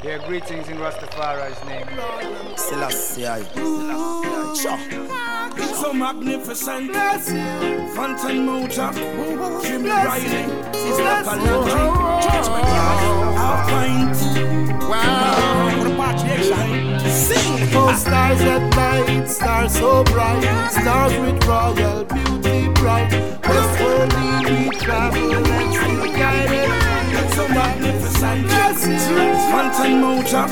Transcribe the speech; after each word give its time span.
Yeah, 0.00 0.24
greetings 0.28 0.68
in 0.68 0.78
Rastafari's 0.78 1.58
name. 1.66 1.88
Selassie. 2.56 3.22
Sure. 4.54 4.78
So 5.74 5.92
magnificent. 5.92 6.92
Phantom 6.92 8.46
motor. 8.46 8.92
Jim 9.62 9.84
riding. 9.84 10.50
Sister 10.72 11.14
Kalanji. 11.26 11.82
Judgment 12.22 12.68
Yard. 12.76 13.00
Half 13.38 13.60
pint. 13.70 14.18
Wow. 14.88 15.82
Repatriation. 15.82 17.00
Sing. 17.10 17.68
Oh, 17.74 17.92
stars 17.94 18.40
at 18.42 18.62
night, 18.76 19.26
stars 19.28 19.72
so 19.72 20.04
bright, 20.04 20.70
stars 20.70 21.12
with 21.18 21.44
royal 21.44 22.04
beauty 22.04 22.68
bright. 22.74 23.10
Westwardly 23.42 24.68
we 24.68 24.76
travel 24.78 25.34
and 25.34 25.74
still 25.74 26.06
guided. 26.16 26.67
So 27.38 27.46
magnificent. 27.46 28.50
Phantom 28.50 29.92
motor. 30.00 30.46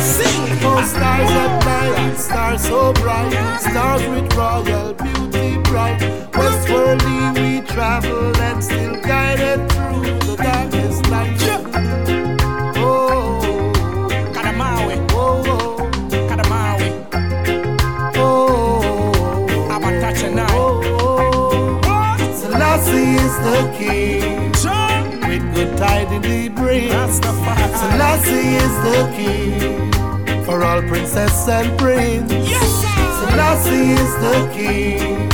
Sing. 0.00 0.40
Oh, 0.64 0.82
stars 0.84 1.32
at 1.42 1.52
night, 1.66 2.16
stars 2.16 2.62
so 2.62 2.92
bright, 2.94 3.58
stars 3.60 4.02
with 4.08 4.34
royal 4.34 4.94
beauty 4.94 5.58
bright. 5.68 6.00
Westwardly 6.34 7.18
we 7.38 7.48
travel 7.66 8.36
and 8.40 8.64
still 8.64 8.94
guided 9.02 9.60
through 9.70 10.02
the 10.26 10.34
darkest 10.42 10.91
tidings 26.72 27.18
he. 27.18 27.28
Rastafari. 27.28 27.76
Selassie 27.76 28.48
is 28.56 28.74
the 28.84 29.12
king, 29.16 30.44
for 30.44 30.64
all 30.64 30.82
princess 30.82 31.48
and 31.48 31.78
prince. 31.78 32.32
Yes, 32.32 32.82
sir. 32.82 33.28
Selassie 33.30 33.92
is 33.92 34.12
the 34.24 34.50
king, 34.54 35.28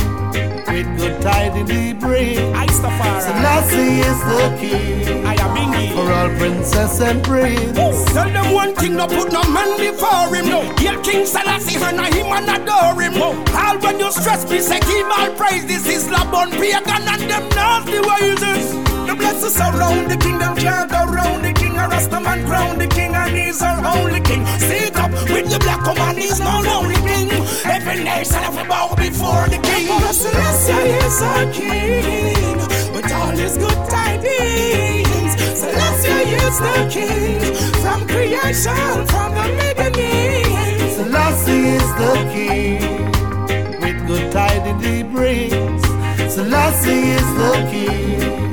with 0.67 0.97
good 0.97 1.21
tidings 1.21 1.69
he 1.69 1.93
brings. 1.93 2.39
Rastafari. 2.39 3.21
Selassie 3.21 3.99
is 3.99 4.19
the 4.31 4.57
king, 4.59 5.25
I 5.25 5.33
am 5.35 5.55
Ingi. 5.55 5.93
for 5.93 6.11
all 6.11 6.29
princess 6.37 6.99
and 7.01 7.23
prince. 7.23 7.77
Tell 8.13 8.29
them 8.29 8.53
one 8.53 8.75
thing, 8.75 8.95
no 8.95 9.07
put 9.07 9.31
no 9.31 9.43
man 9.43 9.77
before 9.77 10.35
him. 10.35 10.49
No, 10.49 10.61
Hail 10.77 11.01
King 11.01 11.25
Selassie, 11.25 11.81
honor 11.83 12.05
him 12.05 12.27
and 12.27 12.49
adore 12.49 13.01
him. 13.01 13.21
All 13.21 13.77
when 13.79 13.99
you 13.99 14.11
stress 14.11 14.49
me, 14.49 14.59
say 14.59 14.79
give 14.79 15.07
all 15.07 15.31
praise. 15.35 15.65
This 15.65 15.87
is 15.87 16.07
Labon 16.07 16.51
pagan 16.51 17.07
and 17.07 17.29
them 17.29 17.49
nasty 17.49 17.99
ways. 17.99 18.88
The 19.09 19.15
blessings 19.15 19.55
surround 19.55 20.11
the 20.11 20.17
kingdom, 20.17 20.55
can't 20.55 20.87
go 20.87 21.03
round 21.05 21.43
the 21.43 21.51
king. 21.51 21.75
A 21.77 21.89
Rastaman 21.89 22.45
crown 22.45 22.77
the 22.77 22.85
king, 22.85 23.15
and 23.15 23.35
he's 23.35 23.59
our 23.59 23.81
only 23.97 24.21
king. 24.21 24.45
Sit 24.59 24.95
up 24.97 25.09
with 25.33 25.49
the 25.49 25.57
black 25.57 25.83
woman, 25.83 26.15
he's 26.15 26.39
no 26.39 26.61
lonely 26.61 26.93
king. 26.93 27.31
Every 27.65 28.03
nation, 28.03 28.37
every 28.43 28.65
bow 28.69 28.93
before 28.93 29.49
the 29.49 29.57
king. 29.65 29.87
Selassie 30.13 30.93
is 31.01 31.21
our 31.23 31.51
king, 31.51 32.57
with 32.93 33.11
all 33.11 33.33
his 33.33 33.57
good 33.57 33.81
tidings. 33.89 35.33
Selassie 35.57 36.29
is 36.45 36.59
the 36.59 36.75
king, 36.93 37.55
from 37.81 38.07
creation, 38.07 39.07
from 39.09 39.33
the 39.33 39.73
beginning. 39.73 40.53
Selassie 40.93 41.69
is 41.81 41.89
the 41.97 42.13
king, 42.31 43.09
with 43.81 44.05
good 44.05 44.31
tidings 44.31 44.85
he 44.85 45.01
brings. 45.01 45.81
Selassie 46.31 47.17
is 47.17 47.29
the 47.41 47.53
king, 47.71 48.51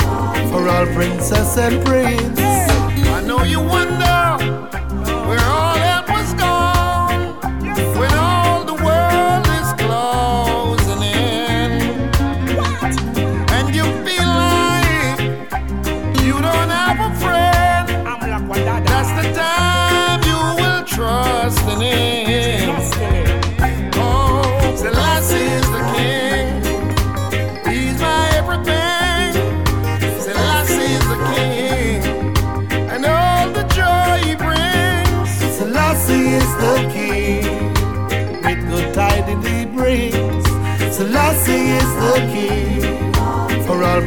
for 0.51 0.69
all 0.69 0.87
princess 0.95 1.57
and 1.59 1.85
prince. 1.85 2.39
I 2.41 3.23
know 3.27 3.43
you 3.43 3.61
wonder 3.61 4.16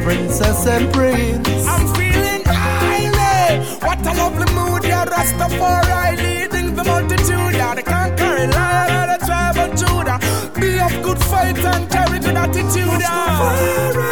princess 0.02 0.66
and 0.66 0.92
prince. 0.92 1.66
I'm 1.66 1.86
feeling 1.94 2.42
highly. 2.46 3.60
What 3.80 4.06
a 4.06 4.12
lovely 4.14 4.46
mood, 4.54 4.84
yeah. 4.84 5.04
Rastafari 5.04 6.16
leading 6.16 6.74
the 6.74 6.84
multitude. 6.84 7.54
Yeah, 7.54 7.74
the 7.74 7.82
conquering 7.82 8.50
lion 8.50 9.10
of 9.10 9.20
the 9.20 9.26
tribe 9.26 9.58
of 9.58 9.70
Judah. 9.78 10.18
Be 10.60 10.80
of 10.80 10.92
good 11.02 11.18
faith 11.18 11.64
and 11.64 11.88
carry 11.90 12.18
good 12.18 12.36
attitude. 12.36 13.00
Rastafari, 13.02 14.08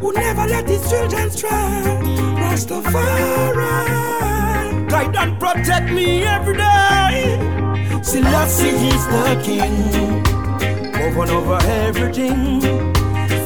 who 0.00 0.12
never 0.12 0.46
let 0.46 0.68
his 0.68 0.88
children 0.90 1.30
stray. 1.30 1.50
Rastafari, 2.42 3.68
guide 4.88 5.16
and 5.16 5.38
protect 5.38 5.90
me 5.92 6.24
every 6.24 6.56
day. 6.56 7.38
Selassie 8.02 8.68
is 8.68 9.06
the 9.06 9.40
king, 9.44 10.24
over 11.02 11.22
and 11.22 11.30
over 11.30 11.58
everything. 11.66 12.99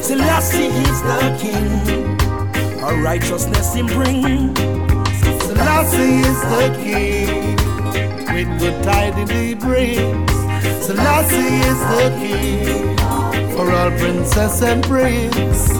Selassie 0.05 0.67
is 0.67 1.01
the 1.01 1.35
king. 1.41 2.83
Our 2.83 3.01
righteousness 3.01 3.73
him 3.73 3.87
bring. 3.87 4.55
Selassie 5.47 6.19
is 6.19 6.41
the 6.53 6.79
king, 6.83 7.55
with 8.31 8.59
good 8.59 8.83
tidings 8.83 9.31
he 9.31 9.55
brings. 9.55 10.31
Selassie 10.85 11.55
is 11.71 11.79
the 11.95 12.09
king, 12.19 12.95
for 13.55 13.71
all 13.71 13.89
princess 13.97 14.61
and 14.61 14.83
prince. 14.83 15.73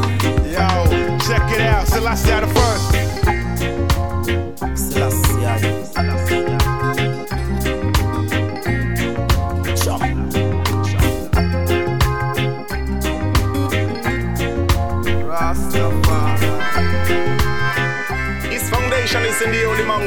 Yo, 0.49 1.19
check 1.27 1.51
it 1.51 1.61
out. 1.61 1.87
Selassie 1.87 2.31
the 2.31 2.47
first. 2.47 2.94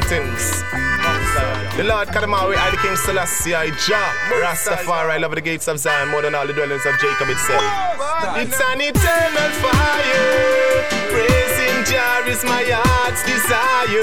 The 0.08 1.84
Lord 1.84 2.08
Kadamawi, 2.08 2.56
I 2.56 2.70
the 2.70 2.78
King 2.78 2.96
Selassie, 2.96 3.54
I 3.54 3.68
Jah, 3.86 4.10
Rastafari, 4.40 5.20
love 5.20 5.34
the 5.34 5.42
gates 5.42 5.68
of 5.68 5.78
Zion 5.78 6.08
more 6.08 6.22
than 6.22 6.34
all 6.34 6.46
the 6.46 6.54
dwellings 6.54 6.86
of 6.86 6.98
Jacob 6.98 7.28
itself. 7.28 7.62
It's 8.40 8.58
an 8.58 8.80
eternal 8.80 9.50
fire. 9.60 10.82
Praising 11.12 11.84
Jah 11.84 12.24
is 12.26 12.42
my 12.42 12.64
heart's 12.72 13.22
desire. 13.22 14.00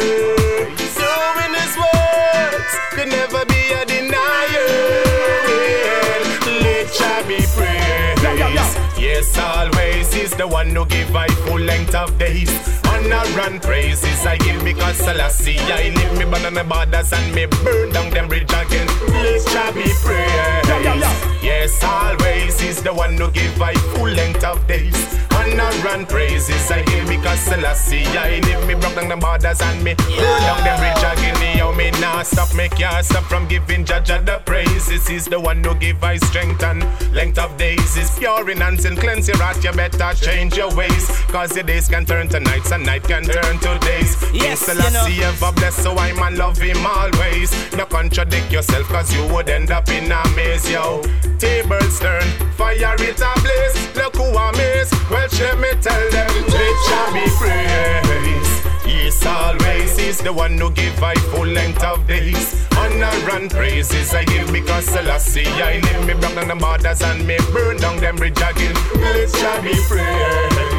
So 0.94 1.10
in 1.42 1.58
His 1.58 1.74
words 1.74 2.72
could 2.92 3.10
never 3.10 3.44
be 3.46 3.74
a 3.74 3.84
denier. 3.90 4.70
Let 6.62 6.86
Jah 6.94 7.26
be 7.28 7.42
praised. 7.58 8.22
Yes, 9.01 9.36
always 9.40 10.13
is 10.13 10.36
the 10.36 10.48
one 10.48 10.69
who 10.69 10.86
give 10.86 11.16
I 11.16 11.28
full 11.48 11.60
length 11.60 11.96
of 11.96 12.16
days. 12.19 12.64
Honor 13.06 13.40
and 13.42 13.62
praises 13.62 14.25
I 14.25 14.36
give 14.38 14.63
because 14.63 14.98
Selassie 14.98 15.60
I 15.60 15.94
live 15.96 16.18
me 16.18 16.25
banana 16.25 16.63
borders 16.63 17.13
and 17.13 17.36
me 17.36 17.46
burn 17.46 17.92
down 17.92 18.10
them 18.10 18.28
bridge 18.28 18.44
again. 18.52 18.88
Let 19.10 19.46
Jah 19.46 19.72
be 19.74 19.84
praised. 20.02 21.44
Yes, 21.44 21.84
always 21.84 22.60
is 22.63 22.81
the 22.81 22.92
one 22.92 23.16
who 23.16 23.30
give 23.30 23.62
I 23.62 23.75
full 23.75 24.10
length 24.10 24.44
of 24.44 24.66
days. 24.68 25.25
And 25.96 26.08
praises 26.10 26.70
I 26.70 26.84
give 26.84 27.08
because 27.08 27.40
Selassie 27.40 28.04
I 28.04 28.42
live 28.42 28.68
me 28.68 28.74
broke 28.74 28.96
down 28.96 29.08
the 29.08 29.16
borders 29.16 29.62
and 29.62 29.82
me 29.82 29.94
burn 29.94 30.42
down 30.42 30.64
them 30.66 30.78
bridge 30.80 31.04
again. 31.08 31.58
Yo, 31.58 31.72
me 31.74 31.90
nah 32.02 32.22
stop, 32.24 32.54
me 32.54 32.68
can't 32.68 33.06
stop 33.06 33.24
from 33.24 33.48
giving 33.48 33.86
Jah 33.86 34.02
Jah 34.02 34.22
the 34.22 34.42
praises. 34.46 35.08
He's 35.08 35.24
the 35.24 35.40
one 35.40 35.64
who 35.64 35.74
give 35.76 36.04
I 36.04 36.18
strength 36.18 36.62
and 36.64 36.84
length 37.14 37.38
of 37.38 37.56
days. 37.56 37.96
Is 37.96 38.12
pure 38.20 38.50
in 38.50 38.62
and 38.62 38.78
cleanse 39.00 39.30
your 39.30 39.38
heart. 39.38 39.64
You 39.64 39.72
better 39.72 40.14
change 40.16 40.58
your 40.58 40.76
ways, 40.76 41.08
cause 41.28 41.56
your 41.56 41.64
days 41.64 41.88
can 41.88 42.06
turn 42.06 42.28
to 42.30 42.42
nights 42.42 42.74
and 42.74 42.86
night 42.86 43.04
can 43.04 43.24
turn 43.24 43.58
to 43.60 43.80
days. 43.80 44.18
Yes, 44.34 44.66
King 44.66 44.76
you 44.76 44.82
know. 44.82 44.90
Selassie 44.90 45.24
ever 45.24 45.52
bless, 45.54 45.76
so 45.76 45.96
I'm 45.98 46.36
love 46.36 46.58
him 46.58 46.86
always. 46.86 47.54
No 47.74 47.86
contradict 47.86 48.52
yourself, 48.52 48.88
cause 48.88 49.14
you 49.14 49.26
would 49.34 49.48
end 49.48 49.72
up 49.72 49.88
in 49.88 50.12
a 50.12 50.22
maze, 50.36 50.70
yo. 50.70 51.02
Tables 51.38 52.00
turn, 52.00 52.24
fire 52.56 52.96
it 53.00 53.22
ablaze. 53.22 53.96
Look 53.96 54.16
who 54.16 54.36
armies. 54.38 54.90
Well, 55.10 55.28
let 55.40 55.60
me 55.60 55.70
tell 55.82 56.10
them, 56.12 56.32
let 56.48 56.76
Jah 56.88 57.12
be 57.14 57.26
praised. 57.38 58.66
Yes, 58.88 59.26
always 59.26 59.98
is 59.98 60.20
the 60.20 60.32
one 60.32 60.58
who 60.58 60.72
give 60.72 61.04
I 61.04 61.16
full 61.16 61.46
length 61.46 61.84
of 61.84 62.08
days. 62.08 62.66
Honor 62.78 63.12
and 63.34 63.52
praises 63.52 64.14
I 64.14 64.24
give 64.24 64.52
because 64.52 64.86
Selassie 64.86 65.46
I 65.46 65.80
live 65.80 66.08
me 66.08 66.14
broke 66.14 66.36
down 66.36 66.48
the 66.48 66.56
borders 66.56 67.02
and 67.02 67.28
me 67.28 67.38
burn 67.52 67.78
down 67.78 67.98
them 67.98 68.16
bridge 68.16 68.38
again. 68.38 68.74
Let 68.96 69.30
Jah 69.34 69.62
be 69.62 69.74
praised. 69.88 70.75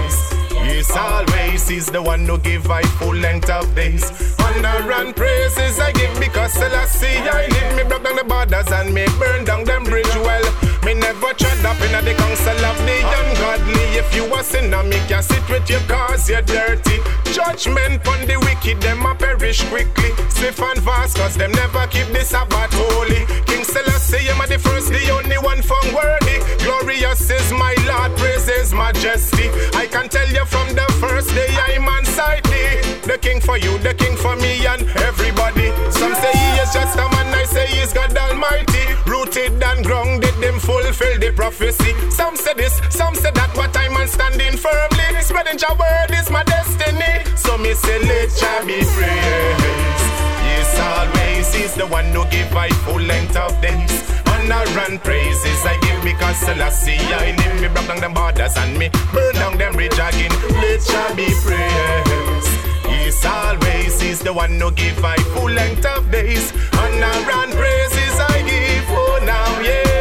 Yes, 0.67 0.91
always 0.97 1.71
is 1.71 1.87
the 1.87 2.03
one 2.03 2.27
who 2.27 2.39
give 2.39 2.71
I 2.71 2.83
full 2.99 3.15
length 3.15 3.49
of 3.51 3.75
days. 3.75 4.05
Honor 4.41 4.93
and 4.93 5.15
praises 5.15 5.79
I 5.79 5.93
give 5.93 6.19
because 6.19 6.53
Selassie 6.53 7.19
I 7.19 7.47
live 7.47 7.77
me 7.77 7.85
broke 7.85 8.03
down 8.05 8.17
the 8.17 8.25
borders 8.25 8.71
and 8.73 8.93
me 8.93 9.07
burn 9.19 9.45
down 9.45 9.65
them 9.65 9.85
bridge 9.85 10.15
well. 10.17 10.45
Me 10.87 10.95
never 10.95 11.35
tread 11.35 11.67
up 11.67 11.81
in 11.83 12.05
the 12.05 12.15
council 12.15 12.65
of 12.65 12.79
the 12.87 12.97
ungodly. 13.19 13.99
If 13.99 14.15
you 14.15 14.23
a 14.33 14.41
sinner, 14.45 14.85
me 14.85 15.03
can 15.09 15.21
sit 15.21 15.43
with 15.51 15.69
you 15.69 15.81
cause 15.89 16.31
you're 16.31 16.43
dirty. 16.43 17.03
Judgment 17.35 18.07
on 18.07 18.21
the 18.25 18.39
wicked, 18.47 18.81
them 18.81 19.05
a 19.05 19.13
perish 19.17 19.65
quickly. 19.65 20.11
Swift 20.31 20.61
and 20.61 20.81
fast 20.85 21.17
cause 21.17 21.35
them 21.35 21.51
never 21.51 21.89
keep 21.89 22.07
the 22.15 22.23
Sabbath 22.23 22.71
holy. 22.71 23.27
King 23.47 23.65
Selassie, 23.65 24.31
I'm 24.31 24.39
the 24.49 24.61
first, 24.61 24.87
the 24.93 25.11
only 25.11 25.39
one 25.39 25.61
found 25.61 25.91
worthy. 25.91 26.39
Glorious 26.63 27.31
is 27.33 27.51
my 27.51 27.75
Lord, 27.83 28.17
praises 28.17 28.73
majesty. 28.73 29.51
I 29.75 29.89
can 29.91 30.09
tell 30.09 30.29
you 30.29 30.45
from 30.45 30.69
the 30.73 30.87
first 31.03 31.35
day 31.35 31.51
I'm 31.67 31.89
unsightly. 31.99 32.79
The 33.03 33.19
king 33.19 33.41
for 33.41 33.59
you, 33.59 33.77
the 33.79 33.95
king 33.95 34.17
for 34.17 34.37
me 34.37 34.65
and 34.67 34.87
everybody. 35.03 35.75
Some 35.91 36.15
say 36.15 36.31
he 36.31 36.51
is 36.63 36.71
just 36.73 36.95
a 36.95 37.11
man, 37.11 37.35
I 37.35 37.43
say 37.43 37.67
he's 37.67 37.93
God 37.93 38.17
Almighty. 38.17 38.87
Rooted 39.07 39.63
and 39.63 39.85
grounded, 39.85 40.36
them 40.41 40.59
fulfill 40.59 41.19
the 41.19 41.33
prophecy. 41.35 41.93
Some 42.11 42.37
say 42.37 42.55
this, 42.55 42.81
some 42.91 43.15
say 43.15 43.31
that, 43.31 43.51
but 43.55 43.77
I'm 43.77 43.95
standing 44.07 44.57
firmly. 44.57 45.23
Spreading 45.23 45.59
your 45.59 45.75
word 45.77 46.11
is 46.13 46.31
my 46.31 46.45
destiny. 46.45 47.25
So 47.37 47.59
me 47.59 47.75
say 47.75 47.99
let 48.07 48.31
Jah 48.31 48.61
be 48.67 48.79
praised. 48.95 50.07
Yes, 50.47 50.79
always 50.79 51.55
is 51.55 51.75
the 51.75 51.87
one 51.87 52.07
who 52.07 52.25
give 52.27 52.55
I 52.55 52.69
full 52.85 53.01
length 53.01 53.37
of 53.37 53.53
days. 53.61 53.93
Honor 54.27 54.65
and 54.87 55.03
praises 55.03 55.65
I 55.67 55.79
give 55.81 56.03
because 56.05 56.37
Selassie 56.37 56.99
I 56.99 57.35
live 57.37 57.61
me 57.61 57.69
broke 57.69 57.89
down 57.89 58.01
them 58.01 58.15
borders 58.15 58.57
and 58.57 58.79
me 58.79 58.91
burn 59.13 59.35
down 59.35 59.59
them 59.59 59.73
bridge 59.75 59.95
again. 59.99 60.31
Let 60.63 60.81
Jah 60.81 61.13
be 61.17 61.27
praised. 61.43 62.53
Yes, 62.87 63.25
always 63.25 64.03
is 64.03 64.21
the 64.21 64.33
one 64.33 64.61
who 64.61 64.71
give 64.73 65.05
I 65.05 65.17
full 65.35 65.51
length 65.51 65.85
of 65.87 66.11
days. 66.11 66.53
Honor 66.79 67.19
and 67.41 67.53
praises 67.53 68.15
I 68.21 68.43
give. 68.47 68.85
Oh 68.91 69.19
now, 69.25 69.61
yeah. 69.61 69.96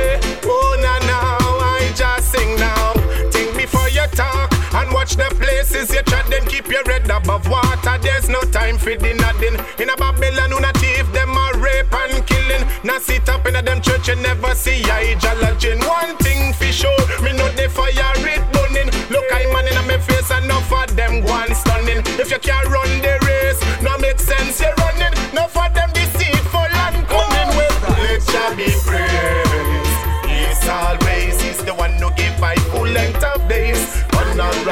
Sing 2.35 2.55
now. 2.59 2.93
Think 3.31 3.55
before 3.55 3.89
you 3.89 4.05
talk 4.11 4.51
and 4.73 4.91
watch 4.93 5.15
the 5.15 5.29
places 5.39 5.93
you 5.93 6.03
tread. 6.03 6.25
Then 6.27 6.45
keep 6.45 6.67
your 6.67 6.83
head 6.85 7.09
above 7.09 7.47
water. 7.49 7.97
There's 8.01 8.29
no 8.29 8.41
time 8.41 8.77
for 8.77 8.95
the 8.95 9.13
nothing. 9.13 9.55
In 9.81 9.89
a 9.89 9.95
Babylon, 9.95 10.51
who 10.51 10.59
not 10.59 10.77
thief 10.77 11.07
them 11.13 11.35
a 11.35 11.45
rape 11.57 11.93
and 11.93 12.25
killing. 12.27 12.63
Now 12.83 12.99
sit 12.99 13.27
up 13.29 13.45
in 13.47 13.55
a 13.55 13.61
them 13.61 13.81
church 13.81 14.09
and 14.09 14.21
never 14.21 14.53
see 14.55 14.83
I 14.85 15.15
judging. 15.15 15.79
One 15.79 16.17
thing 16.17 16.53
for 16.53 16.71
sure, 16.71 17.03
me 17.23 17.31
know 17.33 17.49
the 17.59 17.69
fire 17.69 18.15
it 18.33 18.43
burning. 18.53 18.89
Look, 19.09 19.25
I 19.31 19.45
man 19.53 19.67
in 19.67 19.79
my 19.87 19.97
face 19.97 20.31
enough 20.31 20.71
of 20.71 20.95
them 20.95 21.23
one 21.23 21.53
stunning. 21.55 22.01
If 22.21 22.31
you 22.31 22.39
can't 22.39 22.67
run 22.67 22.89
the 23.01 23.24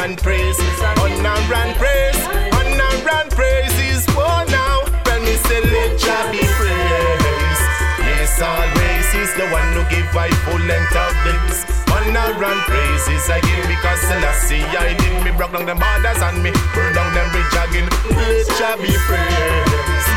and 0.04 0.18
praise, 0.18 0.60
honor 1.00 1.32
and 1.32 1.76
praise, 1.80 2.20
honor 2.52 3.10
and 3.24 3.32
praises. 3.32 4.04
Oh 4.20 4.44
now, 4.52 4.84
when 5.08 5.24
me 5.24 5.36
say 5.48 5.62
let 5.64 5.98
Jah 5.98 6.28
be 6.28 6.44
praised. 6.60 7.64
Yes, 8.04 8.36
always 8.44 9.08
is 9.16 9.32
the 9.40 9.48
one 9.48 9.72
who 9.72 9.84
give 9.88 10.08
by 10.12 10.28
full 10.44 10.60
length 10.68 10.92
of 10.92 11.16
days. 11.24 11.64
Honor 11.88 12.36
and 12.36 12.62
praises 12.68 13.30
I 13.30 13.40
give 13.48 13.64
because 13.64 14.02
Selassie 14.02 14.68
I 14.76 14.94
did 15.00 15.24
me 15.24 15.32
broke 15.32 15.54
down 15.54 15.66
them 15.66 15.80
borders 15.80 16.22
and 16.22 16.44
me 16.44 16.52
burn 16.76 16.94
down 16.94 17.14
them 17.16 17.32
bridge 17.32 17.56
again. 17.64 17.88
Let 18.12 18.48
Jah 18.60 18.76
be 18.76 18.92
praised. 19.08 20.10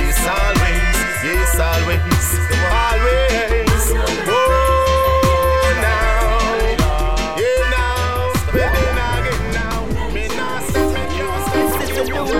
Yes, 0.00 0.20
always, 0.32 0.96
yes, 1.28 1.60
always, 1.60 2.24
always. 2.72 3.65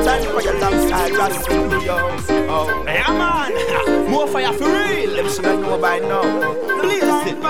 This 0.06 0.24
is 0.24 0.30
a 0.30 0.38
new 0.38 0.60
time 0.60 0.78
for 1.02 1.08
your 1.10 1.18
Ross 1.18 1.42
Studios. 1.42 2.26
Oh, 2.46 2.84
yeah, 2.86 3.10
man. 3.10 4.08
More 4.10 4.28
fire 4.28 4.52
for 4.52 4.66
real. 4.66 5.16
Them 5.16 5.28
should 5.28 5.44
I 5.44 5.56
know 5.56 5.78
by 5.78 5.98
now. 5.98 6.22
Listen. 6.80 7.42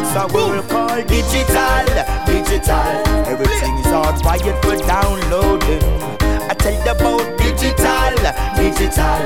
It's 0.00 0.16
a 0.16 0.26
world 0.34 0.68
called 0.68 1.06
digital, 1.06 1.86
digital. 2.26 2.90
Everything 3.30 3.78
is 3.78 3.86
all 3.86 4.12
quiet 4.18 4.58
for 4.64 4.76
downloading. 4.82 5.84
I 6.50 6.54
tell 6.58 6.74
you 6.74 6.90
about 6.90 7.38
digital, 7.38 8.18
digital. 8.58 9.22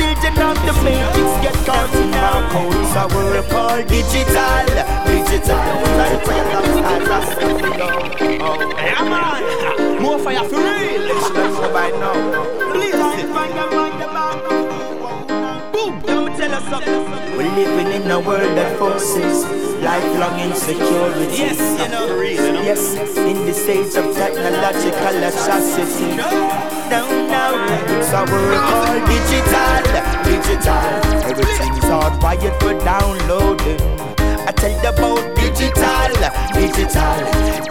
Children 0.00 0.32
of 0.48 0.56
the 0.64 0.72
matrix 0.80 1.30
get 1.44 1.56
caught 1.68 1.92
in 1.92 2.14
our 2.14 2.40
code. 2.48 2.72
It's 2.80 2.96
a 2.96 3.04
world 3.14 3.44
called 3.52 3.86
digital, 3.86 4.64
digital. 5.04 5.60
Time 6.00 6.20
for 6.24 6.32
your 6.32 6.64
Studios. 7.28 8.40
Oh, 8.40 8.72
yeah, 8.78 9.04
man. 9.04 9.76
More 10.00 10.18
fire 10.18 10.44
for 10.48 10.56
real. 10.56 10.66
I 10.66 11.48
know 11.52 11.70
by 11.72 11.90
now. 11.90 12.14
Listen. 12.74 13.28
Boom. 15.72 15.92
Let 16.06 16.16
me 16.24 16.30
tell 16.36 16.50
you 16.50 16.62
something. 16.70 17.36
We're 17.36 17.54
living 17.54 17.90
in 17.92 18.10
a 18.10 18.18
world 18.18 18.56
that 18.56 18.78
forces 18.78 19.44
lifelong 19.82 20.40
insecurity. 20.40 21.36
Yes, 21.36 21.60
you 21.80 21.88
know, 21.88 22.18
real, 22.18 22.46
you 22.46 22.52
know. 22.52 22.62
Yes, 22.62 22.96
in 22.96 23.44
this 23.46 23.66
age 23.68 23.94
of 23.96 24.14
technological 24.14 25.16
atrocity. 25.28 26.16
No, 26.16 26.30
no, 26.88 27.02
it's 27.96 28.12
a 28.12 28.24
world 28.32 28.60
called 28.72 29.04
digital, 29.08 29.82
digital. 30.24 30.84
Everything's 31.28 31.84
all 31.90 32.10
quiet 32.18 32.54
for 32.60 32.74
downloading. 32.84 33.80
I 34.48 34.52
tell 34.52 34.70
you 34.70 34.88
about 34.88 35.39
digital, 35.50 36.12
digital. 36.54 37.18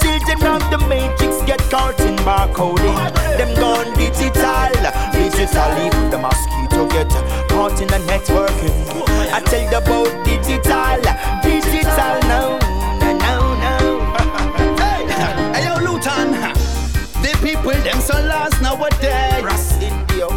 Children 0.02 0.40
of 0.48 0.64
the 0.72 0.78
matrix 0.88 1.42
get 1.46 1.60
caught 1.70 2.00
in 2.02 2.16
barcoding. 2.18 2.98
Them 3.38 3.54
gone 3.56 3.94
digital, 3.96 4.72
digital. 5.14 5.72
Even 5.86 6.10
the 6.10 6.18
mosquito 6.18 6.88
get 6.88 7.10
caught 7.50 7.80
in 7.82 7.88
the 7.88 8.00
networking. 8.10 8.76
I 9.32 9.40
tell 9.42 9.62
you 9.62 9.78
about 9.78 10.26
digital, 10.26 11.02
digital. 11.44 12.16
No, 12.28 12.60
no, 13.00 13.10
no, 13.18 13.36
no. 13.64 13.76
Hey, 15.54 15.66
yo, 15.66 15.76
Luton. 15.80 16.32
The 17.22 17.32
people, 17.42 17.72
them 17.72 18.00
so 18.02 18.20
lost 18.26 18.62
nowadays. 18.62 19.44
Ras 19.44 19.74
Indio, 19.82 20.30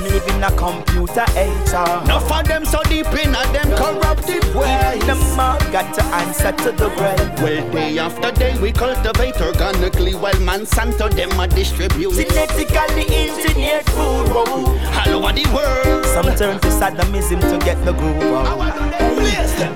them 0.00 0.12
live 0.12 0.28
in 0.28 0.42
a 0.42 0.50
computer 0.56 1.24
age. 1.36 1.72
No 2.06 2.20
for 2.20 2.42
them 2.42 2.64
so 2.64 2.82
deep 2.84 3.06
in 3.06 3.34
a 3.34 3.42
them 3.52 3.70
corrupted 3.76 4.44
ways. 4.54 5.04
Them 5.06 5.18
all 5.38 5.58
got 5.72 5.94
to 5.94 6.04
answer 6.04 6.52
to 6.52 6.72
the 6.72 6.88
grave. 6.96 7.42
Well, 7.42 7.72
day 7.72 7.98
after 7.98 8.32
day 8.32 8.58
we 8.60 8.72
cultivate 8.72 9.40
organically 9.40 10.14
while 10.14 10.34
Monsanto 10.34 11.10
them 11.10 11.38
a 11.38 11.46
distribute 11.48 12.12
Genetically 12.12 13.06
engineered 13.14 13.86
food. 13.86 14.30
All 14.30 15.24
over 15.24 15.32
the 15.32 15.46
world. 15.54 16.06
Some 16.06 16.34
turn 16.36 16.60
to 16.60 16.68
Sadamism 16.68 17.40
to 17.40 17.64
get 17.64 17.82
the 17.84 17.92
groove 17.92 18.32
on. 18.32 18.70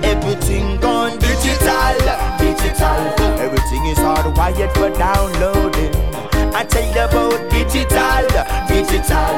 Everything 0.03 0.77
gone 0.79 1.17
digital, 1.19 1.97
digital. 2.37 3.39
Everything 3.39 3.85
is 3.85 3.97
hardwired 3.99 4.73
for 4.73 4.89
downloading. 4.97 6.14
I 6.55 6.63
tell 6.63 6.85
you 6.85 7.03
about 7.03 7.51
digital, 7.51 8.23
digital. 8.71 9.35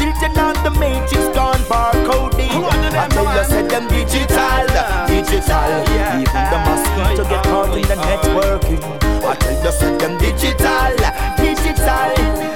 Children 0.00 0.32
of 0.40 0.56
the 0.64 0.70
matrix 0.80 1.28
gone 1.36 1.60
barcoding. 1.68 2.64
I 2.96 3.06
tell 3.08 3.28
you, 3.36 3.44
said 3.44 3.68
them 3.68 3.86
digital, 3.86 4.64
digital. 5.04 5.70
Even 5.92 6.44
the 6.48 6.58
mosquito 6.64 7.28
get 7.28 7.44
caught 7.44 7.76
in 7.76 7.82
the 7.82 7.96
networking. 8.00 8.80
I 9.22 9.34
tell 9.36 9.62
you, 9.62 9.72
said 9.72 10.00
them 10.00 10.16
digital, 10.16 10.96
digital. 11.36 12.14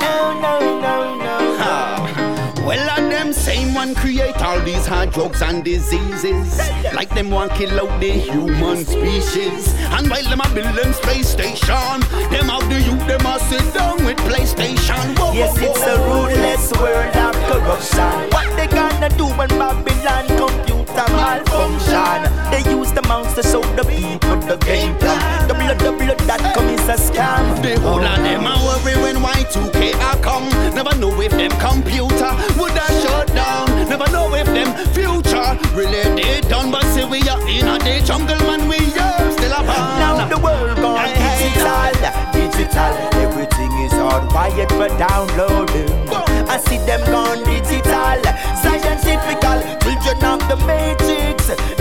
No, 0.00 0.32
no, 0.32 0.80
no, 0.80 0.80
no, 0.80 1.16
no, 1.16 1.56
no. 1.58 1.99
Well, 2.66 2.90
and 2.90 3.10
them 3.10 3.32
same 3.32 3.74
one 3.74 3.94
create 3.94 4.36
all 4.42 4.60
these 4.60 4.86
hard 4.86 5.10
drugs 5.12 5.42
and 5.42 5.64
diseases. 5.64 6.58
Like 6.94 7.08
them 7.10 7.30
want 7.30 7.52
kill 7.52 7.80
out 7.80 8.00
the 8.00 8.10
human 8.10 8.84
species. 8.84 9.74
And 9.96 10.08
while 10.08 10.22
them 10.24 10.40
a 10.40 10.48
build 10.54 10.76
them 10.76 10.92
space 10.92 11.28
station, 11.28 12.00
them 12.30 12.46
have 12.48 12.68
the 12.68 12.80
youth 12.80 13.06
them 13.08 13.26
a 13.26 13.38
sit 13.40 13.74
down 13.74 14.04
with 14.04 14.18
PlayStation. 14.18 15.18
Whoa, 15.18 15.32
Yes, 15.32 15.58
whoa, 15.58 15.70
it's 15.70 15.82
a 15.82 15.96
whoa. 15.98 16.26
ruthless 16.26 16.72
world 16.78 17.16
of 17.16 17.34
corruption. 17.48 18.30
What 18.30 18.56
they 18.56 18.66
gonna 18.68 19.08
do 19.16 19.26
when 19.26 19.48
Babylon 19.48 20.26
computer 20.36 21.06
malfunction? 21.16 22.39
They 22.50 22.62
use 22.70 22.92
the 22.92 23.02
mouse 23.02 23.34
to 23.34 23.42
show 23.42 23.62
the 23.78 23.84
people 23.84 24.36
the 24.50 24.56
game 24.66 24.96
plan. 24.96 25.48
The 25.48 25.54
blood, 25.54 25.78
the 25.78 25.92
blood 25.92 26.18
that 26.26 26.54
come 26.54 26.68
is 26.68 26.82
a 26.88 26.98
scam. 26.98 27.62
The 27.62 27.78
whole 27.80 28.02
of 28.02 28.18
them 28.22 28.44
are 28.44 28.58
worry 28.66 28.98
when 29.02 29.16
Y2K 29.22 29.94
are 30.02 30.18
come. 30.18 30.48
Never 30.74 30.94
know 30.96 31.14
if 31.20 31.30
them 31.30 31.52
computer 31.62 32.32
would 32.58 32.74
have 32.74 32.96
shut 33.02 33.28
down. 33.34 33.66
Never 33.88 34.10
know 34.10 34.34
if 34.34 34.46
them 34.46 34.74
future 34.90 35.50
really 35.78 36.02
they 36.18 36.40
done. 36.48 36.70
But 36.70 36.84
see 36.90 37.04
we 37.04 37.22
are 37.28 37.40
in 37.48 37.68
a 37.68 37.78
day 37.78 38.02
jungle 38.02 38.38
man, 38.42 38.66
we 38.66 38.78
are 38.98 39.30
still 39.30 39.54
a 39.54 39.62
band. 39.62 40.02
Now 40.02 40.26
the 40.26 40.38
world 40.38 40.76
gone 40.82 41.06
digital, 41.14 41.94
digital. 42.34 42.92
Everything 43.22 43.72
is 43.86 43.94
on 43.94 44.26
wired 44.34 44.70
for 44.74 44.88
downloading. 44.98 45.90
I 46.50 46.58
see 46.58 46.78
them 46.82 47.00
gone 47.14 47.44
digital, 47.44 48.18
scientifical. 48.58 49.80
children 50.02 50.24
of 50.24 50.48
the 50.48 50.56
matrix 50.66 51.79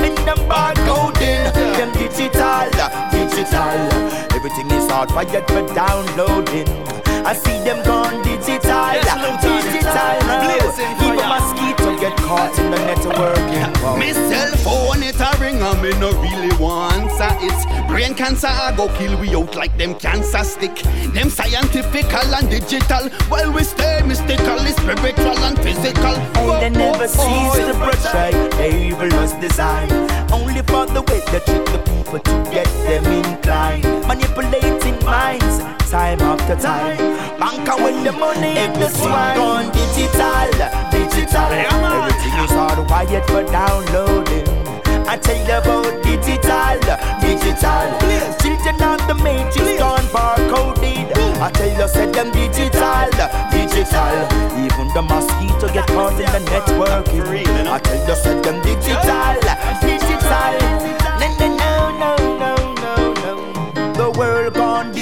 in 1.22 1.44
them 1.54 1.92
digital, 1.94 2.70
digital. 3.12 3.78
Everything 4.36 4.72
is 4.72 4.90
all 4.90 5.06
quiet 5.06 5.48
for 5.48 5.64
downloading. 5.74 6.68
I 7.26 7.34
see 7.34 7.60
them 7.64 7.84
gone 7.86 8.24
digital, 8.24 8.96
digital. 9.44 10.16
Even 11.06 11.28
mosquito 11.28 11.69
get 12.00 12.16
caught 12.18 12.58
in 12.58 12.72
the 12.72 12.78
networking. 12.78 14.00
Me 14.00 14.14
cell 14.14 14.52
phone 14.64 15.04
it 15.04 15.20
a 15.20 15.32
ring 15.40 15.62
and 15.62 15.82
me 15.82 15.92
no 16.00 16.12
really 16.22 16.56
want 16.58 17.12
sa 17.12 17.36
It's 17.42 17.66
brain 17.88 18.16
cancer 18.16 18.48
I 18.48 18.74
go 18.76 18.88
kill 18.98 19.20
we 19.20 19.36
out 19.36 19.56
like 19.56 19.78
them 19.78 19.96
cancer 19.96 20.44
stick. 20.44 20.76
Them 21.14 21.30
scientifical 21.30 22.36
and 22.36 22.50
digital 22.50 23.10
While 23.28 23.52
we 23.52 23.64
stay 23.64 24.02
mystical, 24.06 24.60
spiritual 24.60 25.40
and 25.44 25.58
physical. 25.60 26.16
And 26.64 26.76
they 26.76 26.80
never 26.80 27.08
cease 27.08 27.56
to 27.68 27.74
portray 27.76 28.32
evil's 28.88 29.34
design. 29.34 29.92
Only 30.32 30.62
for 30.64 30.86
the 30.86 31.02
way 31.02 31.20
they 31.32 31.42
trick 31.44 31.66
the 31.68 31.80
people 31.80 32.20
to 32.20 32.36
get 32.52 32.68
them 32.88 33.06
inclined. 33.12 34.08
Manipulating 34.08 35.04
minds 35.04 35.59
time 35.90 36.22
after 36.22 36.56
time. 36.56 36.98
Banker 37.40 37.84
with 37.84 38.04
the 38.04 38.12
money 38.12 38.54
in 38.58 38.74
the 38.74 38.90
swine. 38.90 39.36
Gone 39.36 39.72
digital, 39.74 40.50
digital. 40.94 41.50
Everything 41.50 42.36
is 42.46 42.52
all 42.54 42.86
quiet 42.86 43.26
for 43.26 43.44
downloading. 43.50 44.46
I 45.10 45.18
tell 45.18 45.36
you 45.36 45.58
about 45.58 45.90
digital, 46.06 46.78
digital. 47.26 47.90
Children 48.38 48.78
of 48.86 49.02
the 49.08 49.16
matrix 49.24 49.80
gone 49.80 50.06
barcoded. 50.14 51.10
I 51.42 51.50
tell 51.52 51.70
you 51.70 51.88
said 51.88 52.14
them 52.14 52.30
digital, 52.32 53.10
digital. 53.50 54.14
Even 54.62 54.88
the 54.94 55.02
mosquito 55.02 55.74
get 55.74 55.88
caught 55.88 56.14
in 56.14 56.30
the 56.30 56.42
networking 56.52 57.66
I 57.66 57.80
tell 57.80 58.08
you 58.08 58.16
said 58.16 58.44
them 58.44 58.62
digital, 58.62 59.42
digital. 59.82 60.54
No, 61.20 61.28
no, 61.40 61.48
no, 61.58 62.38
no, 62.38 62.39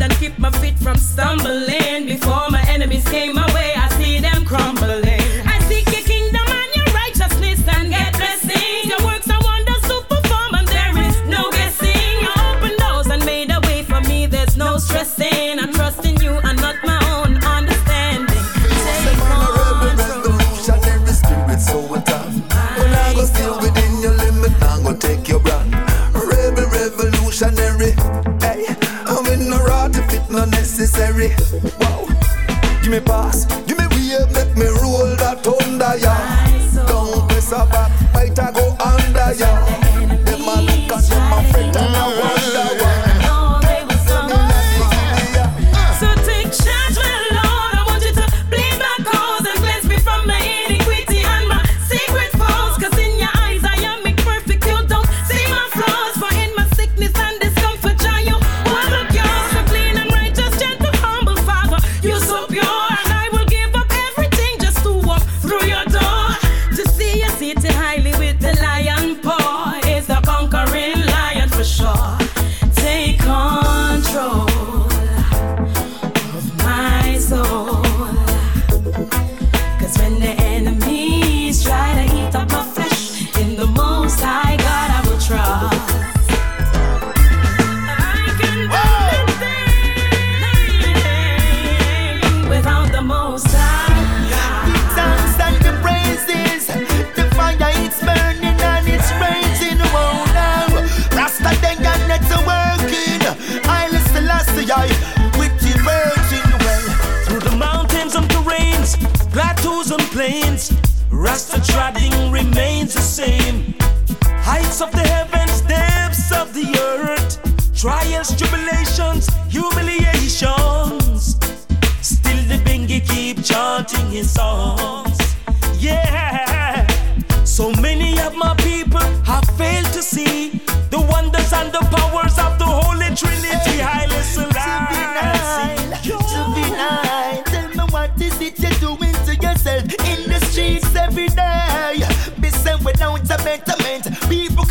And 0.00 0.12
keep 0.18 0.38
my 0.38 0.50
feet 0.50 0.76
from 0.78 0.96
stumbling. 0.96 2.06
Before 2.06 2.50
my 2.50 2.62
enemies 2.68 3.06
came 3.08 3.38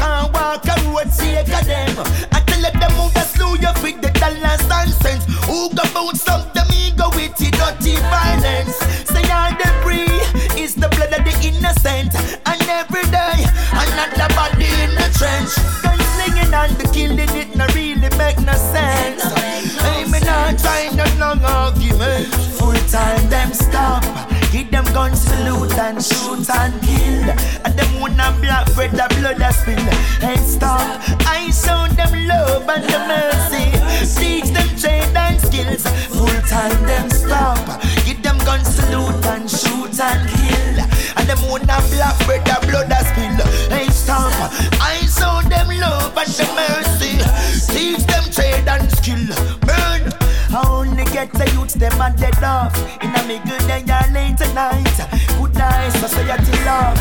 can't 0.03 0.33
walk 0.33 0.65
a 0.67 0.75
road 0.89 1.11
sake 1.11 1.53
of 1.57 1.65
them. 1.65 1.95
I 2.35 2.39
tell 2.47 2.63
them 2.81 2.91
who 2.99 3.05
the 3.15 3.23
slew 3.31 3.55
you 3.63 3.73
with 3.81 4.01
the 4.03 4.11
dollars 4.19 4.65
and 4.77 4.91
cents. 5.01 5.25
Who 5.47 5.69
go 5.75 5.83
bout 5.95 6.17
some 6.17 6.43
them 6.53 6.67
ego 6.75 7.07
with 7.15 7.35
the 7.39 7.49
dirty 7.55 7.95
violence. 8.11 8.75
Say 9.07 9.23
all 9.31 9.51
the 9.55 9.69
free 9.83 10.19
is 10.61 10.75
the 10.75 10.89
blood 10.95 11.13
of 11.17 11.23
the 11.23 11.35
innocent. 11.47 12.11
And 12.49 12.61
every 12.79 13.05
day 13.15 13.37
another 13.71 14.29
body 14.35 14.69
in 14.83 14.91
the 14.99 15.07
trench. 15.15 15.53
Gunslinging 15.83 16.51
and 16.51 16.73
the 16.79 16.87
killing 16.91 17.35
it 17.41 17.55
no 17.55 17.65
really 17.73 18.11
make 18.17 18.39
no 18.43 18.55
sense. 18.73 19.23
Hey, 19.83 20.03
me 20.11 20.19
not 20.19 20.59
trying 20.59 20.95
no 20.95 21.05
long 21.19 21.41
argument. 21.43 22.27
Full 22.59 22.79
time 22.91 23.29
them 23.29 23.53
stop. 23.53 24.03
Give 24.53 24.69
them 24.69 24.85
guns 24.93 25.19
salute 25.19 25.73
and 25.79 25.97
shoot 25.97 26.47
and 26.47 26.79
kill. 26.83 27.25
And 27.65 27.73
them 27.73 27.99
wanna 27.99 28.37
black 28.39 28.71
bread 28.75 28.91
the 28.91 29.07
blood 29.17 29.41
a 29.41 29.51
spill. 29.51 29.81
Hey 30.21 30.37
stop. 30.37 31.01
I 31.25 31.49
show 31.49 31.89
them 31.95 32.13
love 32.27 32.69
and 32.69 32.83
the 32.83 32.99
mercy. 33.09 33.65
Teach 34.13 34.53
them 34.53 34.69
trade 34.77 35.17
and 35.17 35.41
skills. 35.41 35.81
Full 36.13 36.39
time 36.45 36.85
them 36.85 37.09
stop. 37.09 37.81
Give 38.05 38.21
them 38.21 38.37
guns 38.45 38.67
salute 38.75 39.25
and 39.25 39.49
shoot 39.49 39.99
and 39.99 40.29
kill. 40.29 40.85
And 41.17 41.27
them 41.27 41.41
wanna 41.49 41.81
black 41.89 42.15
bread 42.27 42.45
the 42.45 42.67
blood 42.67 42.92
get 51.25 51.33
the 51.33 51.51
youths 51.53 51.73
them 51.75 52.01
and 52.01 52.17
dead 52.17 52.43
off. 52.43 52.75
In 53.01 53.15
a 53.15 53.21
me 53.27 53.39
good 53.47 53.63
day 53.67 53.83
or 53.87 54.07
late 54.11 54.37
tonight. 54.37 54.97
Good 55.39 55.53
night, 55.55 55.89
society 55.91 56.51
love. 56.65 56.97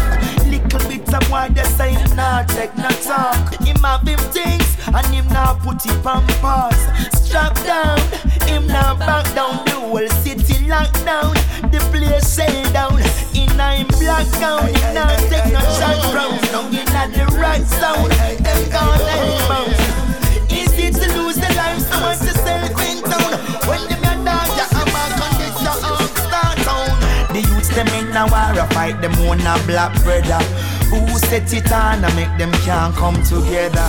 Little 0.47 0.89
bit 0.89 1.15
of 1.15 1.31
why 1.31 1.49
they 1.49 1.65
say 1.65 1.93
him 1.93 2.15
not 2.17 2.49
take 2.49 2.77
no 2.77 2.89
talk. 3.03 3.55
Him 3.63 3.77
have 3.83 4.07
him 4.07 4.19
things 4.31 4.69
and 4.87 5.07
him 5.07 5.27
not 5.29 5.61
put 5.61 5.85
it 5.87 6.07
on 6.07 6.27
pause. 6.41 6.83
Strap 7.23 7.55
down, 7.65 7.99
him 8.47 8.67
not 8.67 8.99
back 8.99 9.27
down. 9.35 9.65
The 9.65 9.73
whole 9.73 10.09
city 10.23 10.69
locked 10.69 11.05
down. 11.05 11.35
The 11.73 11.81
place 11.91 12.35
shell 12.35 12.73
down. 12.73 13.01
In 13.35 13.59
a 13.59 13.77
him 13.77 13.89
black 13.99 14.29
gown, 14.39 14.69
him 14.69 14.95
not 14.95 15.19
take 15.31 15.53
no 15.53 15.61
shot 15.79 15.99
from. 16.13 16.33
Now 16.53 16.69
in 16.69 16.89
a 16.89 17.05
the 17.17 17.25
right 17.39 17.65
sound. 17.67 18.13
Them 18.45 18.71
gone 18.71 19.01
and 19.01 19.49
bounce. 19.49 20.53
Easy 20.53 20.91
to 20.91 21.07
lose 21.19 21.37
the 21.37 21.51
life, 21.57 21.81
so 21.81 22.01
much 22.01 22.19
to 22.19 22.35
sell 22.39 22.69
them 27.75 27.89
in 27.99 28.17
a 28.17 28.25
war, 28.27 28.53
a 28.53 28.67
fight 28.75 29.01
them 29.01 29.15
own 29.25 29.41
a 29.41 29.57
black 29.67 29.93
brother. 30.05 30.43
Who 30.93 31.01
set 31.31 31.53
it 31.53 31.73
on 31.73 32.05
and 32.05 32.15
make 32.17 32.33
them 32.39 32.53
can't 32.65 32.95
come 32.95 33.17
together? 33.23 33.89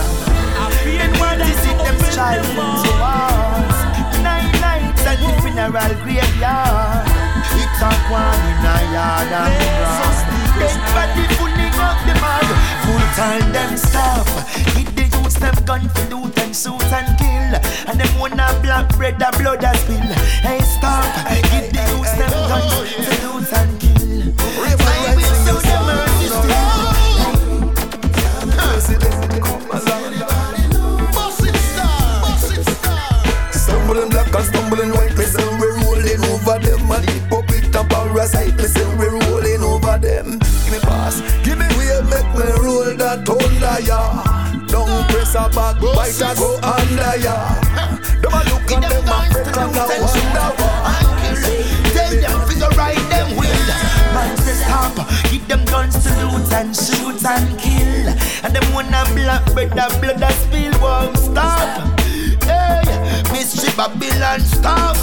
Then 0.84 1.12
what 1.20 1.40
is 1.40 1.60
it 1.68 1.78
them 1.84 1.98
striving 2.08 2.54
towards? 2.56 3.78
Nine 4.24 4.48
nights 4.60 5.04
at 5.04 5.20
the 5.20 5.30
funeral 5.42 5.94
graveyard. 6.02 7.06
It's 7.60 7.82
a 7.82 7.90
one 8.08 8.44
in 8.50 8.64
a 8.64 8.76
yard 8.92 9.32
and 9.32 9.52
grass. 9.52 10.18
Dead 10.58 10.76
body 10.96 11.24
pulling 11.36 11.76
up 11.76 11.98
the 12.08 12.14
mud. 12.20 12.48
Full 12.84 13.06
time 13.16 13.52
them 13.52 13.76
stop. 13.76 14.26
Youths 15.34 15.56
them 15.56 15.64
gun 15.64 15.88
for 15.88 16.14
loot 16.14 16.38
and 16.38 16.54
shoot 16.54 16.92
and 16.92 17.18
kill. 17.18 17.90
And 17.90 18.00
them 18.00 18.18
wanna 18.20 18.56
black 18.62 18.96
bread 18.96 19.18
the 19.18 19.34
blood 19.38 19.64
a 19.64 19.76
spill. 19.76 19.98
Hey 20.46 20.60
stop. 20.60 21.26
Give 21.50 21.72
the 21.72 21.82
youths 21.90 22.12
them 22.12 22.30
gun 22.30 22.62
for 23.02 23.16
loot 23.26 23.52
and 23.52 23.80
kill. 23.80 24.32
I 24.38 25.33
and 57.26 57.48
shoot 57.48 57.54
and 57.54 57.58
kill. 57.58 58.44
And 58.44 58.54
them 58.54 58.74
wanna 58.74 59.04
black 59.14 59.44
bread 59.52 59.70
the 59.70 59.98
blood 60.00 60.18
that 60.18 60.32
spill 60.32 60.72
won't 60.80 61.16
stop. 61.16 61.98
Hey, 62.44 62.82
mystery 63.32 63.72
Babylon 63.76 64.40
stop. 64.40 64.96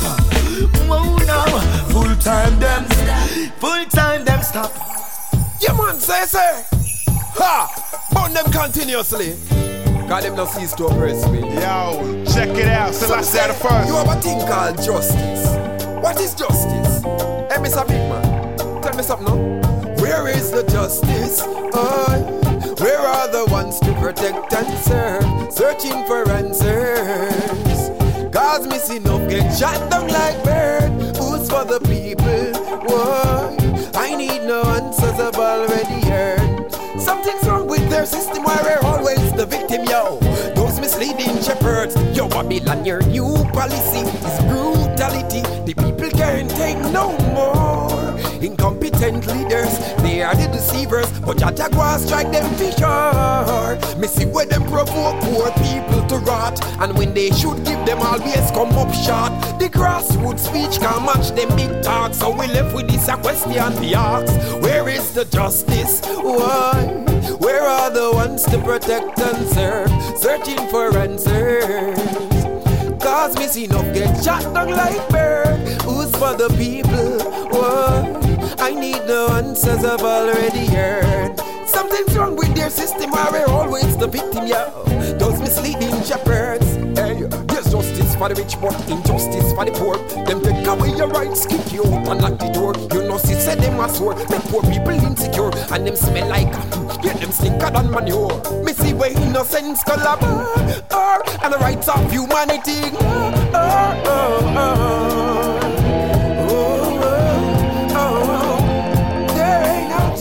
Whoa, 0.87 1.17
now. 1.25 1.45
Full 1.89 2.15
time 2.17 2.59
them, 2.59 2.85
full 3.59 3.85
time 3.85 4.25
them 4.25 4.41
stop. 4.43 4.71
Yeah, 5.59 5.73
man, 5.73 5.99
say, 5.99 6.25
say. 6.25 6.65
Ha! 7.35 8.09
Burn 8.13 8.33
them 8.33 8.51
continuously. 8.51 9.35
God, 10.07 10.23
them 10.23 10.35
not 10.35 10.49
cease 10.49 10.73
to 10.73 10.87
oppress 10.87 11.27
me. 11.29 11.39
Yo, 11.39 12.25
check 12.33 12.49
it 12.49 12.67
out. 12.67 12.93
So 12.93 13.13
I 13.13 13.21
said 13.21 13.49
it 13.49 13.53
first. 13.53 13.87
You 13.87 13.95
have 13.95 14.09
a 14.09 14.21
thing 14.21 14.39
called 14.41 14.75
justice. 14.81 15.55
What 16.01 16.19
is 16.19 16.33
justice? 16.33 17.03
Hey, 17.03 17.61
Mr. 17.61 17.87
Big 17.87 17.97
Man, 18.09 18.81
tell 18.81 18.95
me 18.95 19.03
something 19.03 19.27
now. 19.27 19.60
Justice? 20.67 21.41
Oh, 21.73 22.75
where 22.79 22.99
are 22.99 23.27
the 23.31 23.45
ones 23.51 23.79
to 23.79 23.93
protect 23.93 24.53
and 24.53 24.77
serve? 24.83 25.53
Searching 25.53 26.05
for 26.05 26.29
answers. 26.29 27.89
Cause 28.31 28.67
missing 28.67 29.07
up 29.07 29.27
get 29.29 29.51
shot 29.57 29.89
down 29.89 30.07
like 30.07 30.43
bird. 30.43 30.91
Who's 31.17 31.49
for 31.49 31.65
the 31.65 31.79
people? 31.81 32.53
Why? 32.85 33.55
I 33.95 34.15
need 34.15 34.43
no 34.43 34.61
answers 34.63 35.19
I've 35.19 35.35
already 35.35 36.01
heard. 36.07 36.71
Something's 36.99 37.43
wrong 37.47 37.67
with 37.67 37.89
their 37.89 38.05
system 38.05 38.43
where 38.43 38.61
we're 38.63 38.87
always 38.87 39.31
the 39.33 39.45
victim, 39.45 39.85
yo. 39.85 40.19
Those 40.55 40.79
misleading 40.79 41.41
shepherds, 41.41 41.95
yo, 42.15 42.27
Babylon, 42.27 42.85
your 42.85 43.01
new 43.03 43.33
policy 43.53 43.99
is 43.99 44.39
brutality. 44.45 45.41
The 45.65 45.73
people 45.73 46.09
can't 46.11 46.49
take 46.49 46.77
no 46.91 47.17
more. 47.33 47.80
Incompetent 48.41 49.27
leaders, 49.27 49.77
they 50.01 50.23
are 50.23 50.33
the 50.33 50.47
deceivers, 50.47 51.07
but 51.19 51.37
Jah 51.37 51.51
Jaguar 51.51 51.99
strike 51.99 52.31
them 52.31 52.51
sure. 52.57 53.97
Me 53.99 54.07
see 54.07 54.25
where 54.25 54.47
them 54.47 54.63
provoke 54.63 55.21
poor 55.21 55.51
people 55.61 56.03
to 56.07 56.17
rot, 56.25 56.59
and 56.81 56.97
when 56.97 57.13
they 57.13 57.29
should 57.29 57.63
give 57.63 57.85
them 57.85 57.99
always 57.99 58.49
come 58.51 58.71
up 58.71 58.91
short. 58.93 59.31
The 59.59 59.69
grassroots 59.69 60.39
speech 60.39 60.79
can't 60.79 61.05
match 61.05 61.29
them 61.31 61.55
big 61.55 61.83
talk, 61.83 62.15
so 62.15 62.31
we 62.31 62.47
left 62.47 62.73
with 62.75 62.87
this 62.89 63.07
a 63.07 63.17
question 63.17 63.51
we 63.79 63.93
ask: 63.93 64.33
Where 64.61 64.89
is 64.89 65.13
the 65.13 65.25
justice? 65.25 66.01
Why? 66.03 67.05
Where 67.37 67.61
are 67.61 67.91
the 67.91 68.11
ones 68.11 68.43
to 68.45 68.57
protect 68.57 69.19
and 69.19 69.47
serve? 69.49 69.91
Searching 70.17 70.67
for 70.69 70.97
answers. 70.97 71.99
Cause 72.99 73.37
me 73.37 73.45
see 73.47 73.67
no 73.67 73.81
get 73.93 74.23
shot 74.23 74.41
down 74.53 74.71
like 74.71 75.09
bird. 75.09 75.59
Who's 75.83 76.11
for 76.11 76.33
the 76.35 76.49
people? 76.57 78.30
I 78.59 78.73
need 78.73 79.05
no 79.07 79.27
answers 79.29 79.83
I've 79.83 80.01
already 80.01 80.65
heard. 80.67 81.39
Something's 81.65 82.15
wrong 82.17 82.35
with 82.35 82.53
their 82.55 82.69
system 82.69 83.11
where 83.11 83.31
we're 83.31 83.47
always 83.47 83.97
the 83.97 84.07
victim, 84.07 84.47
yo. 84.47 84.83
Those 85.17 85.39
misleading 85.39 86.03
shepherds. 86.03 86.65
Hey, 86.97 87.23
there's 87.47 87.71
justice 87.71 88.15
for 88.15 88.29
the 88.29 88.35
rich, 88.35 88.59
but 88.59 88.75
injustice 88.89 89.53
for 89.53 89.65
the 89.65 89.71
poor. 89.71 89.97
Them 90.25 90.41
take 90.41 90.67
away 90.67 90.95
your 90.95 91.07
rights, 91.07 91.45
kick 91.45 91.71
you 91.71 91.85
out 91.85 92.07
and 92.07 92.21
lock 92.21 92.37
the 92.39 92.49
door. 92.49 92.73
You 92.93 93.07
know, 93.07 93.17
see, 93.17 93.35
say 93.35 93.55
them 93.55 93.79
a 93.79 93.87
sword, 93.89 94.17
make 94.29 94.41
poor 94.51 94.61
people 94.63 94.91
insecure, 94.91 95.51
and 95.71 95.87
them 95.87 95.95
smell 95.95 96.27
like, 96.27 96.51
get 97.01 97.19
them 97.19 97.31
stinker 97.31 97.71
than 97.71 97.89
manure. 97.89 98.41
Me 98.63 98.73
see 98.73 98.93
where 98.93 99.11
innocence 99.11 99.83
collaborate, 99.83 100.83
or 100.91 100.97
uh, 100.97 101.23
uh, 101.23 101.39
and 101.43 101.53
the 101.53 101.57
rights 101.57 101.87
of 101.87 102.11
humanity. 102.11 102.95
Oh, 102.99 103.33
oh. 103.53 104.31
Oh, 104.53 105.70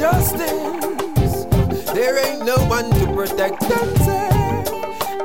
justice. 0.01 1.45
There 1.93 2.17
ain't 2.27 2.47
no 2.47 2.57
one 2.69 2.91
to 2.91 3.07
protect 3.15 3.63
and. 3.65 4.30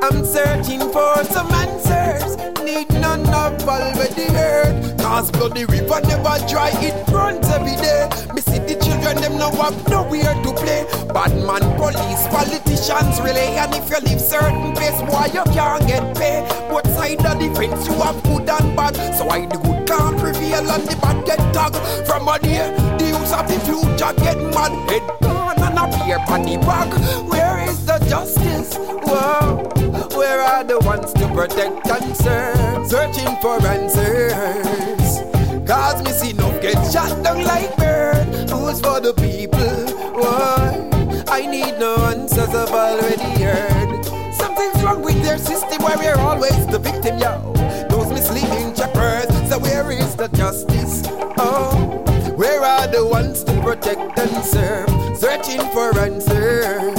I'm 0.01 0.25
searching 0.25 0.81
for 0.91 1.23
some 1.25 1.51
answers. 1.51 2.37
Need 2.63 2.89
none 2.93 3.27
of 3.29 3.67
already 3.67 4.25
heard. 4.25 4.99
Cause 4.99 5.31
bloody 5.31 5.65
river 5.65 6.01
never 6.01 6.37
dry, 6.47 6.71
it 6.81 7.07
runs 7.09 7.47
every 7.49 7.75
day. 7.75 8.09
Me 8.33 8.41
see 8.41 8.59
the 8.59 8.75
children, 8.83 9.21
them 9.21 9.37
now 9.37 9.51
have 9.51 9.87
nowhere 9.87 10.33
to 10.43 10.51
play. 10.53 10.85
Bad 11.13 11.31
man, 11.45 11.63
police, 11.77 12.27
politicians 12.27 13.21
relay. 13.21 13.55
And 13.55 13.73
if 13.73 13.89
you 13.89 13.99
live 14.01 14.19
certain 14.19 14.73
place, 14.73 14.99
why 15.11 15.27
you 15.27 15.43
can't 15.53 15.87
get 15.87 16.17
paid? 16.17 16.43
What 16.71 16.85
side 16.87 17.25
of 17.25 17.39
the 17.39 17.53
fence 17.55 17.87
you 17.87 17.93
have 18.01 18.21
good 18.23 18.49
and 18.49 18.75
bad? 18.75 18.95
So 19.15 19.29
I 19.29 19.45
the 19.45 19.57
good 19.57 19.87
can't 19.87 20.17
prevail 20.19 20.69
and 20.69 20.83
the 20.83 20.95
bad 20.97 21.25
get 21.25 21.39
tagged. 21.53 21.77
From 22.07 22.27
a 22.27 22.39
day, 22.39 22.73
the 22.97 23.05
use 23.17 23.31
of 23.31 23.47
the 23.47 23.59
future 23.61 24.13
get 24.23 24.37
mad. 24.53 24.73
Head 24.89 25.03
on 25.93 26.43
the 26.43 26.57
back. 26.65 26.91
Where 27.29 27.69
is 27.69 27.85
the 27.85 27.99
justice? 28.09 28.75
Whoa. 28.75 29.63
Where 30.17 30.41
are 30.41 30.63
the 30.63 30.79
ones 30.79 31.13
to 31.13 31.27
protect 31.27 31.87
and 31.87 32.15
serve? 32.17 32.87
Searching 32.87 33.35
for 33.41 33.61
answers. 33.65 35.21
Cause 35.67 36.03
me 36.03 36.11
see 36.11 36.33
no 36.33 36.49
get 36.61 36.75
shot 36.91 37.23
down 37.23 37.43
like 37.43 37.75
bird. 37.77 38.25
Who's 38.49 38.81
for 38.81 38.99
the 38.99 39.13
people? 39.13 39.59
Why? 40.19 40.89
I 41.27 41.45
need 41.45 41.79
no 41.79 41.95
answers 42.05 42.49
I've 42.49 42.71
already 42.71 43.43
heard. 43.43 44.05
Something's 44.33 44.83
wrong 44.83 45.01
with 45.01 45.21
their 45.23 45.37
system 45.37 45.83
where 45.83 45.97
we're 45.97 46.19
always 46.19 46.65
the 46.67 46.79
victim, 46.79 47.17
yo. 47.17 47.53
Those 47.89 48.09
misleading 48.11 48.75
shepherds. 48.75 49.49
So 49.49 49.59
where 49.59 49.91
is 49.91 50.15
the 50.15 50.27
justice? 50.29 51.03
Oh, 51.37 51.84
are 52.85 52.91
the 52.91 53.05
ones 53.05 53.43
to 53.43 53.51
protect 53.61 54.19
and 54.19 54.45
serve? 54.45 54.89
Searching 55.17 55.61
for 55.71 55.97
answers. 55.99 56.93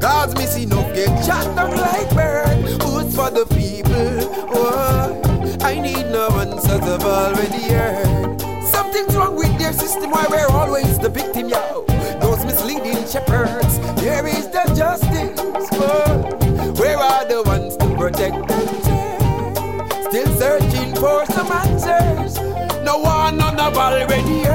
Cause 0.00 0.34
missing 0.34 0.68
no 0.68 0.82
get 0.94 1.24
shot 1.24 1.44
down 1.56 1.76
like 1.76 2.08
bird. 2.14 2.58
Who's 2.82 3.14
for 3.14 3.30
the 3.30 3.46
people? 3.46 4.18
Oh, 4.54 5.58
I 5.62 5.80
need 5.80 6.06
no 6.10 6.28
answers 6.28 6.82
I've 6.82 7.02
already 7.02 7.64
heard. 7.64 8.40
Something's 8.62 9.16
wrong 9.16 9.34
with 9.36 9.58
their 9.58 9.72
system 9.72 10.10
why 10.10 10.26
we're 10.30 10.50
always 10.50 10.98
the 10.98 11.08
victim, 11.08 11.48
yo. 11.48 11.84
Those 12.20 12.44
misleading 12.44 13.06
shepherds. 13.08 13.78
There 14.00 14.26
is 14.26 14.48
the 14.48 14.64
justice. 14.76 15.40
Oh, 15.72 16.72
where 16.78 16.98
are 16.98 17.24
the 17.24 17.42
ones 17.42 17.76
to 17.78 17.86
protect 17.96 18.36
and 18.36 18.70
serve? 18.84 20.04
Still 20.10 20.36
searching 20.38 20.94
for 20.94 21.26
some 21.26 21.50
answers. 21.50 22.36
No 22.84 22.98
one 22.98 23.38
none 23.38 23.58
have 23.58 23.76
already 23.76 24.45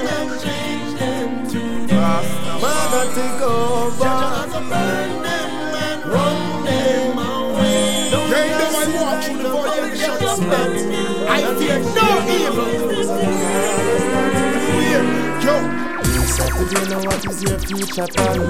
Mother 2.61 3.05
take 3.15 3.43
over. 3.43 4.15
Run 6.09 6.65
them 6.65 7.17
no 8.33 8.67
one 8.73 8.93
walk 8.95 9.23
through 9.25 9.43
the 9.43 9.97
shut 9.97 10.23
up. 10.23 10.39
I 11.29 11.45
fear 11.59 11.79
no 11.97 12.07
evil. 12.37 12.73
Yo, 15.43 15.55
Saturday, 16.27 16.85
now 16.89 17.01
what 17.05 17.27
is 17.27 17.43
your 17.43 17.59
future 17.59 18.07
plan? 18.07 18.41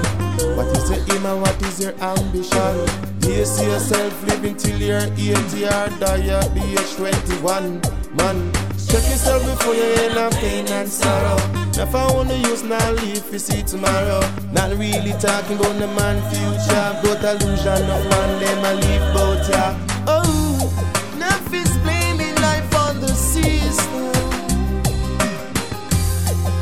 What 0.55 0.77
is 0.77 0.89
your 0.89 0.99
aim 1.15 1.25
and 1.25 1.41
what 1.41 1.61
is 1.63 1.79
your 1.79 1.93
ambition? 1.99 2.75
Do 3.19 3.31
you 3.31 3.45
see 3.45 3.65
yourself 3.65 4.23
living 4.27 4.55
till 4.55 4.79
you're 4.79 4.99
80 4.99 5.65
or 5.65 5.89
die 5.99 6.27
at 6.27 6.53
the 6.53 6.63
age 6.79 6.95
21? 6.95 7.81
Man, 8.15 8.51
check 8.93 9.09
yourself 9.09 9.43
before 9.43 9.73
you 9.73 9.81
end 10.05 10.17
up 10.19 10.31
pain 10.33 10.67
and 10.67 10.87
sorrow. 10.87 11.37
If 11.83 11.95
I 11.95 12.05
wanna 12.13 12.35
use 12.35 12.61
now, 12.61 12.91
leave 13.01 13.25
you 13.33 13.39
see 13.39 13.63
tomorrow. 13.63 14.21
Not 14.51 14.69
really 14.77 15.13
talking 15.13 15.57
about 15.57 15.79
the 15.81 15.89
man 15.97 16.17
future, 16.29 16.87
but 17.01 17.23
illusion 17.31 17.89
of 17.95 18.03
man, 18.11 18.29
them 18.41 18.59
I 18.69 18.73
leave 18.83 19.07
both 19.15 19.49
ya. 19.49 19.65
Oh, 20.05 20.69
enough 21.15 21.51
is 21.51 21.71
blaming 21.83 22.35
life 22.47 22.69
on 22.85 22.99
the 23.01 23.13
system. 23.33 24.13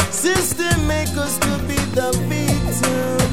System 0.09 0.87
make 0.87 1.13
us 1.25 1.37
to 1.45 1.51
be 1.67 1.79
the 1.97 2.09
victim. 2.31 3.27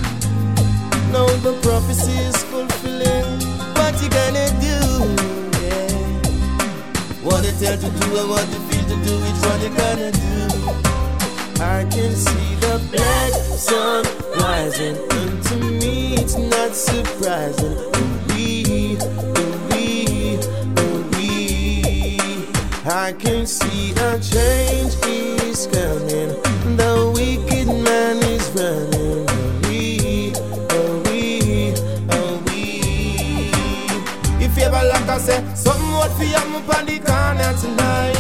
Now 1.13 1.29
the 1.47 1.55
prophecy 1.63 2.19
is 2.31 2.39
fulfilling. 2.51 3.31
What 3.79 3.95
you 4.03 4.11
gonna 4.19 4.49
do? 4.69 4.79
Yeah. 5.63 5.87
What 7.23 7.43
they 7.45 7.55
tell 7.63 7.77
to 7.79 7.91
do 8.01 8.17
and 8.19 8.29
what 8.31 8.47
they 8.51 8.68
to 8.89 8.97
do 9.05 9.15
is 9.31 9.41
what 9.47 9.63
you 9.63 9.71
gonna 9.77 10.13
do. 10.13 10.49
I 11.61 11.85
can 11.91 12.15
see 12.15 12.55
the 12.57 12.81
black 12.93 13.33
sun 13.59 14.05
rising, 14.41 14.97
to 15.49 15.57
me 15.81 16.15
it's 16.15 16.37
not 16.37 16.75
surprising. 16.75 17.77
We, 18.29 18.99
we, 19.71 20.39
we. 21.13 21.83
I 22.87 23.13
can 23.19 23.47
see 23.47 23.93
a 23.93 24.19
change 24.21 24.95
is 25.07 25.67
coming. 25.69 26.31
The 26.77 27.13
wicked 27.15 27.69
man 27.69 28.19
is 28.25 28.49
running. 28.57 29.27
We, 29.69 30.33
oh 30.73 31.03
we, 31.07 31.75
oh 32.11 32.43
we. 32.47 33.53
If 34.45 34.57
you 34.57 34.65
ever 34.65 34.89
like 34.89 35.09
I 35.09 35.19
say, 35.19 35.45
something 35.55 35.93
what 35.93 36.13
for 36.13 36.25
you 36.25 36.37
up 36.37 36.79
on 36.79 36.87
the 36.87 36.99
corner 37.01 37.55
tonight. 37.61 38.18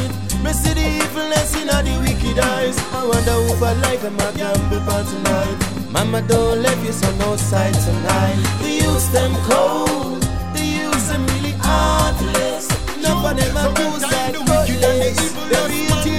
See 0.62 0.74
the 0.74 0.86
evilness 1.04 1.54
in 1.60 1.70
all 1.70 1.82
the 1.82 1.94
wicked 2.04 2.38
eyes. 2.38 2.76
I 2.92 3.06
wonder 3.06 3.36
who 3.44 3.54
for 3.60 3.74
life 3.86 4.04
am 4.04 4.18
I 4.20 4.32
gamble 4.32 4.82
for 4.86 5.02
tonight. 5.10 5.58
Mama 5.90 6.20
don't 6.22 6.62
let 6.62 6.78
you 6.84 6.92
so 6.92 7.10
no 7.16 7.36
side 7.36 7.74
tonight. 7.74 8.38
The 8.62 8.70
youths 8.82 9.08
them 9.08 9.34
cold, 9.50 10.22
the 10.54 10.64
youths 10.64 11.08
them 11.08 11.24
really 11.26 11.54
heartless. 11.60 12.68
None 13.02 13.24
of 13.24 13.36
them 13.36 13.56
are 13.56 13.72
good 13.74 14.00
side 14.02 14.34
godless. 14.34 15.32
They 15.50 15.62
real 15.70 16.02
tears 16.02 16.17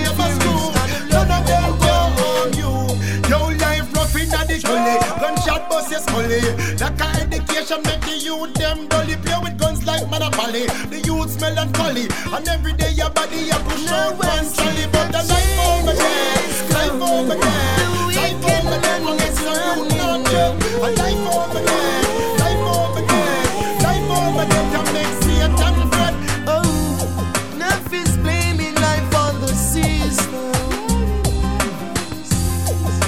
Gunshot 5.49 5.69
bust 5.69 5.91
your 5.91 5.99
scully. 6.01 6.41
Lack 6.77 7.01
of 7.01 7.33
education 7.33 7.81
make 7.83 8.01
the 8.01 8.17
youth 8.21 8.53
them 8.53 8.87
dully. 8.87 9.15
Play 9.15 9.39
with 9.41 9.57
guns 9.57 9.85
like 9.85 10.07
Monopoly. 10.09 10.67
The 10.89 11.01
youth 11.05 11.41
melancholy. 11.41 12.07
And 12.31 12.47
every 12.47 12.73
day 12.73 12.91
your 12.91 13.09
body 13.09 13.37
you 13.49 13.59
push 13.65 13.87
out 13.89 14.17
one. 14.17 14.45
But 14.91 15.11
the 15.11 15.23
life 15.25 15.59
over 15.65 15.93
there, 15.93 16.37
life 16.69 17.01
over 17.01 17.35
there, 17.35 17.89
life 18.13 18.45
over 18.45 18.77
there. 18.77 18.99
It's 19.25 19.41
a 19.41 19.53
youth 19.65 19.97
not. 19.97 20.29
A 20.29 20.89
life 21.01 21.25
over 21.33 21.61
there, 21.65 22.03
life 22.37 22.65
over 22.77 23.01
there, 23.09 23.43
life 23.81 24.09
over 24.11 24.45
there. 24.45 24.65
Can 24.71 24.85
make 24.93 25.15
Satan 25.23 25.89
bread. 25.89 26.13
Oh, 26.47 27.53
enough 27.55 27.91
is 27.93 28.17
blaming 28.17 28.75
life 28.75 29.15
on 29.15 29.41
the 29.41 29.47
system. 29.47 30.53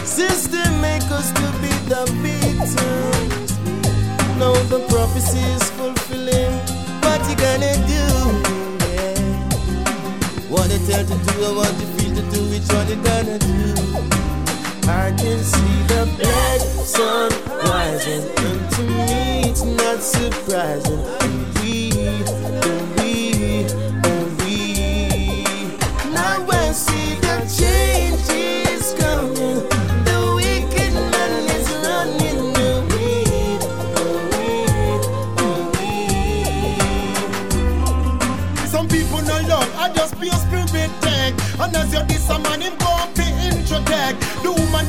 System 0.05 0.81
make 0.81 1.09
us 1.11 1.31
to 1.31 1.47
be 1.61 1.70
victims. 2.07 2.75
Now 4.39 4.53
the 4.69 4.79
prophecy 4.89 5.39
is 5.39 5.69
fulfilling. 5.71 6.53
What 7.03 7.21
you 7.29 7.35
gonna 7.35 7.73
do? 7.87 8.05
Yeah. 8.87 9.17
What 10.49 10.69
they 10.69 10.79
tell 10.87 11.05
to 11.05 11.15
do 11.25 11.33
or 11.45 11.53
what 11.55 11.73
you 11.79 11.87
feel 11.97 12.13
to 12.15 12.23
do, 12.33 12.39
which 12.49 12.67
one 12.73 12.87
you 12.87 12.97
gonna 13.03 13.37
do? 13.39 13.51
I 14.89 15.11
can 15.17 15.39
see 15.43 15.75
the 15.91 16.01
black 16.17 16.61
sun 16.85 17.31
rising, 17.65 18.23
and 18.45 18.61
to 18.73 18.81
me 18.81 19.49
it's 19.49 19.63
not 19.63 19.99
surprising. 20.01 21.00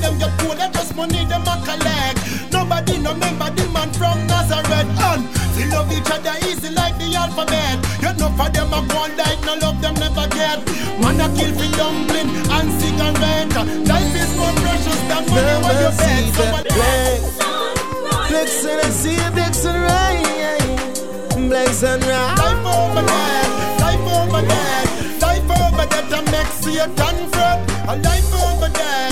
Them 0.02 0.18
get 0.18 0.32
cool, 0.38 0.58
I 0.58 0.68
just 0.68 0.94
money 0.96 1.24
them 1.24 1.42
a 1.46 1.54
collect. 1.64 2.18
Nobody 2.52 2.98
no 2.98 3.14
member 3.14 3.50
the 3.54 3.64
man 3.70 3.90
from 3.94 4.26
Nazareth. 4.26 4.90
And 5.08 5.22
they 5.54 5.66
love 5.70 5.90
each 5.94 6.10
other 6.10 6.34
easy 6.46 6.70
like 6.74 6.98
the 6.98 7.14
alphabet. 7.14 7.78
Yet 8.02 8.18
no 8.18 8.28
for 8.34 8.50
them 8.50 8.74
a 8.74 8.82
go 8.90 9.06
like 9.16 9.40
no 9.46 9.54
love 9.62 9.80
them 9.80 9.94
never 9.94 10.26
get. 10.34 10.58
Man 11.00 11.20
a 11.22 11.26
kill 11.38 11.54
for 11.54 11.70
dumpling 11.78 12.28
and 12.50 12.68
cigarette. 12.82 13.54
Life 13.86 14.14
is 14.18 14.30
more 14.36 14.52
precious 14.60 15.00
than 15.08 15.22
money 15.30 15.56
when 15.62 15.76
you 15.80 15.92
see 15.94 16.20
bet. 16.34 16.34
So 16.34 16.42
the 16.42 16.50
what 16.50 16.66
black, 16.66 17.18
black 18.28 18.48
I 18.84 18.90
see 18.90 19.16
a 19.16 19.30
black 19.30 19.54
sunrise, 19.54 20.26
black 21.48 21.68
sunrise. 21.68 22.38
Life 22.42 22.66
over 22.66 23.02
there, 23.06 23.46
life 23.86 24.06
over 24.18 24.42
there, 24.50 24.82
life 25.22 25.50
over 25.62 25.86
there 25.86 26.06
to 26.10 26.18
make 26.30 26.50
Satan 26.60 27.16
fret. 27.30 27.58
A 27.88 27.96
life 27.96 28.32
over 28.34 28.68
there, 28.68 29.10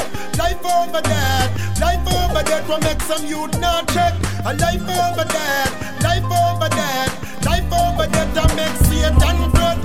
life 0.63 0.89
over 0.89 1.01
there, 1.01 1.49
life 1.81 2.07
over 2.07 2.43
there 2.43 2.63
to 2.63 2.79
make 2.85 3.01
some 3.03 3.25
youth 3.27 3.59
not 3.61 3.89
check. 3.89 4.15
A 4.45 4.55
life 4.55 4.83
over 4.83 5.25
there, 5.25 5.67
life 6.03 6.25
over 6.25 6.69
there, 6.69 7.07
life 7.45 7.73
over 7.73 8.07
there 8.07 8.29
to 8.35 8.55
make 8.55 8.77
Satan 8.85 9.51
fret. 9.51 9.79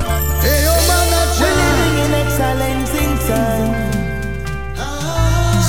Hey, 0.44 0.66
oh 0.68 0.82
man, 0.88 1.08
We're 1.40 1.56
living 1.56 1.96
in 2.06 2.12
excellence 2.22 2.94
in 2.94 3.12
time. 3.28 3.72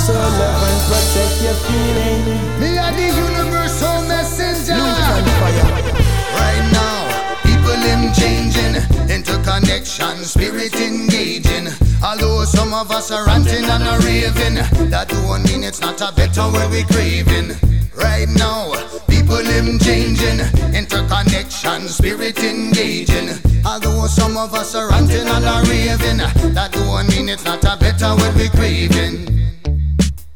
So 0.05 0.13
love 0.13 0.63
and 0.63 0.81
protect 0.87 1.41
your 1.41 1.57
feeling. 1.67 2.23
Me 2.59 2.77
are 2.77 2.91
the 2.91 3.07
universal 3.07 4.01
messenger. 4.07 4.75
Right 6.33 6.65
now, 6.71 7.07
people 7.43 7.77
them 7.83 8.13
changing, 8.13 8.75
interconnection, 9.09 10.23
spirit 10.23 10.75
engaging. 10.75 11.86
Although 12.03 12.45
some 12.45 12.73
of 12.73 12.91
us 12.91 13.11
are 13.11 13.25
ranting 13.25 13.65
and 13.65 13.83
are 13.83 13.99
raving, 14.01 14.55
that 14.91 15.09
don't 15.09 15.43
mean 15.43 15.63
it's 15.63 15.81
not 15.81 15.99
a 16.01 16.13
better 16.13 16.45
way 16.51 16.67
we're 16.69 16.85
craving. 16.85 17.57
Right 17.95 18.29
now, 18.29 18.71
people 19.09 19.41
them 19.41 19.79
changing, 19.79 20.39
interconnection, 20.75 21.87
spirit 21.87 22.37
engaging. 22.43 23.29
Although 23.65 24.05
some 24.05 24.37
of 24.37 24.53
us 24.53 24.75
are 24.75 24.89
ranting 24.89 25.27
and 25.27 25.45
are 25.45 25.63
raving, 25.65 26.17
that 26.53 26.71
don't 26.71 27.09
mean 27.09 27.29
it's 27.29 27.45
not 27.45 27.63
a 27.63 27.75
better 27.77 28.15
way 28.15 28.31
we're 28.35 28.49
craving. 28.49 29.25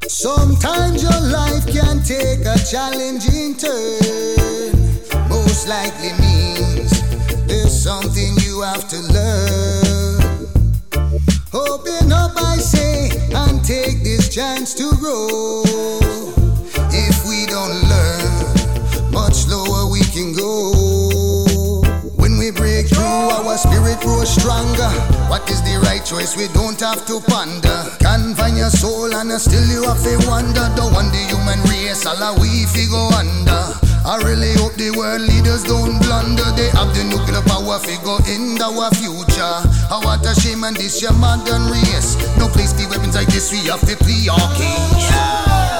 Sometimes 0.08 1.02
your 1.02 1.20
life 1.30 1.64
can 1.66 2.02
take 2.02 2.44
a 2.44 2.58
challenging 2.68 3.56
turn. 3.56 4.74
Most 5.28 5.68
likely 5.68 6.12
means 6.18 6.90
there's 7.46 7.72
something 7.72 8.34
you 8.42 8.62
have 8.62 8.88
to 8.88 8.98
learn. 9.12 9.71
Open 11.54 12.10
up, 12.10 12.32
I 12.34 12.56
say, 12.56 13.10
and 13.34 13.62
take 13.62 14.02
this 14.02 14.30
chance 14.30 14.72
to 14.72 14.88
grow. 14.96 15.60
If 16.88 17.28
we 17.28 17.44
don't 17.44 17.76
learn, 17.92 19.12
much 19.12 19.46
lower 19.48 19.92
we 19.92 20.00
can 20.00 20.32
go. 20.32 21.82
When 22.16 22.38
we 22.38 22.52
break 22.52 22.88
through, 22.88 23.04
our 23.04 23.58
spirit 23.58 24.00
grows 24.00 24.32
stronger. 24.32 24.88
What 25.28 25.44
is 25.50 25.60
the 25.60 25.78
right 25.84 26.02
choice? 26.02 26.38
We 26.38 26.48
don't 26.54 26.80
have 26.80 27.04
to 27.04 27.20
ponder. 27.20 27.84
Can 28.00 28.34
find 28.34 28.56
your 28.56 28.70
soul 28.70 29.14
and 29.14 29.30
still 29.38 29.66
you 29.68 29.82
have 29.84 30.02
to 30.04 30.16
wonder. 30.26 30.72
The 30.72 30.88
one 30.88 31.12
the 31.12 31.20
human 31.28 31.60
race, 31.68 32.06
all 32.06 32.40
we 32.40 32.64
figure 32.64 32.96
under. 33.12 33.91
I 34.04 34.18
really 34.18 34.52
hope 34.58 34.74
the 34.74 34.90
world 34.98 35.22
leaders 35.22 35.62
don't 35.62 35.98
blunder. 36.02 36.48
They 36.58 36.68
have 36.74 36.90
the 36.94 37.06
nuclear 37.06 37.42
power 37.46 37.78
figure 37.78 38.18
in 38.26 38.58
our 38.58 38.90
future. 38.98 39.56
Oh, 39.94 40.02
what 40.02 40.26
a 40.26 40.34
shame 40.40 40.64
and 40.64 40.76
this 40.76 41.00
your 41.00 41.14
modern 41.14 41.70
race. 41.70 42.18
No 42.36 42.48
place 42.48 42.72
the 42.74 42.86
weapons 42.90 43.14
like 43.14 43.28
this, 43.30 43.52
we 43.54 43.62
have 43.70 43.80
to 43.86 43.94
play 44.02 44.26
our 44.26 44.48
case. 44.58 45.06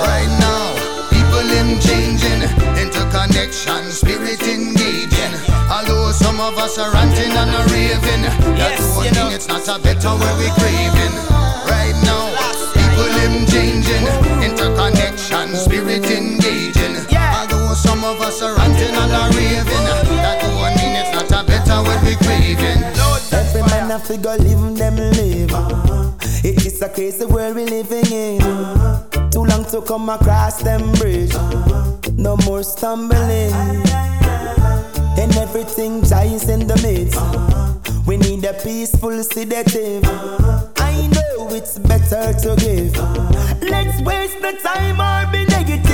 Right 0.06 0.30
now, 0.38 0.62
people 1.10 1.42
them 1.50 1.82
changing, 1.82 2.46
interconnection, 2.78 3.90
spirit 3.90 4.42
engaging. 4.46 5.34
Although 5.66 6.12
some 6.12 6.38
of 6.38 6.54
us 6.58 6.78
are 6.78 6.92
ranting 6.94 7.32
and 7.34 7.50
are 7.50 7.66
raving, 7.74 8.22
that 8.54 8.78
Yes, 8.78 8.96
one 8.96 9.06
know. 9.18 9.26
thing 9.26 9.32
it's 9.34 9.48
not 9.48 9.66
a 9.66 9.82
better 9.82 10.14
way 10.14 10.32
we 10.38 10.48
craving. 10.62 11.14
Right 11.66 11.96
now, 12.06 12.30
people 12.70 13.10
them 13.18 13.46
changing, 13.50 14.06
interconnection, 14.46 15.56
spirit 15.58 16.06
engaging. 16.06 16.81
Of 18.12 18.20
us 18.20 18.42
are 18.42 18.54
ranting 18.54 18.94
and 18.94 19.10
are 19.10 19.30
raving, 19.30 19.64
that 19.64 20.44
one 20.60 20.76
mean 20.76 20.96
it's 21.00 21.12
not 21.12 21.30
a 21.32 21.46
better 21.46 21.82
way 21.82 21.96
we 22.04 22.14
craving. 22.16 22.82
Every 23.32 23.62
man 23.62 23.90
a 23.90 23.98
figure 23.98 24.36
live 24.36 24.76
them 24.76 24.96
live. 24.96 25.50
It 26.44 26.66
is 26.66 26.82
a 26.82 26.90
crazy 26.90 27.24
world 27.24 27.56
we 27.56 27.64
living 27.64 28.12
in. 28.12 28.40
Too 29.30 29.44
long 29.44 29.64
to 29.70 29.80
come 29.80 30.10
across 30.10 30.62
them 30.62 30.92
bridge. 30.92 31.32
No 32.18 32.36
more 32.44 32.62
stumbling. 32.62 33.54
And 35.16 35.34
everything 35.38 36.04
giants 36.04 36.50
in 36.50 36.66
the 36.66 36.76
midst. 36.84 37.18
We 38.06 38.18
need 38.18 38.44
a 38.44 38.52
peaceful 38.52 39.22
sedative. 39.24 40.04
I 40.76 41.08
know 41.14 41.48
it's 41.48 41.78
better 41.78 42.34
to 42.40 42.56
give. 42.56 42.94
Let's 43.62 44.02
waste 44.02 44.38
the 44.42 44.52
time 44.62 45.00
or 45.00 45.32
be 45.32 45.46
negative. 45.46 45.91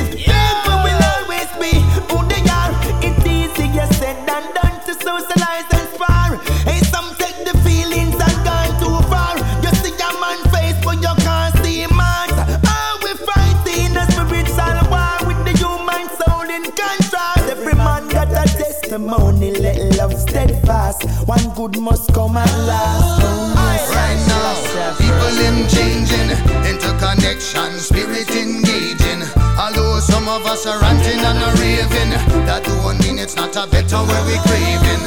love 19.99 20.15
steadfast. 20.15 21.03
One 21.27 21.43
good 21.55 21.77
must 21.81 22.15
come 22.15 22.37
at 22.37 22.53
last. 22.71 23.19
Right 23.91 24.21
now, 24.31 24.95
people 24.95 25.33
them 25.43 25.67
changing, 25.67 26.31
interconnection, 26.71 27.73
spirit 27.83 28.31
engaging. 28.31 29.27
Although 29.59 29.99
some 29.99 30.29
of 30.29 30.47
us 30.47 30.67
are 30.67 30.79
ranting 30.81 31.19
and 31.19 31.39
are 31.43 31.57
raving, 31.59 32.15
that 32.47 32.63
don't 32.63 32.99
mean 33.03 33.19
it's 33.19 33.35
not 33.35 33.57
a 33.57 33.67
better 33.67 33.99
where 33.99 34.25
we 34.25 34.39
craving. 34.47 35.03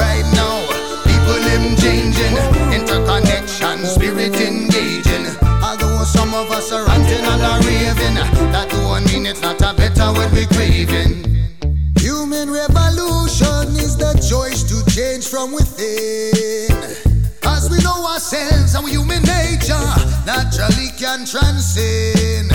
Right 0.00 0.24
now, 0.32 0.64
people 1.04 1.40
them 1.44 1.76
changing, 1.76 2.34
interconnection, 2.72 3.84
spirit 3.84 4.34
engaging. 4.40 5.36
Although 5.60 6.04
some 6.04 6.32
of 6.32 6.50
us 6.50 6.72
are 6.72 6.86
ranting 6.86 7.24
and 7.24 7.42
are 7.42 7.60
raving, 7.60 8.16
that 8.52 8.70
don't 8.70 9.04
mean 9.12 9.26
it's 9.26 9.42
not 9.42 9.60
a 9.60 9.74
better 9.76 10.08
where 10.16 10.30
we 10.32 10.46
craving 10.46 11.29
choice 14.30 14.62
to 14.62 14.78
change 14.94 15.26
from 15.26 15.50
within. 15.50 16.70
As 17.42 17.68
we 17.68 17.82
know 17.82 18.06
ourselves, 18.06 18.76
our 18.76 18.86
human 18.86 19.20
nature 19.26 19.90
naturally 20.24 20.94
can 20.94 21.26
transcend. 21.26 22.46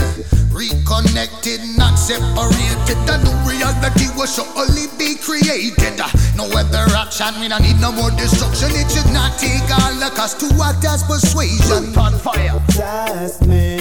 Reconnected, 0.55 1.59
not 1.75 1.99
separated. 1.99 2.95
The 3.03 3.19
new 3.27 3.35
reality 3.43 4.07
will 4.15 4.25
surely 4.25 4.87
be 4.97 5.19
created. 5.19 5.99
No 6.37 6.47
other 6.55 6.87
action, 6.95 7.41
we 7.41 7.49
don't 7.49 7.61
need 7.61 7.81
no 7.81 7.91
more 7.91 8.11
destruction. 8.11 8.71
It 8.71 8.89
should 8.89 9.11
not 9.11 9.37
take 9.37 9.67
all 9.83 9.95
the 9.99 10.15
cost 10.15 10.39
to 10.39 10.47
act 10.63 10.85
as 10.85 11.03
persuasion. 11.03 11.91
On 11.99 12.17
fire. 12.17 12.55
Just 12.71 13.45
me. 13.47 13.74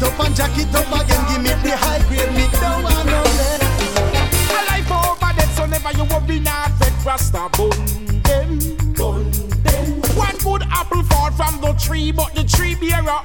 it 0.00 0.06
up 0.06 0.20
and 0.20 0.36
jack 0.36 0.56
it 0.56 0.74
up 0.74 0.86
again. 0.86 1.24
Give 1.28 1.42
me 1.42 1.50
the 1.62 1.76
high 1.76 2.00
grade, 2.08 2.32
me 2.34 2.48
don't 2.60 2.82
want 2.82 3.06
no 3.06 3.22
less. 3.22 3.60
A 4.50 4.60
life 4.70 4.90
over 4.90 5.32
dead, 5.36 5.48
so 5.56 5.66
never 5.66 5.92
you 5.96 6.04
worry, 6.04 6.40
not 6.40 6.70
fed 6.78 6.92
Rasta 7.04 7.48
bun 7.56 7.70
them. 8.22 8.58
Bun 8.94 9.30
them. 9.64 10.00
One 10.16 10.36
good 10.38 10.62
apple 10.70 11.02
fall 11.04 11.30
from 11.32 11.60
the 11.60 11.72
tree, 11.74 12.12
but 12.12 12.34
the 12.34 12.44
tree 12.44 12.74
bear 12.74 13.02
a 13.02 13.20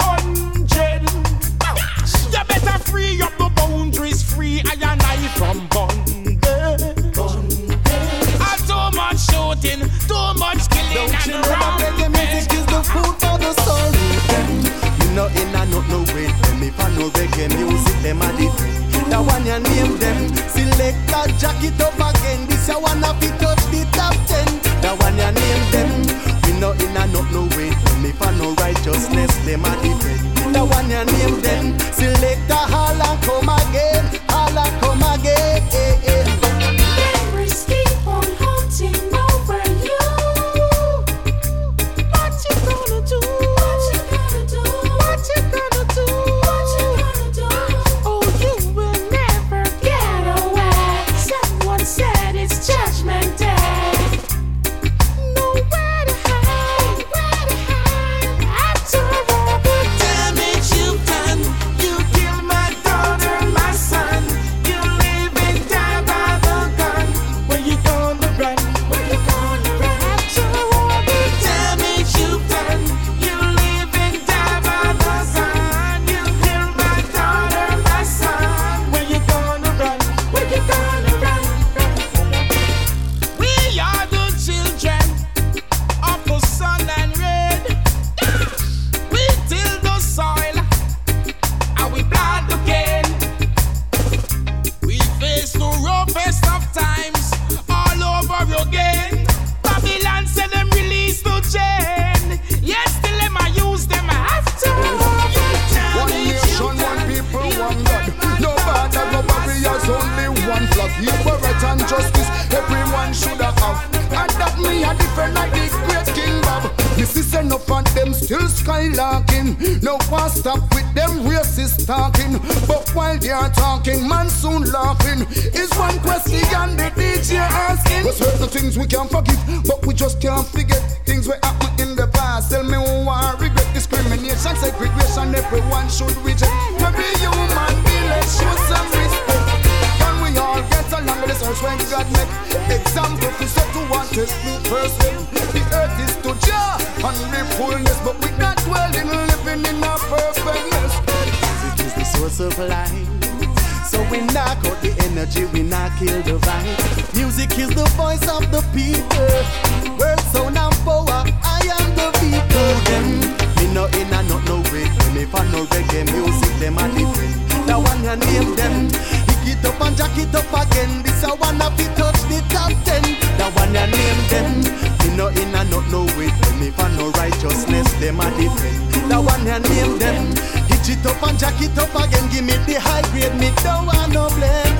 back 170.16 170.28
it 170.28 170.36
up 170.36 170.68
again. 170.68 171.04
This 171.04 171.24
a 171.24 171.36
wanna 171.36 171.70
be 171.76 171.84
touch 171.96 172.22
the 172.30 172.44
top 172.50 172.72
ten. 172.84 173.04
The 173.38 173.52
one 173.56 173.74
you 173.74 173.86
name 173.88 174.22
them. 174.30 174.64
You 175.04 175.18
know 175.18 175.28
in 175.28 175.56
and 175.56 175.70
not 175.70 175.88
know 175.92 176.06
with 176.18 176.36
them. 176.42 176.64
If 176.64 176.80
I 176.80 176.90
no 176.98 177.12
righteousness, 177.12 177.92
them 178.00 178.20
are 178.20 178.32
different. 178.38 179.10
The 179.10 179.20
one 179.20 179.46
you 179.46 179.60
name 179.60 180.00
them. 180.00 180.36
Hitch 180.68 180.90
it 180.90 181.06
up 181.06 181.22
and 181.24 181.38
jack 181.38 181.60
it 181.62 181.78
up 181.78 181.94
again. 181.96 182.30
Give 182.32 182.46
me 182.46 182.56
the 182.66 182.80
high 182.80 183.04
grade, 183.12 183.36
me 183.36 183.52
don't 183.64 183.86
want 183.88 184.14
no 184.14 184.30
blame. 184.30 184.76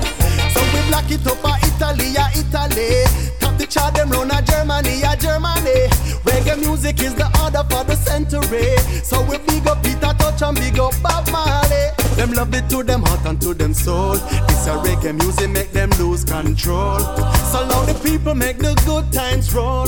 So 0.54 0.62
we 0.74 0.80
black 0.88 1.12
it 1.12 1.26
up 1.28 1.44
a 1.44 1.54
Italy, 1.68 2.16
a 2.16 2.26
Italy. 2.32 3.04
Top 3.40 3.58
the 3.58 3.66
chart, 3.68 3.96
them 3.96 4.10
round 4.12 4.32
a 4.32 4.42
Germany, 4.42 5.04
a 5.04 5.16
Germany. 5.18 5.90
Reggae 6.24 6.60
music 6.60 7.02
is 7.02 7.14
the 7.16 7.28
order 7.44 7.64
for 7.70 7.84
the 7.84 7.96
century. 7.96 8.76
So 9.04 9.22
we 9.24 9.38
big 9.40 9.68
up 9.68 9.84
Peter 9.84 10.14
Tosh 10.18 10.42
and 10.42 10.56
big 10.56 10.80
up 10.80 10.94
Bob 11.04 11.30
Marley. 11.32 11.65
Them 12.16 12.32
love 12.32 12.54
it 12.54 12.70
to 12.70 12.84
them 12.84 13.04
heart 13.04 13.26
and 13.26 13.42
to 13.42 13.54
them 13.54 13.74
soul. 13.74 14.14
This 14.14 14.68
a 14.68 14.72
reggae 14.84 15.14
music 15.14 15.50
make 15.50 15.72
them 15.72 15.90
lose 16.00 16.24
control. 16.24 17.00
So 17.52 17.68
now 17.68 17.84
the 17.86 18.00
people 18.04 18.36
make 18.36 18.58
the 18.58 18.74
good 18.86 19.12
times 19.12 19.54
roll. 19.54 19.88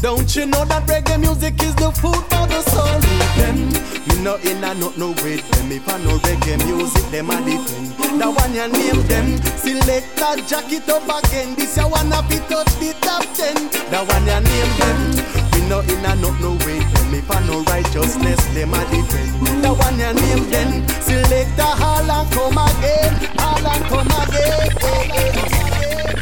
Don't 0.00 0.34
you 0.36 0.46
know 0.46 0.64
that 0.64 0.86
reggae 0.86 1.20
music 1.20 1.62
is 1.62 1.74
the 1.76 1.90
food 1.92 2.22
for 2.32 2.46
the 2.48 2.62
soul? 2.72 3.00
Them, 3.36 3.68
me 4.08 4.24
no 4.24 4.36
in 4.36 4.64
a 4.64 4.74
not 4.74 4.96
no 4.96 5.10
with 5.22 5.48
them. 5.50 5.72
If 5.72 5.88
I 5.88 5.98
know 6.04 6.18
reggae 6.18 6.64
music, 6.64 7.04
them 7.10 7.30
a. 7.30 7.36
The 8.16 8.24
one 8.24 8.54
you 8.54 8.66
name 8.72 9.02
them, 9.08 9.36
select 9.60 10.16
that 10.16 10.40
jacket 10.48 10.88
up 10.88 11.04
again. 11.04 11.54
This 11.56 11.76
ya 11.76 11.86
wanna 11.86 12.22
be 12.28 12.38
touch 12.48 12.72
the 12.80 12.96
top 13.04 13.22
ten. 13.36 13.54
The 13.92 14.00
one 14.00 14.24
you 14.24 14.40
name 14.40 14.72
them, 14.80 14.98
me 15.52 15.68
no 15.68 15.80
in 15.80 16.04
a 16.04 16.16
not 16.16 16.40
no 16.40 16.52
with 16.64 16.85
If 17.14 17.30
I 17.30 17.40
know 17.46 17.62
righteousness, 17.62 18.44
them 18.54 18.74
a 18.74 18.80
defend. 18.90 19.64
The 19.64 19.72
one 19.72 19.98
you 19.98 20.12
name 20.12 20.50
them, 20.50 20.88
select 21.00 21.56
the 21.56 21.64
hall 21.64 22.10
and 22.10 22.30
come 22.32 22.58
again, 22.58 23.14
hall 23.38 23.66
and 23.66 23.84
come 23.86 24.12
again. 24.22 24.70
Eh, 24.82 25.06
eh, 25.06 25.22
eh. 25.22 26.16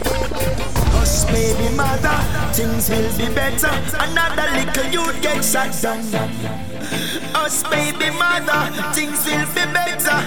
Hush, 0.93 1.25
baby 1.31 1.75
mother, 1.77 2.19
things 2.53 2.89
will 2.89 3.11
be 3.19 3.35
better. 3.35 3.73
Another 3.99 4.47
little 4.57 4.87
youth 4.93 5.23
get 5.23 5.45
shot 5.45 5.73
down. 5.83 6.74
Us 7.35 7.63
baby 7.65 8.11
mother, 8.19 8.71
things 8.95 9.25
will 9.27 9.47
be 9.55 9.65
better. 9.73 10.19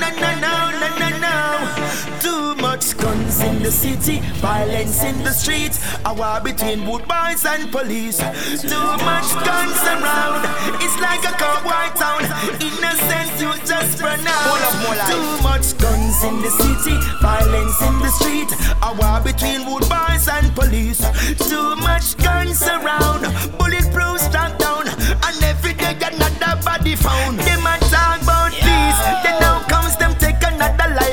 No, 0.00 0.08
no, 0.20 0.30
no, 0.40 0.54
no, 0.80 0.88
no, 0.98 1.08
no. 1.18 2.18
Too 2.20 2.54
much 2.56 2.96
guns 2.96 3.40
in 3.40 3.62
the 3.62 3.70
city, 3.70 4.20
violence 4.40 5.02
in 5.02 5.22
the 5.24 5.32
streets. 5.32 5.78
A 6.04 6.14
war 6.14 6.40
between 6.40 6.86
wood 6.86 7.06
boys 7.08 7.44
and 7.44 7.70
police. 7.70 8.18
Too 8.18 8.88
much 9.04 9.28
guns 9.44 9.80
around. 9.94 10.42
It's 10.82 10.98
like 11.00 11.24
a 11.24 11.34
cowboy 11.36 11.88
town. 11.98 12.22
Innocent, 12.60 13.30
you 13.40 13.52
just 13.66 13.98
pronounce. 13.98 15.10
Too 15.10 15.42
much 15.42 15.76
guns 15.78 16.24
in 16.24 16.40
the 16.42 16.50
city, 16.50 16.96
violence 17.20 17.80
in 17.82 17.98
the 18.00 18.10
street. 18.10 18.50
A 18.82 18.94
war 18.94 19.20
between 19.20 19.66
wood 19.66 19.88
boys 19.88 20.28
and 20.28 20.54
police. 20.54 21.02
Too 21.48 21.76
much 21.76 22.16
guns 22.18 22.62
around. 22.62 23.22
Bulletproof 23.58 24.20
strap 24.20 24.58
down. 24.58 24.91
And 25.12 25.42
every 25.44 25.74
day 25.74 25.94
another 26.00 26.60
body 26.62 26.96
found. 26.96 27.38
Them 27.40 27.66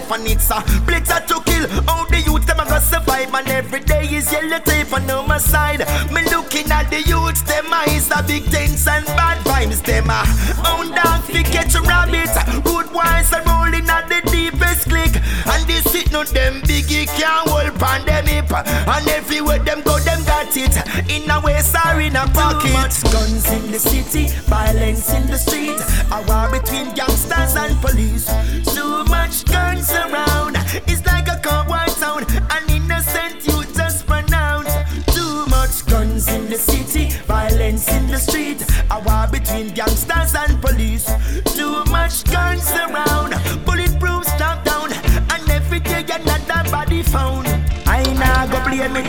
life 0.10 0.20
and 0.20 0.28
it's 0.28 0.50
a 0.50 0.56
blitter 0.86 1.26
to 1.28 1.42
kill. 1.44 1.90
All 1.90 2.06
the 2.08 2.22
youth 2.22 2.46
them 2.46 2.60
a 2.60 2.66
go 2.66 2.80
survive 2.80 3.34
and 3.34 3.48
every 3.48 3.80
day 3.82 4.04
is 4.04 4.32
yellow 4.32 4.60
tape 4.60 4.94
on 4.94 5.06
my 5.28 5.38
side. 5.38 5.80
Me 6.12 6.24
looking 6.30 6.72
at 6.72 6.90
the 6.90 7.02
youths, 7.02 7.42
them 7.44 7.72
eyes 7.74 8.12
are 8.12 8.24
big 8.24 8.44
things 8.44 8.88
and 8.88 9.06
bad 9.08 9.38
vibes. 9.46 9.82
Them 9.84 10.10
a 10.10 10.24
own 10.70 10.92
dog 10.92 11.22
fi 11.24 11.44
catch 11.44 11.76
a 11.76 11.82
rabbit. 11.82 12.30
Boys 12.90 13.32
are 13.34 13.44
rolling 13.46 13.90
at 13.90 14.10
the 14.10 14.22
deepest 14.32 14.90
click. 14.90 15.16
And 15.46 15.66
this 15.68 15.94
it 15.96 16.12
no 16.12 16.24
them 16.24 16.62
biggie 16.62 17.08
can't 17.18 17.48
hold 17.48 17.80
pan 17.80 18.06
them 18.06 18.26
hip. 18.26 18.52
And 18.52 19.08
everywhere 19.08 19.60
them 19.60 19.82
go 19.82 20.00
them 20.00 20.24
got 20.24 20.56
it. 20.58 20.76
In 21.10 21.30
a 21.30 21.40
waist 21.40 21.76
or 21.86 22.02
in 22.02 22.16
a 22.16 22.28
pocket. 22.28 22.68
Too 22.68 22.74
much 22.74 23.04
guns 23.14 23.52
in 23.52 23.72
the 23.72 23.80
city, 23.80 24.28
violence 24.50 25.14
in 25.14 25.28
the 25.28 25.38
street. 25.38 25.80
A 26.12 26.22
war 26.28 26.50
between 26.52 26.94
gangsters 26.94 27.56
and 27.56 27.80
police. 27.80 28.26
Too 28.74 29.04
much 29.06 29.46
guns 29.46 29.79
the 38.20 38.32
street. 38.32 38.66
A 38.92 39.00
war 39.00 39.28
between 39.32 39.74
gangsters 39.74 40.36
and 40.36 40.62
police. 40.62 41.06
Too 41.56 41.84
much 41.86 42.24
guns 42.26 42.70
around. 42.72 43.09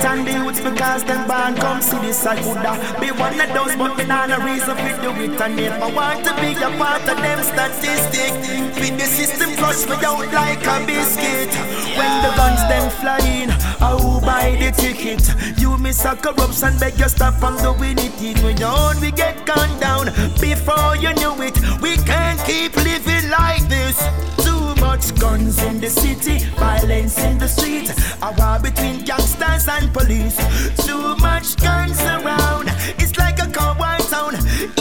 It 0.01 0.07
on 0.07 0.25
the 0.25 0.33
youths 0.33 0.61
because 0.61 1.05
them 1.05 1.27
born 1.27 1.55
come 1.57 1.81
see 1.81 1.99
this 1.99 2.27
I 2.27 2.37
coulda 2.43 2.73
be 3.01 3.11
one 3.13 3.41
of 3.41 3.49
those 3.53 3.77
but 3.77 3.97
me 3.97 4.05
nah 4.05 4.27
no 4.27 4.39
reason 4.41 4.77
for 4.77 4.95
do 5.03 5.11
it. 5.21 5.41
And 5.41 5.61
if 5.61 5.73
I 5.73 5.93
want 5.93 6.25
to 6.25 6.33
be 6.41 6.53
a 6.55 6.71
part 6.79 7.03
of 7.09 7.17
them 7.17 7.41
statistic 7.43 8.33
With 8.81 8.99
the 8.99 9.07
system 9.07 9.51
flush 9.51 9.87
me 9.87 9.97
out 10.05 10.33
like 10.33 10.65
a 10.65 10.87
biscuit. 10.87 11.53
When 11.97 12.13
the 12.23 12.31
guns 12.37 12.63
them 12.69 12.91
flying, 13.01 13.51
I 13.81 13.97
who 14.01 14.21
buy 14.21 14.57
the 14.61 14.71
ticket? 14.73 15.23
You 15.59 15.77
miss 15.79 16.05
a 16.05 16.17
corruption, 16.17 16.79
beg 16.79 16.99
you 16.99 17.09
stop 17.09 17.35
from 17.35 17.57
doing 17.59 17.99
it. 17.99 18.43
When 18.43 18.57
you 18.57 18.67
own 18.67 19.01
we 19.01 19.11
get 19.11 19.45
gunned 19.47 19.81
down. 19.81 20.07
Before 20.41 20.97
you 20.97 21.13
knew 21.15 21.35
it, 21.43 21.57
we 21.81 21.97
can't 22.09 22.41
keep 22.45 22.77
living 22.77 23.29
like 23.31 23.69
this. 23.69 23.99
Too 24.45 24.60
much 24.91 25.15
guns 25.21 25.63
in 25.63 25.81
the 25.81 25.89
city, 25.89 26.39
violence 26.59 27.17
in 27.23 27.39
the 27.39 27.47
street. 27.47 27.89
A 28.23 28.31
war 28.39 28.59
between 28.59 29.05
gangsters 29.05 29.69
and 29.69 29.87
police. 29.95 30.37
Too 30.85 31.15
much 31.19 31.57
guns 31.59 32.01
around. 32.03 32.67
It's 32.99 33.17
like 33.17 33.39
a 33.39 33.49
cowboy 33.57 33.99
town. 34.11 34.35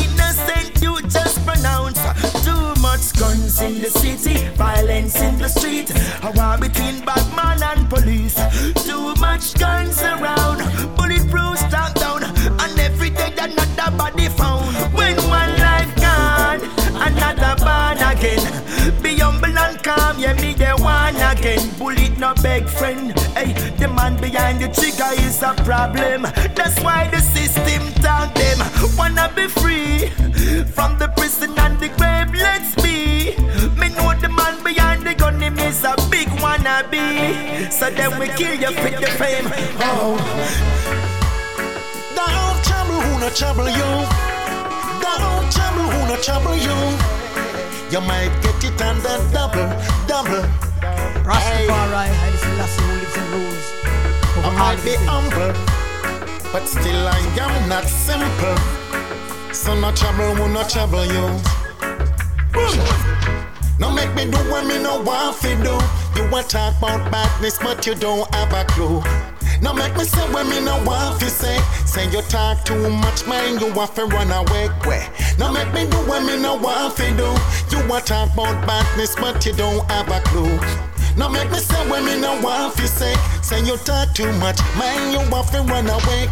Innocent 0.04 0.82
you 0.82 0.94
just 1.18 1.38
pronounce. 1.46 2.02
Too 2.44 2.66
much 2.82 3.06
guns 3.22 3.62
in 3.62 3.82
the 3.82 3.92
city 4.02 4.38
Violence 4.56 5.22
in 5.22 5.38
the 5.38 5.48
street. 5.48 5.92
A 6.28 6.32
war 6.38 6.58
between 6.58 7.06
Batman 7.06 7.62
and 7.72 7.88
police. 7.88 8.38
Too 8.88 9.14
much 9.28 9.54
guns 9.64 10.02
around. 10.02 10.60
Bulletproof 10.98 11.60
stop 11.68 11.94
down. 11.94 12.24
And 12.64 12.80
every 12.80 13.12
day 13.12 13.32
another 13.38 13.92
body 13.96 14.28
found. 14.30 14.76
When 14.98 15.16
one 15.40 15.54
life 15.68 15.94
gone 16.06 16.62
Another 17.08 17.54
born 17.64 18.00
again 18.12 18.69
Calm 19.90 20.20
Yeah 20.20 20.34
me 20.34 20.54
the 20.54 20.70
one 20.84 21.16
again. 21.16 21.68
Bullet 21.80 22.16
no 22.20 22.36
beg 22.44 22.70
friend. 22.70 23.18
Hey 23.34 23.54
the 23.80 23.88
man 23.88 24.22
behind 24.22 24.60
the 24.62 24.68
trigger 24.68 25.12
is 25.26 25.42
a 25.42 25.56
problem. 25.66 26.22
That's 26.54 26.80
why 26.84 27.10
the 27.10 27.20
system 27.20 27.82
tag 28.04 28.30
them. 28.36 28.60
Wanna 28.96 29.32
be 29.36 29.48
free 29.48 30.10
From 30.76 31.00
the 31.00 31.08
prison 31.18 31.58
and 31.58 31.80
the 31.80 31.90
grave 31.98 32.32
Let's 32.36 32.76
be. 32.76 33.34
Me 33.82 33.90
know 33.96 34.14
the 34.22 34.30
man 34.30 34.64
behind 34.64 35.08
the 35.08 35.16
gun 35.16 35.42
Him 35.42 35.58
is 35.58 35.84
a 35.84 35.96
big 36.12 36.28
wannabe. 36.38 37.72
So 37.72 37.90
then 37.90 38.20
we 38.20 38.28
kill 38.38 38.54
you 38.62 38.72
for 38.82 38.92
the 38.92 39.10
fame. 39.18 39.50
Oh. 39.82 40.14
Don't 42.16 42.64
trouble 42.64 43.02
who 43.02 43.20
not 43.22 43.36
trouble 43.36 43.70
you. 43.80 43.90
Don't 45.02 45.52
trouble 45.52 45.88
who 45.94 46.00
not 46.10 46.22
trouble 46.22 46.56
you. 46.56 47.20
You 47.92 48.02
might 48.02 48.30
get 48.44 48.64
it 48.64 48.82
on 48.84 48.98
the 49.00 49.18
double, 49.34 49.68
double. 50.06 50.46
Rastafari, 51.26 52.06
Haile 52.06 52.38
Selassie 52.38 52.82
who 52.84 52.94
lives 52.94 53.18
and 53.18 53.30
rules. 53.34 53.66
I 54.46 54.52
might 54.58 54.84
be 54.86 54.94
humble, 55.10 55.54
but 56.54 56.68
still 56.68 57.08
I 57.08 57.18
am 57.40 57.68
not 57.68 57.86
simple. 57.86 58.58
So 59.54 59.74
no 59.74 59.92
trouble 59.92 60.36
will 60.36 60.50
not 60.50 60.70
trouble 60.70 61.04
you. 61.04 61.26
No 63.80 63.92
make 63.92 64.14
me 64.14 64.30
do 64.30 64.38
what 64.52 64.68
me 64.68 64.78
no 64.78 65.02
want 65.02 65.38
fi 65.38 65.56
do. 65.64 65.74
You 66.16 66.30
a 66.30 66.44
talk 66.44 66.78
about 66.78 67.12
badness, 67.12 67.58
but 67.58 67.88
you 67.88 67.96
don't 67.96 68.34
have 68.36 68.54
a 68.54 68.66
clue. 68.66 69.02
No 69.62 69.74
make 69.74 69.96
me 69.96 70.04
say 70.04 70.26
what 70.32 70.48
me 70.48 70.60
no 70.64 70.82
want 70.84 71.20
fi 71.20 71.28
say. 71.28 71.58
Say 71.86 72.10
you 72.12 72.22
talk 72.24 72.64
too 72.64 72.90
much, 72.90 73.28
man, 73.28 73.60
you 73.60 73.74
want 73.74 73.96
fi 73.96 74.04
run 74.04 74.32
away. 74.32 74.70
Way. 74.88 75.08
No 75.38 75.52
make 75.52 75.72
me 75.74 75.86
do 75.90 75.98
what 76.08 76.24
me 76.24 76.42
no 76.42 76.56
want 76.56 76.96
fi 76.96 77.10
do. 77.16 77.36
You 77.72 77.80
a 77.94 78.02
talk 78.02 78.34
about 78.34 78.66
badness, 78.66 79.16
but 79.16 79.46
you 79.46 79.54
don't 79.54 79.90
have 79.92 80.10
a 80.10 80.22
clue. 80.30 80.60
No 81.18 81.28
make 81.30 81.52
me 81.52 81.58
say 81.58 81.90
what 81.90 82.04
me 82.04 82.20
no 82.20 82.40
want 82.42 82.74
fi 82.76 82.86
say. 82.86 83.16
Say 83.42 83.60
you 83.66 83.78
talk 83.78 84.14
too 84.14 84.32
much, 84.34 84.60
man, 84.78 85.12
you 85.12 85.30
want 85.32 85.50
fi 85.50 85.60
run 85.60 85.90
away. 85.90 86.30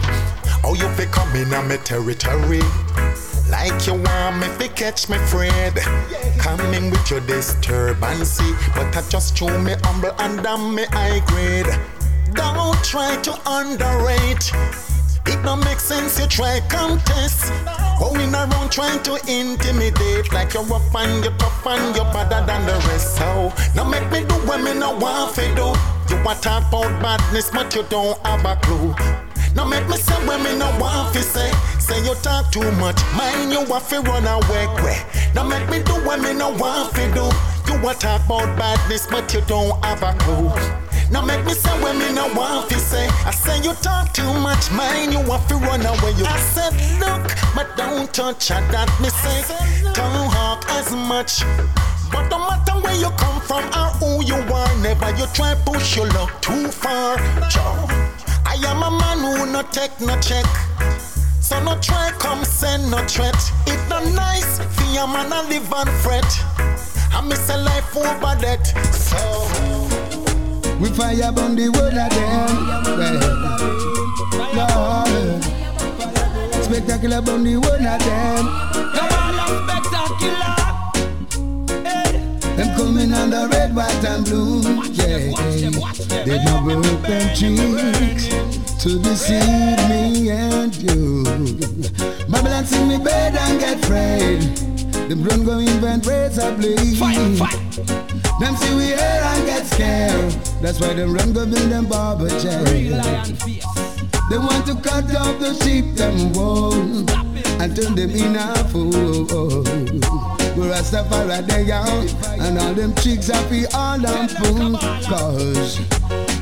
Oh, 0.64 0.74
you 0.74 0.88
fi 0.96 1.06
come 1.06 1.36
in 1.36 1.54
on 1.54 1.68
me 1.68 1.78
territory. 1.78 2.62
Like 3.50 3.88
you 3.88 3.94
want 3.94 4.40
me 4.40 4.48
fi 4.58 4.68
catch 4.68 5.08
me 5.08 5.18
Fred 5.18 5.74
Coming 6.38 6.92
with 6.92 7.10
your 7.10 7.22
disturbancy 7.22 8.54
But 8.76 8.94
I 8.94 9.02
just 9.08 9.38
show 9.38 9.48
me 9.62 9.74
humble 9.86 10.12
and 10.20 10.46
I'm 10.46 10.76
me 10.76 10.84
high 10.92 11.22
grade 11.28 11.68
Don't 12.38 12.82
try 12.84 13.18
to 13.24 13.34
underrate 13.46 14.52
It 15.26 15.44
don't 15.44 15.64
make 15.66 15.80
sense 15.80 16.20
you 16.20 16.28
try 16.28 16.62
contest 16.70 17.52
Going 18.00 18.34
around 18.34 18.72
trying 18.72 19.02
to 19.04 19.16
intimidate 19.28 20.32
Like 20.32 20.54
you're 20.54 20.64
rough 20.64 20.96
and 20.96 21.24
you're 21.24 21.34
tough 21.38 21.68
and 21.68 21.96
you're 21.96 22.06
better 22.14 22.46
than 22.46 22.66
the 22.66 22.74
rest 22.88 23.18
So, 23.18 23.52
now 23.76 23.84
make 23.90 24.10
me 24.12 24.22
do 24.22 24.36
what 24.48 24.62
me 24.62 24.74
no 24.74 24.96
want 24.96 25.36
fi 25.36 25.54
do 25.56 25.74
You 26.10 26.24
want 26.24 26.42
talk 26.42 26.68
about 26.70 27.02
badness 27.02 27.50
but 27.50 27.76
you 27.76 27.84
don't 27.90 28.18
have 28.26 28.46
a 28.46 28.56
clue 28.62 28.94
Now 29.56 29.66
make 29.66 29.88
me 29.90 29.98
say 29.98 30.14
when 30.28 30.44
me 30.44 30.56
no 30.56 30.70
want 30.80 31.16
fi 31.16 31.22
say. 31.22 31.52
Say 31.80 31.98
you 32.06 32.14
talk 32.22 32.52
too 32.52 32.72
much, 32.74 33.00
mind 33.18 33.52
you 33.52 33.64
want 33.66 33.84
fi 33.84 33.98
run 33.98 34.28
away. 34.28 34.68
Way. 34.84 35.02
Now 35.34 35.44
make 35.44 35.68
me 35.70 35.82
do 35.82 35.94
what 36.06 36.22
me 36.22 36.34
no 36.34 36.50
want 36.52 36.94
fi 36.94 37.08
do. 37.14 37.26
You 37.68 37.82
want 37.82 38.00
talk 38.00 38.24
about 38.26 38.56
badness, 38.58 39.08
but 39.08 39.34
you 39.34 39.42
don't 39.48 39.84
have 39.84 40.04
a 40.04 40.14
clue. 40.20 40.87
Now 41.12 41.24
make 41.24 41.44
me 41.46 41.54
say 41.54 41.72
when 41.82 41.98
me 42.00 42.14
no 42.14 42.28
want 42.34 42.70
fi 42.70 42.78
say. 42.78 43.08
I 43.26 43.32
say 43.32 43.58
you 43.62 43.74
talk 43.76 44.14
too 44.14 44.34
much, 44.34 44.72
mind 44.72 45.14
you 45.14 45.22
want 45.22 45.44
fi 45.50 45.56
run 45.56 45.86
away. 45.86 46.14
You. 46.18 46.26
I 46.26 46.40
said 46.54 46.74
look, 47.00 47.24
but 47.56 47.68
don't 47.78 48.14
touch 48.14 48.52
at 48.52 48.70
that 48.72 48.90
me 49.02 49.10
say. 49.10 49.40
Don't 49.94 50.30
hawk 50.36 50.66
as 50.70 50.92
much. 50.92 51.42
But 52.12 52.30
no 52.30 52.40
matter 52.40 52.74
where 52.84 52.96
you 52.96 53.10
come 53.18 53.42
from 53.42 53.64
or 53.74 53.90
who 54.00 54.24
you 54.24 54.36
are, 54.54 54.78
never 54.82 55.10
you 55.18 55.28
try 55.34 55.56
push 55.66 55.96
your 55.96 56.08
luck 56.08 56.42
too 56.42 56.68
far. 56.70 57.18
Joe. 57.50 57.88
I 58.46 58.56
am 58.66 58.84
a 58.84 58.92
man 58.92 59.20
who 59.20 59.52
no 59.52 59.62
take 59.72 60.00
no 60.02 60.20
check. 60.20 60.46
So 61.42 61.64
no 61.64 61.80
try 61.80 62.12
come 62.20 62.44
send 62.44 62.92
no 62.92 62.98
threat. 63.08 63.36
It 63.68 63.80
no 63.90 64.00
nice 64.14 64.60
a 64.98 65.06
man 65.06 65.32
a 65.32 65.44
live 65.44 65.72
and 65.74 65.90
fret. 66.02 66.26
I 67.14 67.22
miss 67.22 67.50
a 67.50 67.58
life 67.58 67.96
over 67.96 68.36
that. 68.42 68.66
So 68.92 69.67
we 70.80 70.90
fire 70.90 71.34
on 71.38 71.56
the 71.56 71.70
world 71.70 71.98
of 71.98 72.10
them. 72.14 72.52
Lord, 74.58 75.44
spectacular 76.64 77.18
on 77.18 77.44
the 77.44 77.58
world 77.58 77.86
of 77.86 78.00
them. 78.06 78.46
Come 78.94 79.14
on, 79.18 79.34
spectacular. 79.64 80.56
Them 82.56 82.70
coming 82.76 83.14
on 83.14 83.30
the 83.30 83.48
red, 83.52 83.76
white, 83.76 84.04
and 84.06 84.26
blue. 84.26 84.62
Yeah, 84.94 85.32
they 86.26 86.38
no 86.44 86.54
work 86.66 87.02
them 87.04 87.36
tricks 87.36 88.26
to 88.84 89.00
deceive 89.00 89.80
me 89.90 90.30
and 90.30 90.76
you. 90.76 91.24
Babylon 92.30 92.66
see 92.66 92.84
me 92.86 92.98
bed 92.98 93.36
and 93.36 93.60
get 93.60 93.84
afraid. 93.84 94.87
Them 95.08 95.24
run 95.24 95.46
go 95.46 95.58
invent 95.60 96.06
razor 96.06 96.54
blades. 96.58 97.00
Fight, 97.00 97.16
fight. 97.38 97.58
Them 98.42 98.56
see 98.58 98.76
we 98.76 98.88
here 98.88 98.98
and 99.00 99.46
get 99.46 99.66
scared. 99.66 100.32
That's 100.62 100.82
why 100.82 100.94
them 100.96 101.14
run 101.14 101.32
go 101.32 101.46
build 101.46 101.72
them 101.72 101.86
barber 101.86 102.30
chair. 102.42 102.62
They 104.30 104.38
want 104.38 104.66
to 104.68 104.76
cut 104.76 105.16
off 105.16 105.40
the 105.40 105.54
sheep 105.64 105.96
them 105.96 106.34
wool 106.34 106.74
and 107.62 107.74
turn 107.74 107.96
them 107.96 108.10
in 108.12 108.36
a 108.36 108.54
fool. 108.66 109.64
We're 110.58 110.72
a 110.72 110.76
Rastafari 110.76 111.48
they 111.48 111.64
young 111.64 112.10
and 112.42 112.60
all 112.60 112.74
them 112.74 112.94
chicks 112.96 113.28
happy 113.28 113.66
all 113.74 113.98
them 113.98 114.28
fool. 114.28 114.78
Cause 115.08 115.80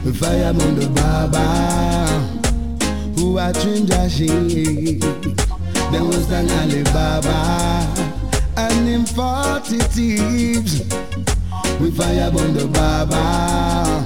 we 0.03 0.11
fire 0.11 0.47
on 0.47 0.75
the 0.75 0.89
Baba 0.95 2.17
who 3.15 3.37
are 3.37 3.53
ginger 3.53 4.09
sheep. 4.09 5.01
There 5.91 6.03
was 6.03 6.31
an 6.31 6.49
Ali 6.49 6.81
Baba 6.85 8.14
and 8.57 8.87
him 8.87 9.05
forty 9.05 9.79
thieves. 9.79 10.81
We 11.79 11.91
fire 11.91 12.31
on 12.31 12.53
the 12.53 12.67
Baba 12.71 14.03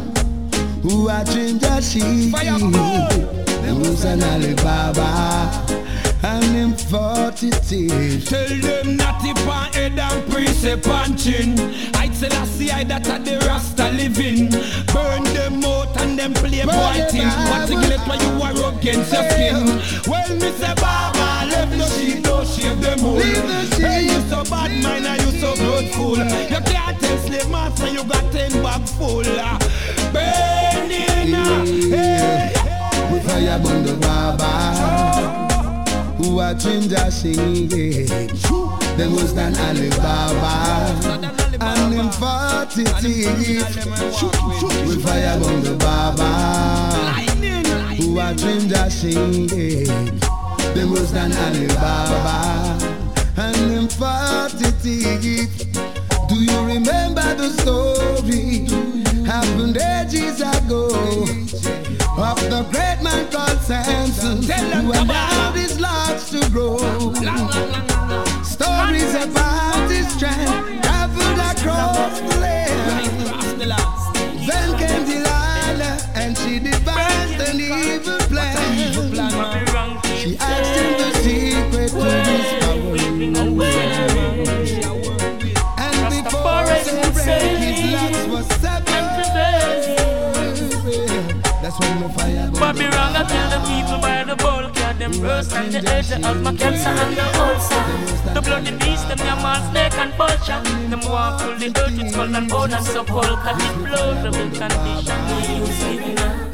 who 0.82 1.10
are 1.10 1.24
ginger 1.26 1.82
sheep. 1.82 2.34
There 2.34 3.76
was 3.76 4.06
an 4.06 4.24
Ali 4.24 4.56
Baba 4.56 5.66
and 6.24 6.44
him 6.46 6.74
forty 6.74 7.50
thieves. 7.52 8.26
Tell 8.30 8.48
them 8.48 8.96
not 8.98 9.24
if 9.24 9.48
on 9.48 9.72
head 9.74 10.00
and 10.00 10.32
precept 10.32 10.84
punching. 10.84 11.60
I 11.96 12.08
tell 12.08 12.34
I 12.34 12.46
see 12.46 12.72
I 12.72 12.84
that 12.86 13.08
are 13.10 13.20
the 13.20 13.38
Rasta 13.46 13.92
living. 13.92 14.50
Burn 14.94 15.24
them 15.36 15.64
out 15.64 15.96
and 16.02 16.18
them 16.18 16.34
play 16.34 16.64
boy 16.66 17.06
things. 17.12 17.36
What 17.50 17.68
to 17.68 17.76
get 17.88 18.02
when 18.08 18.20
you 18.20 18.42
are 18.42 18.56
against 18.74 19.14
your 19.14 19.24
skin. 19.30 19.66
Well, 20.10 20.40
say 20.40 20.74
Baba, 20.76 21.19
sheep, 22.00 22.24
no 22.24 22.44
shave 22.44 22.82
them 22.82 23.04
all. 23.06 23.20
Hey, 23.20 24.04
you 24.04 24.22
so 24.30 24.44
bad 24.44 24.72
mind 24.84 25.06
and 25.06 25.22
you 25.22 25.32
so 25.40 25.56
bloodful. 25.56 26.18
You 26.18 26.62
can't 26.64 27.00
tell 27.00 27.18
slave 27.18 27.50
master 27.50 27.90
you 27.90 28.04
got 28.04 28.32
ten 28.32 28.52
bag 28.64 28.88
full. 28.88 29.24
Burning, 30.14 31.34
hey. 31.92 32.54
We 33.12 33.20
fire 33.20 33.60
on 33.70 33.84
the 33.84 33.94
Baba 34.02 34.54
who 36.18 36.40
are 36.40 36.54
ginger 36.54 37.12
singing. 37.12 38.08
Them 38.98 39.14
was 39.14 39.34
an 39.38 39.56
Ali 39.58 39.90
Baba 39.90 40.54
and 41.62 41.94
them 41.94 42.10
forty. 42.12 42.84
We 44.88 44.96
fire 45.02 45.40
on 45.44 45.64
the 45.64 45.76
Baba 45.80 46.30
who 47.96 48.20
are 48.20 48.34
ginger 48.34 48.90
singing. 48.90 50.20
Them 50.76 50.92
was 50.92 51.12
an 51.14 51.34
Ali 51.34 51.68
Baba 51.68 52.78
and 53.38 53.56
them 53.72 53.88
forty 53.88 54.72
thieves. 54.82 55.66
Do 56.30 56.36
you 56.36 56.60
remember 56.66 57.34
the 57.36 57.50
story? 57.62 58.68
Happened 59.26 59.78
ages 59.78 60.42
ago 60.42 60.88
of 62.18 62.40
the 62.50 62.66
great 62.72 63.02
man 63.04 63.30
called 63.32 63.60
Samson 63.62 64.44
who 64.44 64.92
allowed 64.92 65.56
his 65.56 65.80
locks 65.80 66.30
to 66.32 66.50
grow. 66.50 66.78
Stories 68.44 69.14
about 69.16 69.90
his 69.90 70.08
strength 70.14 70.82
traveled 70.84 71.40
across 71.40 72.20
the 72.20 72.40
land. 72.40 72.69
That's 91.70 91.86
when 91.86 92.02
the 92.02 92.10
fire 92.10 92.50
wrong, 92.50 93.14
I 93.14 93.24
tell 93.30 93.50
the 93.54 93.60
people 93.70 94.02
by 94.02 94.24
the 94.24 94.36
bulk 94.42 94.76
Yeah, 94.76 94.94
them 94.94 95.12
burst 95.22 95.54
and 95.54 95.72
the 95.72 95.88
edge 95.94 96.12
of 96.12 96.42
my 96.42 96.52
cancer 96.56 96.90
and 96.90 97.14
the 97.16 97.22
ulcer. 97.46 98.34
The 98.34 98.42
bloody 98.42 98.72
beast, 98.82 99.08
them 99.08 99.20
yamal, 99.20 99.62
snake 99.70 99.94
and 100.02 100.12
vulture. 100.18 100.62
Them 100.90 101.02
want 101.06 101.38
pull 101.40 101.54
the 101.62 101.70
earth 101.78 101.96
with 101.96 102.10
skull 102.10 102.36
and 102.36 102.50
bone 102.50 102.74
and 102.74 102.84
sepulchre 102.84 103.54
Deplorable 103.62 104.50
condition. 104.50 105.20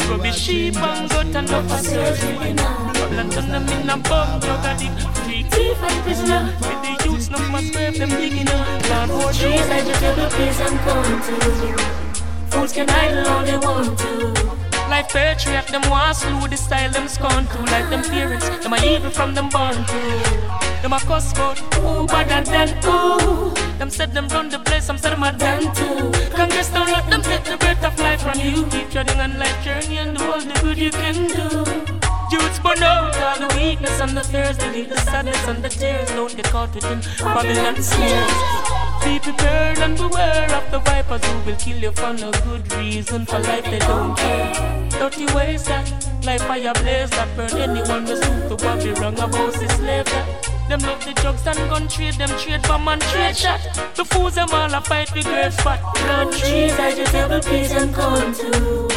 Go 0.03 0.17
be 0.21 0.31
sheep 0.33 0.75
and 0.75 1.09
goat 1.09 1.33
and 1.33 1.49
no 1.49 1.63
for 1.63 1.79
surgery 1.79 2.51
Bloodland 2.91 3.31
turn 3.31 3.47
them 3.55 3.69
in 3.71 3.89
a 3.89 3.95
bum, 3.95 4.39
drug 4.41 4.65
addict 4.67 4.99
Freak 5.23 5.47
thief 5.47 5.79
prisoner. 6.03 6.51
With 6.59 6.79
the 6.83 6.91
youths, 7.07 7.29
no 7.29 7.39
must 7.55 7.71
grave 7.71 7.97
them 7.97 8.09
digging 8.09 8.49
up 8.49 8.83
Plant 8.83 9.11
more 9.11 9.31
trees, 9.31 9.63
vegetable 9.63 10.29
peas 10.35 10.59
and 10.59 10.77
corn 10.83 11.15
too 11.23 11.77
Fools 12.51 12.73
can 12.73 12.89
idle 12.89 13.27
all 13.27 13.45
they 13.45 13.57
want 13.57 13.97
to 13.99 14.54
like 14.89 15.09
patriot, 15.09 15.67
them 15.67 15.81
want 15.89 16.17
slew 16.17 16.47
the 16.47 16.57
style 16.57 16.91
them 16.91 17.07
scorn 17.07 17.45
to 17.47 17.59
Like 17.71 17.89
them 17.89 18.03
parents, 18.03 18.47
them 18.63 18.73
are 18.73 18.85
evil 18.85 19.11
from 19.11 19.33
them 19.33 19.49
born 19.49 19.75
to. 19.75 20.01
Them 20.81 20.93
a 20.93 20.99
cuss 20.99 21.31
about 21.33 21.59
who 21.75 22.07
better 22.07 22.41
than 22.49 22.69
who? 22.83 23.53
Them 23.79 23.89
said 23.89 24.13
them 24.13 24.27
run 24.29 24.49
the 24.49 24.59
place, 24.59 24.85
some 24.85 24.97
said 24.97 25.13
them 25.17 25.37
done 25.37 25.73
too. 25.75 26.11
Congress 26.35 26.69
don't 26.69 26.87
let 26.87 27.09
them 27.09 27.21
take 27.21 27.43
the 27.43 27.57
breath 27.57 27.83
of 27.83 27.97
life 27.99 28.21
from 28.21 28.39
you. 28.39 28.65
Keep 28.67 28.91
treading 28.91 29.19
on 29.19 29.37
life 29.39 29.63
journey 29.63 29.97
and 29.97 30.17
do 30.17 30.23
all 30.23 30.39
the 30.39 30.59
good 30.61 30.77
you 30.77 30.91
can 30.91 31.27
do. 31.27 31.49
Youths 32.31 32.59
burn 32.59 32.81
out 32.83 33.15
all 33.17 33.47
the 33.47 33.55
weakness 33.55 33.99
and 34.01 34.17
the 34.17 34.23
fears 34.23 34.57
They 34.57 34.71
leave 34.71 34.89
the 34.89 34.97
sadness 34.97 35.47
and 35.47 35.63
the 35.63 35.69
tears. 35.69 36.09
Don't 36.09 36.35
get 36.35 36.45
caught 36.45 36.73
within 36.73 37.01
Babylon 37.19 37.81
snares 37.81 38.64
be 39.05 39.19
prepared 39.19 39.77
and 39.77 39.95
beware 39.95 40.51
of 40.55 40.65
the 40.71 40.79
vipers 40.79 41.23
who 41.25 41.37
will 41.45 41.55
kill 41.57 41.77
you 41.77 41.91
for 41.91 42.13
no 42.13 42.31
good 42.43 42.73
reason. 42.73 43.25
For 43.25 43.39
life 43.39 43.65
they 43.65 43.79
don't 43.79 44.17
care. 44.17 44.89
Dirty 44.89 45.25
ways 45.33 45.63
that 45.65 45.87
like 46.25 46.41
fire 46.41 46.73
blaze 46.81 47.11
that 47.11 47.29
burn 47.37 47.55
anyone 47.57 48.05
who 48.07 48.15
suit 48.15 48.49
to 48.49 48.55
what 48.65 48.83
be 48.83 48.91
wrong 48.99 49.17
about 49.19 49.53
the 49.53 49.67
slave. 49.77 50.11
Them 50.67 50.79
love 50.79 51.05
the 51.05 51.13
drugs 51.21 51.45
and 51.45 51.59
gun 51.69 51.87
trade, 51.87 52.15
them 52.15 52.29
trade 52.39 52.63
bomb 52.63 52.87
and 52.87 53.01
trade 53.01 53.37
shot. 53.37 53.61
The 53.95 54.03
fools 54.03 54.35
them 54.35 54.49
all 54.51 54.73
a 54.73 54.81
fight 54.81 55.13
with 55.13 55.25
great 55.25 55.53
spot. 55.53 55.79
Blood 55.93 56.31
trees, 56.33 56.73
vegetable 56.73 57.41
peas 57.41 57.71
and 57.71 57.93
corn 57.93 58.33
too. 58.33 58.89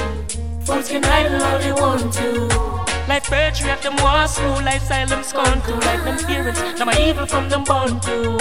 Fools 0.64 0.88
can 0.88 1.04
idle 1.04 1.42
all 1.42 1.58
they 1.58 1.72
want 1.72 2.12
to. 2.14 2.77
Like 3.08 3.24
patriot, 3.24 3.80
them 3.80 3.96
want 3.96 4.28
slow 4.28 4.60
lifestyle, 4.60 5.06
them 5.06 5.22
scorn 5.22 5.62
to 5.62 5.74
Like 5.76 6.04
them 6.04 6.18
parents, 6.18 6.60
them 6.78 6.90
are 6.90 7.00
evil 7.00 7.24
from 7.24 7.48
them 7.48 7.64
born 7.64 7.98
to. 8.00 8.36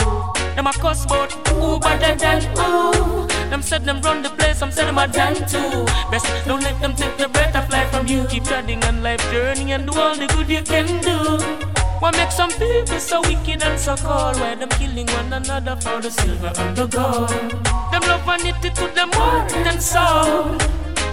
Them 0.55 0.67
a 0.67 0.73
cuss 0.73 1.05
about 1.05 1.31
who 1.47 1.79
better 1.79 2.13
than 2.15 2.41
who? 2.57 3.27
Them 3.49 3.61
said 3.61 3.85
them 3.85 4.01
run 4.01 4.23
the 4.23 4.29
place, 4.29 4.57
some 4.57 4.71
said 4.71 4.87
them 4.87 4.99
are 4.99 5.07
done 5.07 5.35
too. 5.47 5.85
Best 6.11 6.27
don't 6.45 6.61
let 6.61 6.81
them 6.81 6.93
take 6.95 7.15
the 7.15 7.29
breath 7.29 7.55
of 7.55 7.69
life 7.69 7.89
from 7.91 8.07
you. 8.07 8.25
Keep 8.25 8.43
treading 8.43 8.83
on 8.83 9.01
life 9.01 9.21
journey 9.31 9.71
and 9.71 9.87
do 9.87 9.97
all 9.97 10.13
the 10.13 10.27
good 10.27 10.49
you 10.49 10.61
can 10.61 11.01
do. 11.01 11.17
What 11.99 12.17
makes 12.17 12.35
some 12.35 12.51
people 12.51 12.99
so 12.99 13.21
wicked 13.21 13.63
and 13.63 13.79
so 13.79 13.95
cold? 13.95 14.35
Why 14.35 14.55
them 14.55 14.69
killing 14.69 15.07
one 15.07 15.31
another 15.31 15.77
for 15.77 16.01
the 16.01 16.11
silver 16.11 16.51
and 16.57 16.75
the 16.75 16.87
gold? 16.87 17.29
Them 17.91 18.01
love 18.01 18.25
vanity 18.25 18.69
to 18.71 18.87
them 18.93 19.11
heart 19.13 19.49
and 19.53 19.81
soul. 19.81 20.59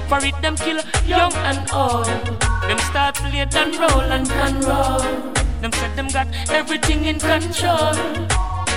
For 0.09 0.19
it 0.27 0.35
them 0.43 0.57
kill 0.57 0.81
young 1.07 1.33
and 1.35 1.71
old 1.71 2.44
them 2.69 2.79
start 2.79 3.15
plate 3.17 3.55
and 3.55 3.77
roll 3.77 4.01
and 4.01 4.29
roll. 4.65 5.35
Them 5.61 5.73
said 5.73 5.97
them 5.97 6.09
got 6.09 6.29
everything 6.51 7.05
in 7.05 7.19
control. 7.19 7.95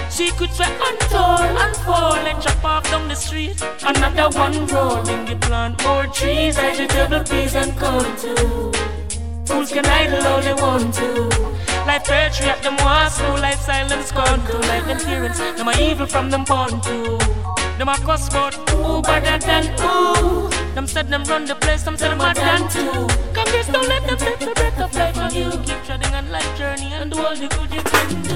Secrets 0.10 0.58
were 0.60 0.66
untold, 0.66 1.58
and 1.64 1.76
fall 1.78 2.16
and 2.16 2.42
chop 2.42 2.64
off 2.66 2.84
down 2.90 3.08
the 3.08 3.16
street. 3.16 3.62
Another 3.84 4.30
one 4.38 4.66
rolling 4.68 5.26
the 5.26 5.36
plant, 5.36 5.84
more 5.84 6.08
trees, 6.08 6.56
vegetable 6.56 7.24
peas 7.24 7.56
and 7.56 7.78
corn 7.78 8.06
too. 8.18 8.72
Fools 9.46 9.72
can 9.72 9.86
idle 9.86 10.26
all 10.28 10.42
they 10.42 10.54
want 10.54 10.94
to. 10.96 11.57
Life 11.88 12.04
church 12.04 12.42
at 12.42 12.62
them 12.64 12.76
walls, 12.84 13.16
so 13.16 13.34
Life 13.36 13.62
silence 13.62 14.12
gone 14.12 14.46
to 14.46 14.58
Life 14.68 14.86
them 14.88 15.00
parents 15.00 15.40
Them 15.40 15.70
evil 15.80 16.06
from 16.06 16.30
them 16.30 16.44
born 16.44 16.82
to. 16.82 17.18
No 17.80 17.86
my 17.86 17.96
cuss 18.00 18.28
word 18.34 18.56
who 18.72 19.02
better 19.02 19.38
than 19.46 19.64
who? 19.80 20.50
Them 20.76 20.86
said 20.86 21.08
them 21.08 21.24
run 21.24 21.46
the 21.46 21.56
place 21.56 21.84
Them 21.84 21.96
said 21.96 22.12
them 22.12 22.20
are 22.20 22.34
than 22.34 22.68
two 22.68 23.08
Come 23.34 23.50
this 23.54 23.68
don't 23.68 23.88
let 23.88 24.06
them 24.06 24.18
take 24.18 24.40
the 24.40 24.52
breath 24.54 24.82
of 24.82 24.94
life 24.96 25.16
from 25.16 25.34
you. 25.34 25.50
Keep 25.64 25.86
treading 25.86 26.14
on 26.14 26.30
life 26.30 26.58
journey 26.58 26.92
And 26.94 27.10
do 27.10 27.26
all 27.26 27.34
the 27.34 27.48
good 27.48 27.72
you 27.74 27.82
can 27.82 28.22
do. 28.22 28.36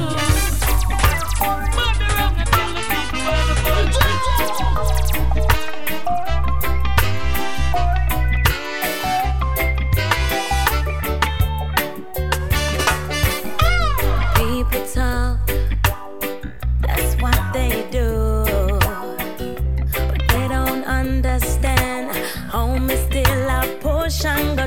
Murder 1.76 2.10
wrong 2.16 2.36
and 2.40 2.48
the 2.48 2.84
people 2.88 3.20
by 3.26 3.92
the 3.92 4.01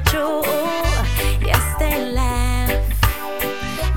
got. 0.00 0.42
Yes, 1.40 1.64
they 1.78 2.12
laugh. 2.12 2.70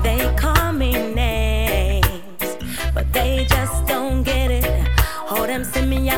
They 0.02 0.32
call 0.36 0.72
me 0.72 0.92
names, 0.92 2.56
but 2.94 3.12
they 3.12 3.46
just 3.48 3.86
don't 3.86 4.22
get 4.22 4.50
it. 4.50 4.88
All 5.30 5.46
them 5.46 5.64
see 5.64 5.84
me, 5.84 6.08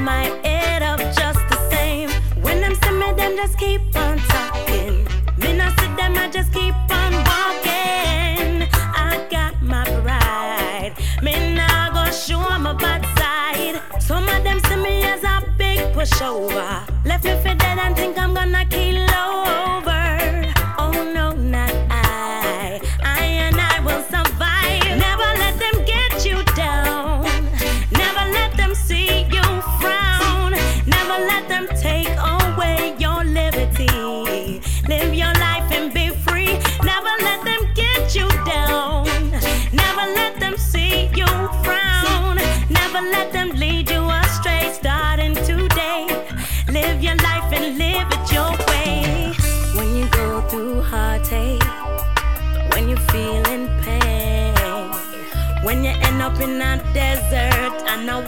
my 0.00 0.24
just 1.16 1.40
the 1.48 1.58
same. 1.70 2.10
When 2.42 2.60
them 2.60 3.36
just 3.36 3.56
keep 3.58 3.82
on 3.96 4.18
talking. 4.18 5.06
Me 5.38 5.52
not 5.56 5.78
see 5.78 5.94
them, 5.94 6.16
I 6.16 6.28
just 6.32 6.52
keep 6.52 6.74
on 6.90 7.12
walking. 7.30 8.68
I 9.08 9.26
got 9.30 9.62
my 9.62 9.84
pride. 10.02 10.94
Me 11.22 11.54
not 11.54 11.92
bad 12.74 13.02
side. 13.18 14.02
Some 14.02 14.28
of 14.28 14.42
them 14.42 14.58
see 14.66 14.76
me 14.76 15.02
as 15.04 15.22
a 15.22 15.36
big 15.56 15.78
pushover. 15.94 16.70
Left 17.04 17.24
me 17.24 17.36
for 17.42 17.54
dead 17.54 17.78
and 17.78 17.96
think 17.96 18.18
I'm 18.18 18.34
gonna 18.34 18.64
kill 18.66 19.07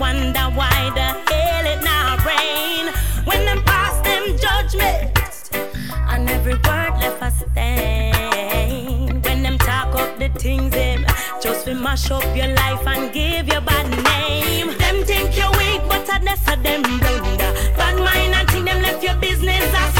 wonder 0.01 0.46
why 0.57 0.90
the 0.94 1.09
hell 1.30 1.66
it 1.66 1.84
not 1.84 2.24
rain 2.24 2.86
when 3.26 3.44
them 3.44 3.62
pass 3.64 4.01
them 4.01 4.24
judgement 4.38 5.51
and 6.09 6.28
every 6.30 6.55
word 6.55 6.94
left 7.03 7.22
us 7.22 7.44
stain. 7.53 9.20
When 9.20 9.42
them 9.42 9.59
talk 9.59 9.94
up 9.94 10.18
the 10.18 10.30
things 10.30 10.70
them 10.70 11.05
just 11.42 11.66
we 11.66 11.74
mash 11.74 12.11
up 12.11 12.24
your 12.34 12.48
life 12.48 12.86
and 12.86 13.12
give 13.12 13.46
your 13.46 13.61
bad 13.61 13.88
name. 14.09 14.68
Them 14.78 15.05
think 15.05 15.36
you're 15.36 15.53
weak, 15.61 15.82
but 15.86 16.09
I 16.09 16.16
of 16.53 16.62
them 16.62 16.82
blunder. 16.82 17.53
Bad 17.76 17.98
mind 17.98 18.34
and 18.34 18.48
think 18.51 18.64
them 18.64 18.80
left 18.80 19.05
your 19.05 19.16
business. 19.16 19.99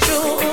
true. 0.00 0.47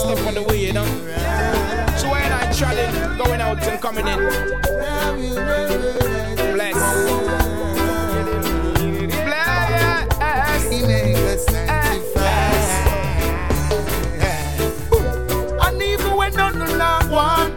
Step 0.00 0.18
of 0.26 0.34
the 0.34 0.42
way, 0.42 0.64
you 0.64 0.72
know. 0.72 0.86
So 1.96 2.10
when 2.10 2.32
I 2.32 2.50
traveling, 2.56 3.18
going 3.18 3.40
out 3.40 3.62
and 3.62 3.80
coming 3.80 4.06
in. 4.06 4.18
Bless. 6.54 6.76
He 10.70 10.78
make 10.86 11.16
us 11.16 11.46
And 15.66 15.82
even 15.82 16.16
when 16.16 16.32
none 16.34 17.10
one, 17.10 17.52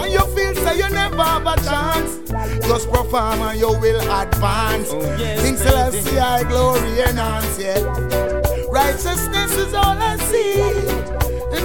and 0.00 0.12
you 0.12 0.20
feel 0.34 0.54
say 0.56 0.76
you 0.78 0.88
never 0.90 1.22
have 1.22 1.46
a 1.46 1.56
chance, 1.64 2.18
just 2.66 2.90
perform 2.90 3.40
and 3.40 3.58
you 3.58 3.68
will 3.68 4.00
advance. 4.00 4.88
Oh, 4.90 5.00
King 5.42 5.54
Celestia, 5.56 6.22
I 6.22 6.42
glory 6.44 7.00
enhance, 7.00 7.58
yeah. 7.58 7.80
Righteousness 8.70 9.52
is 9.52 9.74
all 9.74 9.96
I 9.98 10.16
see, 10.16 10.60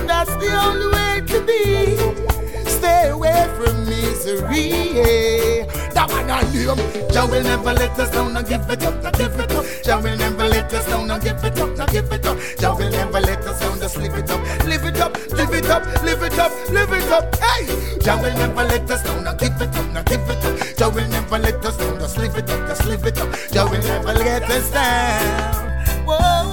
that's 0.08 0.36
the 0.36 0.52
only 0.66 0.88
way 0.96 1.22
to 1.28 1.42
be. 1.46 2.70
Stay 2.70 3.10
away 3.10 3.48
from 3.58 3.86
misery. 3.86 5.66
That 5.94 6.10
one 6.10 6.30
I 6.30 6.42
name. 6.54 7.10
Jah 7.12 7.26
will 7.26 7.44
never 7.44 7.74
let 7.74 7.98
us 8.00 8.12
down, 8.12 8.36
and 8.36 8.48
give 8.48 8.70
it 8.70 8.84
up, 8.84 9.04
not 9.04 9.18
give 9.18 9.40
it 9.40 9.52
up. 9.52 9.66
Jah 9.84 10.00
will 10.02 10.18
never 10.18 10.48
let 10.48 10.74
us 10.74 10.86
down, 10.86 11.10
and 11.10 11.24
give 11.24 11.44
it 11.44 11.60
up, 11.60 11.78
not 11.78 11.92
give 11.92 12.12
it 12.12 12.26
up. 12.26 12.38
Jah 12.60 12.76
will 12.76 12.92
never 12.92 13.22
let 13.22 13.40
us 13.46 13.60
down, 13.60 13.80
just 13.80 13.98
live 13.98 14.16
it 14.16 14.30
up, 14.30 14.42
live 14.66 14.84
it 14.86 15.00
up, 15.00 15.16
live 15.32 15.54
it 15.54 15.70
up, 15.70 16.04
live 16.04 16.24
it 16.24 16.40
up, 16.40 16.52
live 16.70 16.92
it 16.94 17.12
up. 17.12 17.36
Hey, 17.36 17.66
Jah 18.00 18.18
will 18.22 18.34
never 18.34 18.64
let 18.64 18.90
us 18.92 19.04
down, 19.04 19.24
not 19.24 19.40
give 19.40 19.62
it 19.62 19.76
up, 19.76 19.94
not 19.94 20.06
give 20.06 20.30
it 20.30 20.46
up. 20.46 20.78
Jah 20.78 20.90
will 20.90 21.08
never 21.08 21.38
let 21.38 21.66
us 21.66 21.78
down, 21.78 22.00
just 22.00 22.18
live 22.18 22.36
it 22.36 22.50
up, 22.50 22.68
just 22.68 22.86
live 22.86 23.06
it 23.06 23.18
up. 23.20 23.30
Jah 23.52 23.66
will 23.66 23.82
never 23.84 24.14
let 24.14 24.44
us 24.44 24.72
down. 24.72 26.06
Whoa. 26.06 26.45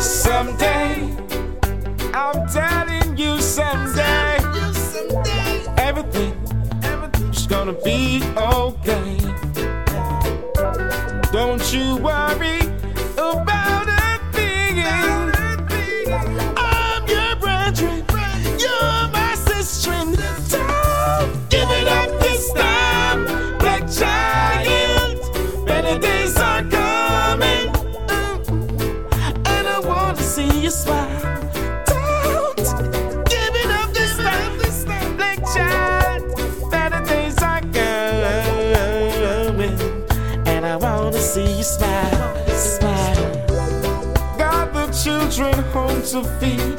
Someday, 0.00 1.14
I'm 2.14 2.48
telling 2.48 3.18
you 3.18 3.38
someday, 3.38 4.36
everything, 5.76 6.34
everything's 6.82 7.46
gonna 7.46 7.74
be 7.84 8.22
okay. 8.34 9.18
Don't 11.32 11.72
you 11.72 11.96
worry 11.96 12.60
about 13.18 13.88
a 13.88 14.18
thing. 14.32 15.19
Children 45.02 45.54
home 45.72 46.02
to 46.02 46.22
feed. 46.38 46.76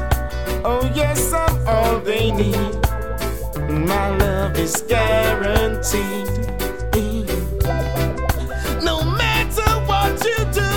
Oh 0.63 0.87
yes, 0.93 1.33
I'm 1.33 1.67
all 1.67 1.99
they 1.99 2.29
need. 2.31 2.75
My 3.87 4.15
love 4.17 4.57
is 4.57 4.83
guaranteed. 4.87 6.27
No 8.83 9.03
matter 9.03 9.71
what 9.89 10.13
you 10.23 10.37
do, 10.53 10.69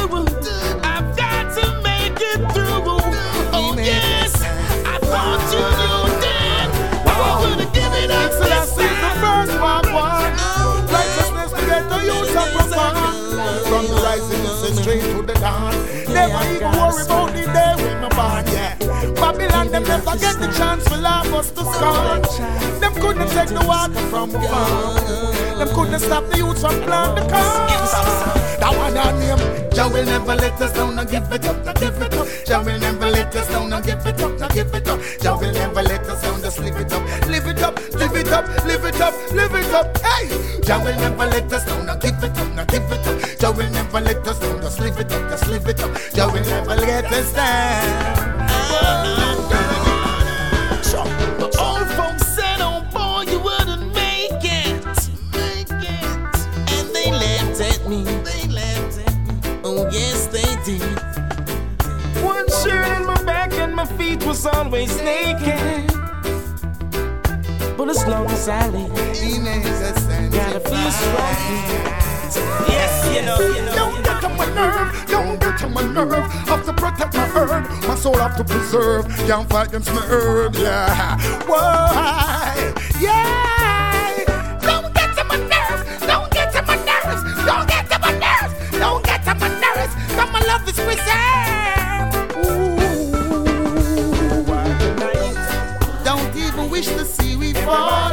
I've 0.83 1.17
got 1.17 1.53
to 1.59 1.83
make 1.83 2.19
it 2.33 2.41
through. 2.53 2.83
Oh 3.53 3.75
yes, 3.77 4.33
I 4.87 4.99
thought 5.03 5.43
you 5.53 5.74
sun 14.55 14.75
straight 14.75 15.03
to 15.03 15.23
the 15.23 15.35
dawn. 15.35 15.75
Never 16.13 16.43
even 16.55 16.73
worry 16.79 17.03
about 17.05 17.33
the 17.35 17.43
day 17.57 17.73
when 17.83 17.97
my 18.03 18.09
born, 18.15 18.47
yeah. 18.55 18.75
Babylon, 19.21 19.71
them 19.71 19.85
never 19.85 20.17
get 20.19 20.39
the 20.39 20.49
chance 20.57 20.85
to 20.87 20.97
laugh 20.97 21.33
us 21.33 21.51
to 21.51 21.63
scorn. 21.75 22.23
Them 22.81 22.95
couldn't 22.95 23.29
take 23.31 23.49
the 23.49 23.65
water 23.67 24.01
from 24.09 24.31
the 24.31 24.41
farm. 24.41 25.59
Them 25.59 25.69
couldn't 25.75 26.01
stop 26.01 26.29
the 26.31 26.39
youth 26.39 26.61
from 26.61 26.81
plant 26.83 27.17
the 27.17 27.23
corn. 27.23 28.35
That 28.61 28.73
one 28.77 28.97
I 28.97 29.13
name. 29.19 29.71
Jah 29.75 29.89
will 29.89 30.05
never 30.07 30.37
let 30.37 30.61
us 30.63 30.73
down, 30.73 30.99
and 30.99 31.11
give 31.11 31.33
it 31.33 31.45
up, 31.47 31.65
not 31.65 31.81
give 31.81 32.01
it 32.01 32.15
up. 32.15 32.29
Jah 32.47 32.63
will 32.63 32.79
never 32.79 33.11
let 33.11 33.35
us 33.35 33.49
down, 33.49 33.73
and 33.73 33.85
give 33.85 34.07
it 34.07 34.21
up, 34.23 34.39
not 34.39 34.55
give 34.55 34.73
it 34.73 34.89
up. 34.89 35.01
Jah 35.21 35.37
will 35.37 35.53
never 35.53 35.83
let 35.83 36.07
us 36.09 36.23
down, 36.23 36.41
just 36.41 36.61
live 36.61 36.77
it 36.77 36.93
up, 36.93 37.03
live 37.27 37.47
it 37.49 37.61
up, 37.61 37.77
live 37.95 38.15
it 38.15 38.33
up, 38.33 38.47
live 38.65 38.85
it 38.85 39.01
up, 39.01 39.15
live 39.33 39.55
it 39.55 39.75
up. 39.75 39.99
Hey, 39.99 40.29
Jah 40.63 40.79
will 40.79 40.95
never 40.95 41.27
let 41.27 41.53
us 41.53 41.65
down, 41.67 41.89
and 41.89 42.01
give 42.01 42.14
live 44.85 45.01
it 45.01 45.13
up, 45.13 45.31
just 45.31 45.47
live 45.49 45.67
it 45.67 45.81
up. 45.83 45.93
Jah 46.13 46.31
will 46.31 46.45
never 46.45 46.77
let 46.77 47.07
us 47.07 47.33
down. 47.33 48.45
The 51.39 51.49
old 51.59 51.89
folks 51.97 52.27
said, 52.37 52.59
oh 52.61 52.85
boy, 52.93 53.23
you 53.33 53.39
wouldn't 53.39 53.95
make 53.95 54.45
it. 54.45 54.85
Make 55.33 55.71
it. 55.71 56.05
And 56.77 56.89
they 56.95 57.11
laughed 57.11 57.61
at 57.63 57.89
me. 57.89 58.05
They 58.29 58.47
laughed 58.53 58.99
at 59.07 59.17
me. 59.27 59.61
Oh, 59.65 59.89
yes, 59.91 60.27
they 60.27 60.51
did. 60.69 60.83
One 62.23 62.47
shirt 62.61 62.87
on 62.87 63.07
my 63.07 63.23
back 63.25 63.55
and 63.55 63.75
my 63.75 63.87
feet 63.87 64.23
was 64.27 64.45
always 64.45 64.95
naked. 65.01 65.89
But 67.79 67.89
as 67.89 68.07
long 68.07 68.27
as 68.27 68.49
I 68.49 68.69
live, 68.69 68.93
gotta 70.31 70.61
feel 70.61 70.91
strong. 70.91 71.37
Yes, 72.69 72.93
you 73.17 73.23
know, 73.25 73.41
you 73.41 73.63
know. 73.65 74.04
Nerve, 74.55 75.07
don't 75.09 75.41
get 75.41 75.59
to 75.59 75.69
my 75.69 75.83
nerve. 75.83 76.25
Have 76.49 76.65
to 76.67 76.73
protect 76.73 77.15
my 77.15 77.27
herb, 77.27 77.69
my 77.89 77.95
soul 77.95 78.17
have 78.19 78.37
to 78.37 78.45
preserve. 78.45 79.07
Can't 79.27 79.49
fight 79.49 79.69
against 79.69 79.93
my 79.93 80.01
herb, 80.03 80.55
yeah. 80.57 81.17
Why? 81.47 82.73
Yeah. 83.01 84.25
Don't 84.61 84.95
get 84.95 85.19
on 85.19 85.29
my 85.29 85.37
nerves, 85.37 86.07
don't 86.07 86.31
get 86.33 86.55
on 86.57 86.67
my 86.67 86.77
nerves, 86.77 87.23
don't 87.45 87.69
get 87.69 87.93
on 87.93 88.01
my 88.01 88.13
nerves, 88.19 88.55
don't 88.79 89.05
get 89.05 89.29
on 89.29 89.39
my 89.39 89.49
nerves. 89.49 89.95
My 90.33 90.41
love 90.47 90.69
is 90.69 90.75
preserved. 90.75 92.15
Ooh. 92.39 92.75
Don't 96.05 96.37
even 96.37 96.71
wish 96.71 96.87
to 96.87 97.05
see 97.05 97.37
we 97.37 97.53
fall, 97.53 98.11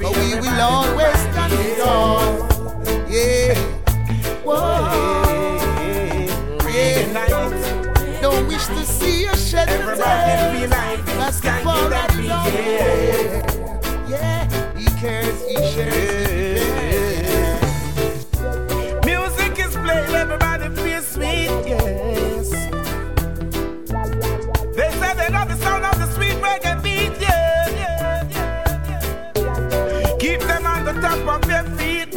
but 0.00 0.16
we 0.16 0.34
will 0.34 0.60
always 0.60 1.18
stand 1.20 1.78
tall. 1.78 2.53
Of 10.04 10.18
tears. 10.24 10.70
That's 10.70 11.40
the 11.40 11.50
of 11.92 12.14
yeah. 14.08 14.48
He 14.76 14.86
cares, 15.00 15.38
he 15.48 15.56
shares. 15.72 16.60
Music 19.04 19.58
is 19.58 19.76
everybody 20.14 20.68
feels 20.76 21.06
sweet, 21.06 21.50
yes. 21.66 22.50
They 24.76 24.90
they 25.14 25.28
love 25.30 25.48
the 25.48 25.56
sound 25.62 25.84
of 25.84 25.96
the 25.98 26.06
sweet 26.14 26.36
reggae 26.42 26.74
beat, 26.82 27.12
yeah. 27.20 28.24
Keep 30.18 30.40
them 30.40 30.66
on 30.66 30.84
the 30.84 30.92
top 31.00 31.26
of 31.34 31.40
their 31.48 31.64
feet. 31.76 32.16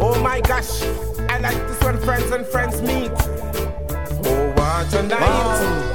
Oh 0.00 0.16
my 0.22 0.40
gosh, 0.40 0.82
I 1.28 1.38
like 1.38 1.56
this 1.68 1.80
when 1.82 1.98
friends 2.00 2.30
and 2.30 2.46
friends 2.46 2.73
night. 5.20 5.94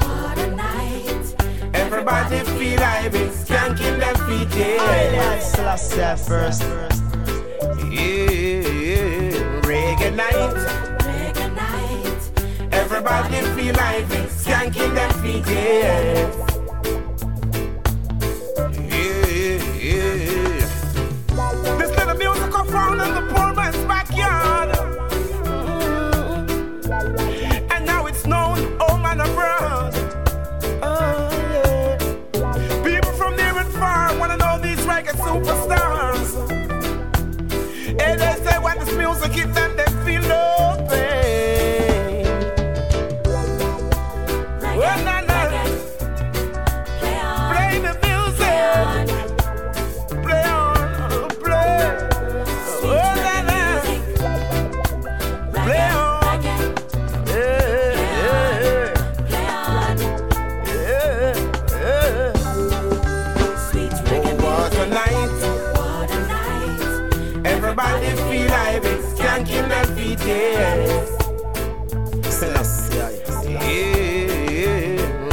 Everybody 1.74 2.38
feel 2.58 2.80
like 2.80 3.12
it's 3.14 3.44
skanking 3.44 3.98
their 3.98 4.14
feet, 4.26 4.48
yeah. 4.58 5.38
Celestia 5.40 6.16
first. 6.18 6.62
Yeah, 7.90 9.60
reggae 9.62 10.14
night. 10.14 10.56
Everybody 12.72 13.40
feel 13.54 13.74
like 13.74 14.10
it's 14.10 14.44
skanking 14.44 14.94
their 14.94 15.12
feet, 15.22 15.46
yeah. 15.46 15.60
Yeah, 15.82 16.49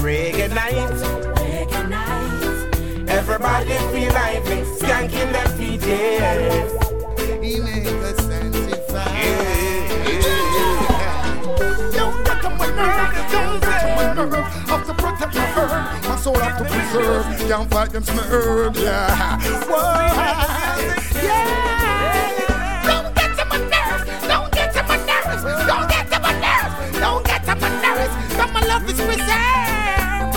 Reggae 0.02 0.50
night. 0.54 1.00
Everybody 3.10 3.78
feel 3.92 4.14
lively, 4.14 4.64
skanking 4.78 5.32
yes. 5.86 6.72
He 7.42 7.60
make 7.60 7.88
us 7.88 8.18
sanctify. 8.26 9.06
Don't 11.92 12.26
get 12.26 12.42
to 12.42 12.50
my 12.50 12.68
nerve, 12.76 13.14
don't 13.32 13.60
get 13.62 13.80
to 13.82 13.88
my 13.96 14.06
nerve. 14.14 14.46
Have 14.70 14.86
to 14.88 14.94
protect 14.94 15.34
my 15.36 15.46
herd, 15.56 16.10
my 16.10 16.16
soul 16.18 16.40
have 16.40 16.58
to 16.58 16.64
preserve. 16.64 17.26
Can't 17.48 17.70
fight 17.70 17.94
my 18.14 18.24
herb, 18.24 18.76
yeah. 18.76 19.38
Why? 19.68 20.06
Yeah. 21.24 21.87
Is 29.00 29.06
preserved. 29.06 30.34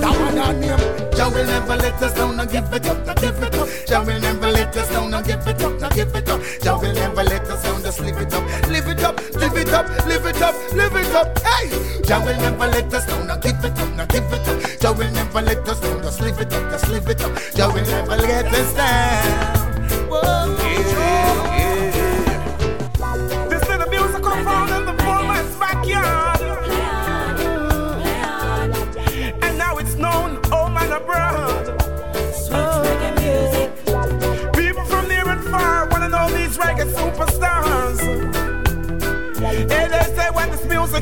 That 0.00 0.14
one 0.20 0.38
on 0.38 0.62
him. 0.62 0.80
Jah 1.16 1.30
will 1.30 1.46
never 1.46 1.76
let 1.76 2.02
us 2.02 2.14
down, 2.14 2.36
no 2.36 2.46
give 2.46 2.72
it 2.72 2.86
up, 2.86 3.06
no 3.06 3.14
give 3.14 3.42
it 3.42 3.54
up. 3.54 3.68
Jah 3.86 4.02
will 4.02 4.20
never 4.20 4.50
let 4.50 4.76
us 4.76 4.88
down, 4.90 5.10
no 5.10 5.22
give 5.22 5.46
it 5.46 5.62
up, 5.62 5.80
no 5.80 5.88
give 5.90 6.14
it 6.14 6.28
up. 6.28 6.40
Jah 6.60 6.78
will 6.78 6.94
never 6.94 7.24
let 7.24 7.48
us 7.50 7.62
down, 7.62 7.82
just 7.82 8.00
live 8.00 8.18
it 8.18 8.34
up, 8.34 8.44
live 8.68 8.88
it 8.88 9.02
up, 9.02 9.20
live 9.36 9.56
it 9.56 9.72
up, 9.72 9.88
live 10.06 10.26
it 10.26 10.42
up, 10.42 10.54
live 10.72 10.96
it 10.96 11.14
up. 11.14 11.38
Hey, 11.38 11.68
Jah 12.02 12.20
will 12.20 12.36
never 12.36 12.66
let 12.66 12.92
us 12.92 13.06
down, 13.06 13.26
no 13.26 13.36
give 13.38 13.64
it 13.64 13.78
up, 13.78 13.94
no 13.96 14.06
give 14.06 14.32
it 14.32 14.48
up. 14.48 14.80
Jah 14.80 14.92
will 14.92 15.10
never 15.12 15.42
let 15.42 15.68
us 15.68 15.80
down, 15.80 16.02
just 16.02 16.20
live 16.20 16.40
it 16.40 16.52
up, 16.52 16.70
just 16.70 16.88
live 16.88 17.08
it 17.08 17.22
up. 17.22 17.32
Jah 17.54 17.68
will 17.68 17.84
never 17.86 18.16
let 18.16 18.46
us 18.46 18.74
down. 18.74 19.53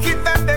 This 0.03 0.15
music 0.17 0.52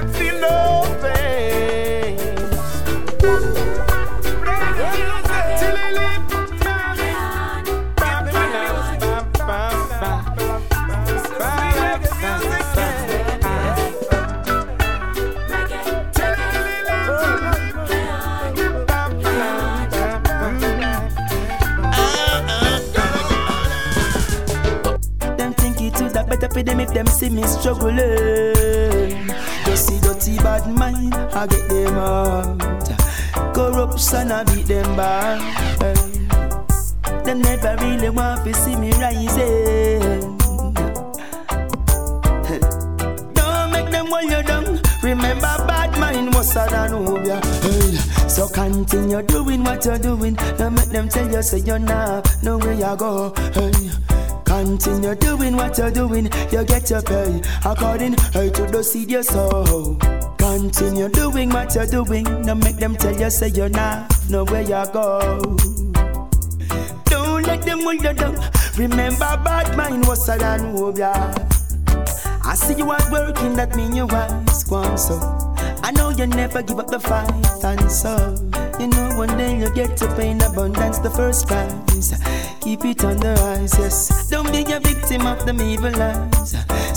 Corruption, 34.26 34.32
I 34.32 34.56
beat 34.56 34.68
them 34.68 34.96
back. 34.96 35.40
Them 37.26 37.42
never 37.42 37.76
really 37.82 38.10
want 38.10 38.44
to 38.46 38.54
see 38.54 38.76
me 38.76 38.92
rising. 38.92 39.40
Eh. 39.40 40.20
Don't 43.34 43.72
make 43.72 43.90
them 43.92 44.08
hold 44.08 44.32
you. 44.32 44.82
Remember, 45.04 45.56
bad 45.68 45.98
mind 46.00 46.34
was 46.34 46.54
than 46.54 46.94
obeah. 46.94 47.42
Hey, 47.62 47.96
so 48.28 48.48
continue 48.48 49.22
doing 49.24 49.64
what 49.64 49.86
you're 49.86 50.00
doing. 50.00 50.36
Don't 50.58 50.74
make 50.74 50.90
them 50.90 51.10
tell 51.10 51.30
you 51.30 51.42
say 51.42 51.60
you're 51.60 51.80
not. 51.80 52.28
No 52.44 52.58
where 52.58 52.74
you 52.74 52.96
go. 52.98 53.34
Hey. 53.54 53.92
Continue 54.46 55.16
doing 55.16 55.56
what 55.58 55.78
you're 55.78 55.92
doing, 55.92 56.30
you 56.52 56.64
get 56.66 56.90
your 56.90 57.02
pay 57.02 57.42
according 57.66 58.14
hey, 58.32 58.50
to 58.52 58.66
the 58.68 58.84
seed 58.84 59.12
you 59.12 59.24
sow. 59.24 59.98
Continue 60.38 61.10
doing 61.10 61.50
what 61.50 61.74
you're 61.76 61.88
doing, 61.88 62.24
don't 62.24 62.64
make 62.64 62.78
them 62.78 62.96
tell 62.96 63.20
you 63.20 63.30
say 63.30 63.50
you're 63.50 63.70
not 63.70 64.15
know 64.30 64.46
where 64.46 64.62
you 64.62 64.84
go. 64.92 65.40
Don't 67.06 67.44
let 67.44 67.62
them 67.64 67.82
hold 67.82 68.04
you 68.04 68.14
down. 68.14 68.36
Remember, 68.78 69.40
bad 69.44 69.76
mind 69.78 70.06
was 70.08 70.28
a 70.30 70.38
than. 70.38 70.76
I 72.48 72.54
see 72.56 72.76
you 72.76 72.90
are 72.92 73.12
working, 73.12 73.56
that 73.56 73.76
mean 73.76 73.96
you 73.96 74.06
wise, 74.06 74.64
go 74.66 74.96
so. 74.96 75.20
I 75.84 75.92
know 75.92 76.10
you 76.10 76.28
never 76.28 76.62
give 76.62 76.80
up 76.80 76.88
the 76.88 77.00
fight, 77.00 77.64
and 77.64 77.92
so 77.92 78.36
you 78.80 78.88
know 78.88 79.18
one 79.18 79.36
day 79.38 79.58
you'll 79.58 79.72
get 79.72 79.98
to 79.98 80.08
pay 80.16 80.30
in 80.30 80.42
abundance 80.42 81.00
the 81.00 81.10
first 81.10 81.48
prize. 81.48 82.14
Keep 82.62 82.86
it 82.86 83.04
on 83.04 83.18
the 83.18 83.34
rise, 83.42 83.74
yes. 83.80 84.30
Don't 84.30 84.52
be 84.52 84.62
a 84.72 84.80
victim 84.80 85.26
of 85.26 85.46
them 85.46 85.62
evil 85.62 85.96
eyes. 86.02 86.35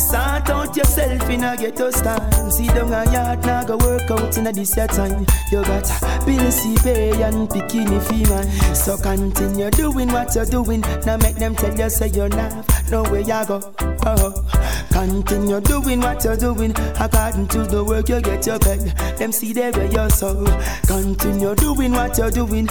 Sort 0.09 0.49
out 0.49 0.75
yourself 0.75 1.29
in 1.29 1.45
a 1.45 1.55
ghetto 1.55 1.91
style. 1.91 2.51
See 2.51 2.67
down 2.69 2.95
a 2.95 3.13
yard, 3.13 3.45
now 3.45 3.63
go 3.63 3.77
work 3.77 4.11
out 4.11 4.39
in 4.39 4.47
a 4.47 4.53
this 4.53 4.75
your 4.75 4.87
time. 4.87 5.27
You 5.53 5.63
got 5.63 5.85
bills 6.25 6.63
to 6.63 6.75
pay 6.83 7.23
and 7.23 7.47
bikini 7.47 8.01
female. 8.09 8.75
So 8.75 8.97
continue 8.97 9.71
doing 9.71 10.09
what 10.09 10.35
you're 10.35 10.47
doing. 10.47 10.81
Now 11.05 11.19
make 11.19 11.37
them 11.37 11.55
tell 11.55 11.77
you 11.77 11.91
say 11.91 12.09
you're 12.09 12.31
not 12.31 12.91
know 12.91 13.03
where 13.03 13.21
you 13.21 13.47
go. 13.47 13.61
Oh. 14.07 14.45
Continue 14.91 15.61
doing 15.61 16.01
what 16.01 16.25
you're 16.25 16.39
doing. 16.39 16.73
According 16.99 17.49
to 17.49 17.65
the 17.65 17.85
work 17.85 18.09
you 18.09 18.23
get 18.23 18.47
your 18.47 18.59
pay. 18.59 18.79
Them 19.19 19.31
see 19.31 19.53
there 19.53 19.73
where 19.73 19.93
you're 19.93 20.09
so. 20.09 20.43
Continue 20.87 21.55
doing 21.55 21.93
what 21.93 22.17
you're 22.17 22.31
doing. 22.31 22.67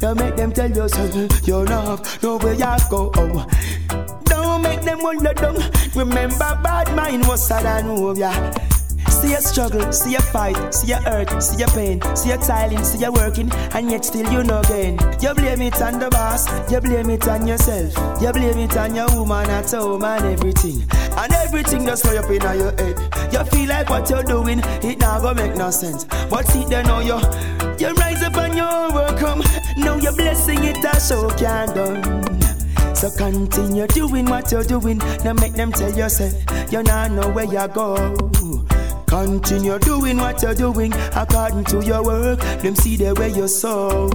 Don't 0.00 0.18
make 0.18 0.36
them 0.36 0.52
tell 0.52 0.70
you 0.70 0.86
so. 0.86 1.28
You're 1.44 1.64
not 1.64 2.22
know 2.22 2.36
where 2.36 2.52
you 2.52 2.76
go. 2.90 3.10
Oh. 3.16 4.03
Down. 5.04 5.56
Remember, 5.94 6.58
bad 6.62 6.96
mind 6.96 7.26
was 7.26 7.46
sad 7.46 7.66
and 7.66 7.90
over. 7.90 8.14
See 9.10 9.32
your 9.32 9.40
struggle, 9.40 9.92
see 9.92 10.12
your 10.12 10.22
fight, 10.22 10.74
see 10.74 10.88
your 10.88 11.00
hurt, 11.02 11.42
see 11.42 11.58
your 11.58 11.68
pain, 11.68 12.00
see 12.16 12.30
your 12.30 12.38
tiling, 12.38 12.82
see 12.82 12.98
your 13.00 13.12
working, 13.12 13.52
and 13.74 13.90
yet 13.90 14.06
still 14.06 14.26
you 14.32 14.42
no 14.42 14.62
gain. 14.62 14.98
You 15.20 15.34
blame 15.34 15.60
it 15.60 15.80
on 15.82 15.98
the 15.98 16.08
boss, 16.08 16.48
you 16.72 16.80
blame 16.80 17.10
it 17.10 17.28
on 17.28 17.46
yourself, 17.46 17.92
you 18.22 18.32
blame 18.32 18.58
it 18.58 18.76
on 18.78 18.94
your 18.94 19.06
woman 19.14 19.50
at 19.50 19.70
home 19.70 20.04
and 20.04 20.24
everything. 20.24 20.82
And 20.90 21.32
everything 21.34 21.84
just 21.84 22.02
throw 22.02 22.16
up 22.16 22.30
in 22.30 22.40
your 22.40 22.72
head. 22.72 22.98
You 23.30 23.44
feel 23.44 23.68
like 23.68 23.90
what 23.90 24.08
you're 24.08 24.22
doing, 24.22 24.60
it 24.64 24.98
now 25.00 25.20
go 25.20 25.34
make 25.34 25.54
no 25.54 25.70
sense. 25.70 26.04
But 26.30 26.46
see 26.46 26.64
they 26.64 26.82
know 26.82 27.00
you, 27.00 27.20
you 27.78 27.92
rise 27.94 28.22
up 28.22 28.36
and 28.38 28.56
you 28.56 28.64
overcome. 28.64 29.42
Now 29.76 29.96
you're 29.96 30.16
blessing 30.16 30.64
it, 30.64 30.82
I 30.82 30.96
so 30.96 31.28
can 31.28 31.68
done. 31.74 32.43
So 33.04 33.10
continue 33.18 33.86
doing 33.88 34.24
what 34.24 34.50
you're 34.50 34.64
doing. 34.64 34.96
Now 35.22 35.34
make 35.34 35.52
them 35.52 35.70
tell 35.70 35.92
yourself 35.94 36.32
you 36.72 36.82
now 36.82 37.06
know 37.08 37.28
where 37.32 37.44
you 37.44 37.68
go. 37.68 37.94
Continue 39.06 39.78
doing 39.78 40.16
what 40.16 40.40
you're 40.40 40.54
doing 40.54 40.90
according 41.14 41.64
to 41.64 41.84
your 41.84 42.02
work. 42.02 42.40
Them 42.62 42.74
see 42.74 42.96
the 42.96 43.12
way 43.12 43.28
you 43.28 43.46
sow. 43.46 44.08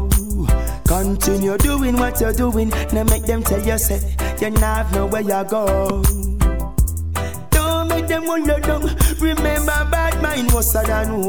Continue 0.87 1.59
doing 1.59 1.97
what 1.97 2.19
you're 2.19 2.33
doing. 2.33 2.69
Now 2.91 3.03
make 3.03 3.25
them 3.25 3.43
tell 3.43 3.63
yourself 3.63 4.01
you 4.41 4.51
have 4.57 4.91
know 4.95 5.05
where 5.05 5.21
you 5.21 5.43
go. 5.47 6.18
Them 8.09 8.25
hold 8.25 8.47
you 8.47 8.59
down. 8.59 8.81
Remember, 9.19 9.87
bad 9.91 10.19
mind 10.19 10.51
was 10.51 10.73
a 10.73 10.81
than. 10.81 11.21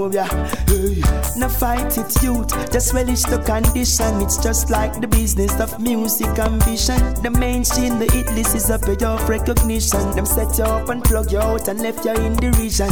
Hey. 0.67 1.03
Now 1.37 1.49
fight 1.49 1.99
it, 1.99 2.23
youth. 2.23 2.49
Just 2.73 2.95
relish 2.95 3.23
the 3.25 3.39
condition. 3.45 4.23
It's 4.23 4.39
just 4.39 4.71
like 4.71 4.99
the 4.99 5.07
business 5.07 5.61
of 5.61 5.79
music 5.79 6.39
ambition. 6.39 6.97
The 7.23 7.31
main 7.31 7.41
mainstream, 7.61 7.99
the 7.99 8.11
hit 8.11 8.33
list 8.33 8.55
is 8.55 8.71
a 8.71 8.79
pay 8.79 8.97
of 9.05 9.29
recognition. 9.29 10.11
Them 10.13 10.25
set 10.25 10.57
you 10.57 10.65
up 10.65 10.89
and 10.89 11.05
plug 11.05 11.31
you 11.31 11.39
out 11.39 11.69
and 11.69 11.81
left 11.81 12.03
you 12.07 12.13
in 12.13 12.35
derision. 12.37 12.89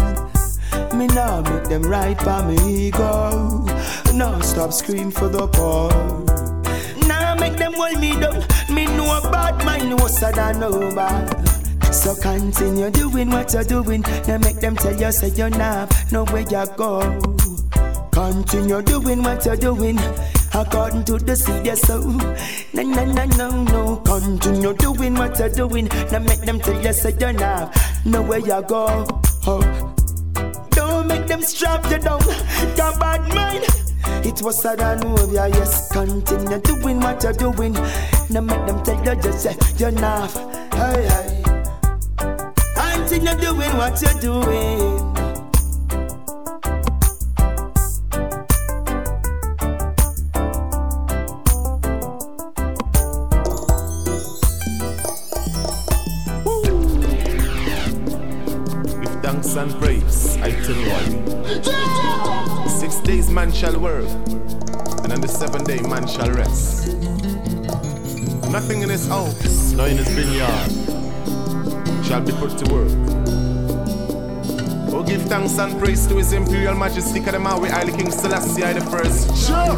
Me 0.95 1.07
now 1.07 1.41
make 1.41 1.65
them 1.71 1.83
right 1.85 2.21
for 2.21 2.43
me 2.43 2.89
ego. 2.89 3.65
Now 4.13 4.39
stop 4.41 4.75
scream 4.75 5.11
for 5.11 5.29
the 5.29 5.47
poor. 5.47 5.89
Now 7.09 7.35
make 7.37 7.57
them 7.57 7.73
hold 7.73 7.99
me 7.99 8.21
down. 8.21 8.45
Me 8.69 8.85
know 8.85 9.17
a 9.17 9.23
bad 9.33 9.65
mind 9.65 9.99
was 9.99 10.23
a 10.23 10.29
over. 10.63 11.58
So 11.93 12.15
continue 12.15 12.91
doing 12.91 13.31
what 13.31 13.53
you're 13.53 13.65
doing. 13.65 14.03
Now 14.27 14.39
make 14.39 14.61
them 14.61 14.77
tell 14.77 14.99
you 14.99 15.13
say 15.13 15.29
you're 15.29 15.51
not 15.51 15.93
know 16.13 16.25
where 16.27 16.43
you 16.43 16.65
go. 16.77 17.01
Continue 18.13 18.83
doing 18.83 19.23
what 19.23 19.45
you're 19.45 19.57
doing. 19.57 19.99
According 20.55 21.05
to 21.05 21.19
the 21.19 21.37
sow. 21.37 22.01
No, 22.73 22.83
no, 22.83 23.05
no, 23.05 23.25
no, 23.37 23.65
no. 23.65 23.97
Continue 23.97 24.75
doing 24.75 25.15
what 25.15 25.39
you're 25.39 25.49
doing. 25.49 25.89
Now 26.11 26.19
make 26.21 26.41
them 26.41 26.61
tell 26.61 26.81
you 26.83 26.93
say 26.93 27.15
you're 27.19 27.33
not 27.33 27.77
know 28.05 28.23
where 28.23 28.39
you 28.39 28.63
go. 28.63 29.07
Oh. 29.47 29.95
Don't 30.71 31.07
make 31.07 31.27
them 31.27 31.43
strap 31.43 31.85
you 31.91 31.99
down. 31.99 32.21
Got 32.77 32.99
bad 33.01 33.35
mind. 33.35 33.65
It 34.27 34.43
was 34.43 34.61
sad 34.63 34.81
and 34.81 35.05
over, 35.05 35.49
yes. 35.49 35.91
Continue 35.93 36.59
doing 36.59 37.01
what 37.01 37.23
you're 37.23 37.33
doing. 37.33 37.73
Now 38.31 38.41
make 38.41 38.67
them 38.67 38.83
tell 38.85 39.05
you 39.05 39.23
just 39.23 39.43
say 39.43 39.57
you're 39.77 39.91
not. 39.91 40.31
Hey, 40.75 41.07
hey. 41.07 41.28
Continue 43.09 43.41
doing 43.41 43.77
what 43.79 44.03
you're 44.03 44.21
doing. 44.21 45.15
thanks 59.23 59.57
and 59.57 59.73
praise. 59.81 60.37
I 60.39 60.51
tell 60.51 60.77
you. 60.77 62.69
Six 62.69 63.01
days 63.01 63.31
man 63.31 63.53
shall 63.53 63.79
work, 63.81 64.05
and 64.05 65.13
on 65.13 65.21
the 65.23 65.29
seventh 65.29 65.67
day 65.67 65.81
man 65.81 66.07
shall 66.07 66.31
rest. 66.31 66.89
Nothing 68.51 68.83
in 68.83 68.91
his 68.91 69.09
house, 69.09 69.73
nor 69.73 69.89
in 69.89 69.97
his 69.97 70.09
vineyard, 70.09 70.78
shall 72.09 72.21
be 72.23 72.33
put 72.33 72.57
to 72.57 72.65
work. 72.73 72.91
Oh, 74.95 75.05
give 75.07 75.23
thanks 75.25 75.59
and 75.59 75.79
praise 75.79 76.07
to 76.07 76.17
His 76.17 76.33
Imperial 76.33 76.75
Majesty 76.75 77.21
Kadamawi 77.21 77.69
Haile 77.69 77.95
King 77.95 78.11
Selassie 78.11 78.65
I 78.65 78.73
the 78.73 78.81
First. 78.81 79.29
Sure. 79.47 79.77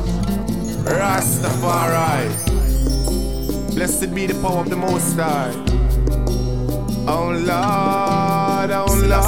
Rastafari. 0.85 2.31
Blessed 3.75 4.15
be 4.15 4.27
the 4.27 4.35
power 4.41 4.61
of 4.61 4.71
the 4.71 4.77
Most 4.77 5.17
High. 5.17 5.53
Oh 7.09 7.31
Lord, 7.33 8.71
oh 8.71 8.87
Lord. 9.11 9.21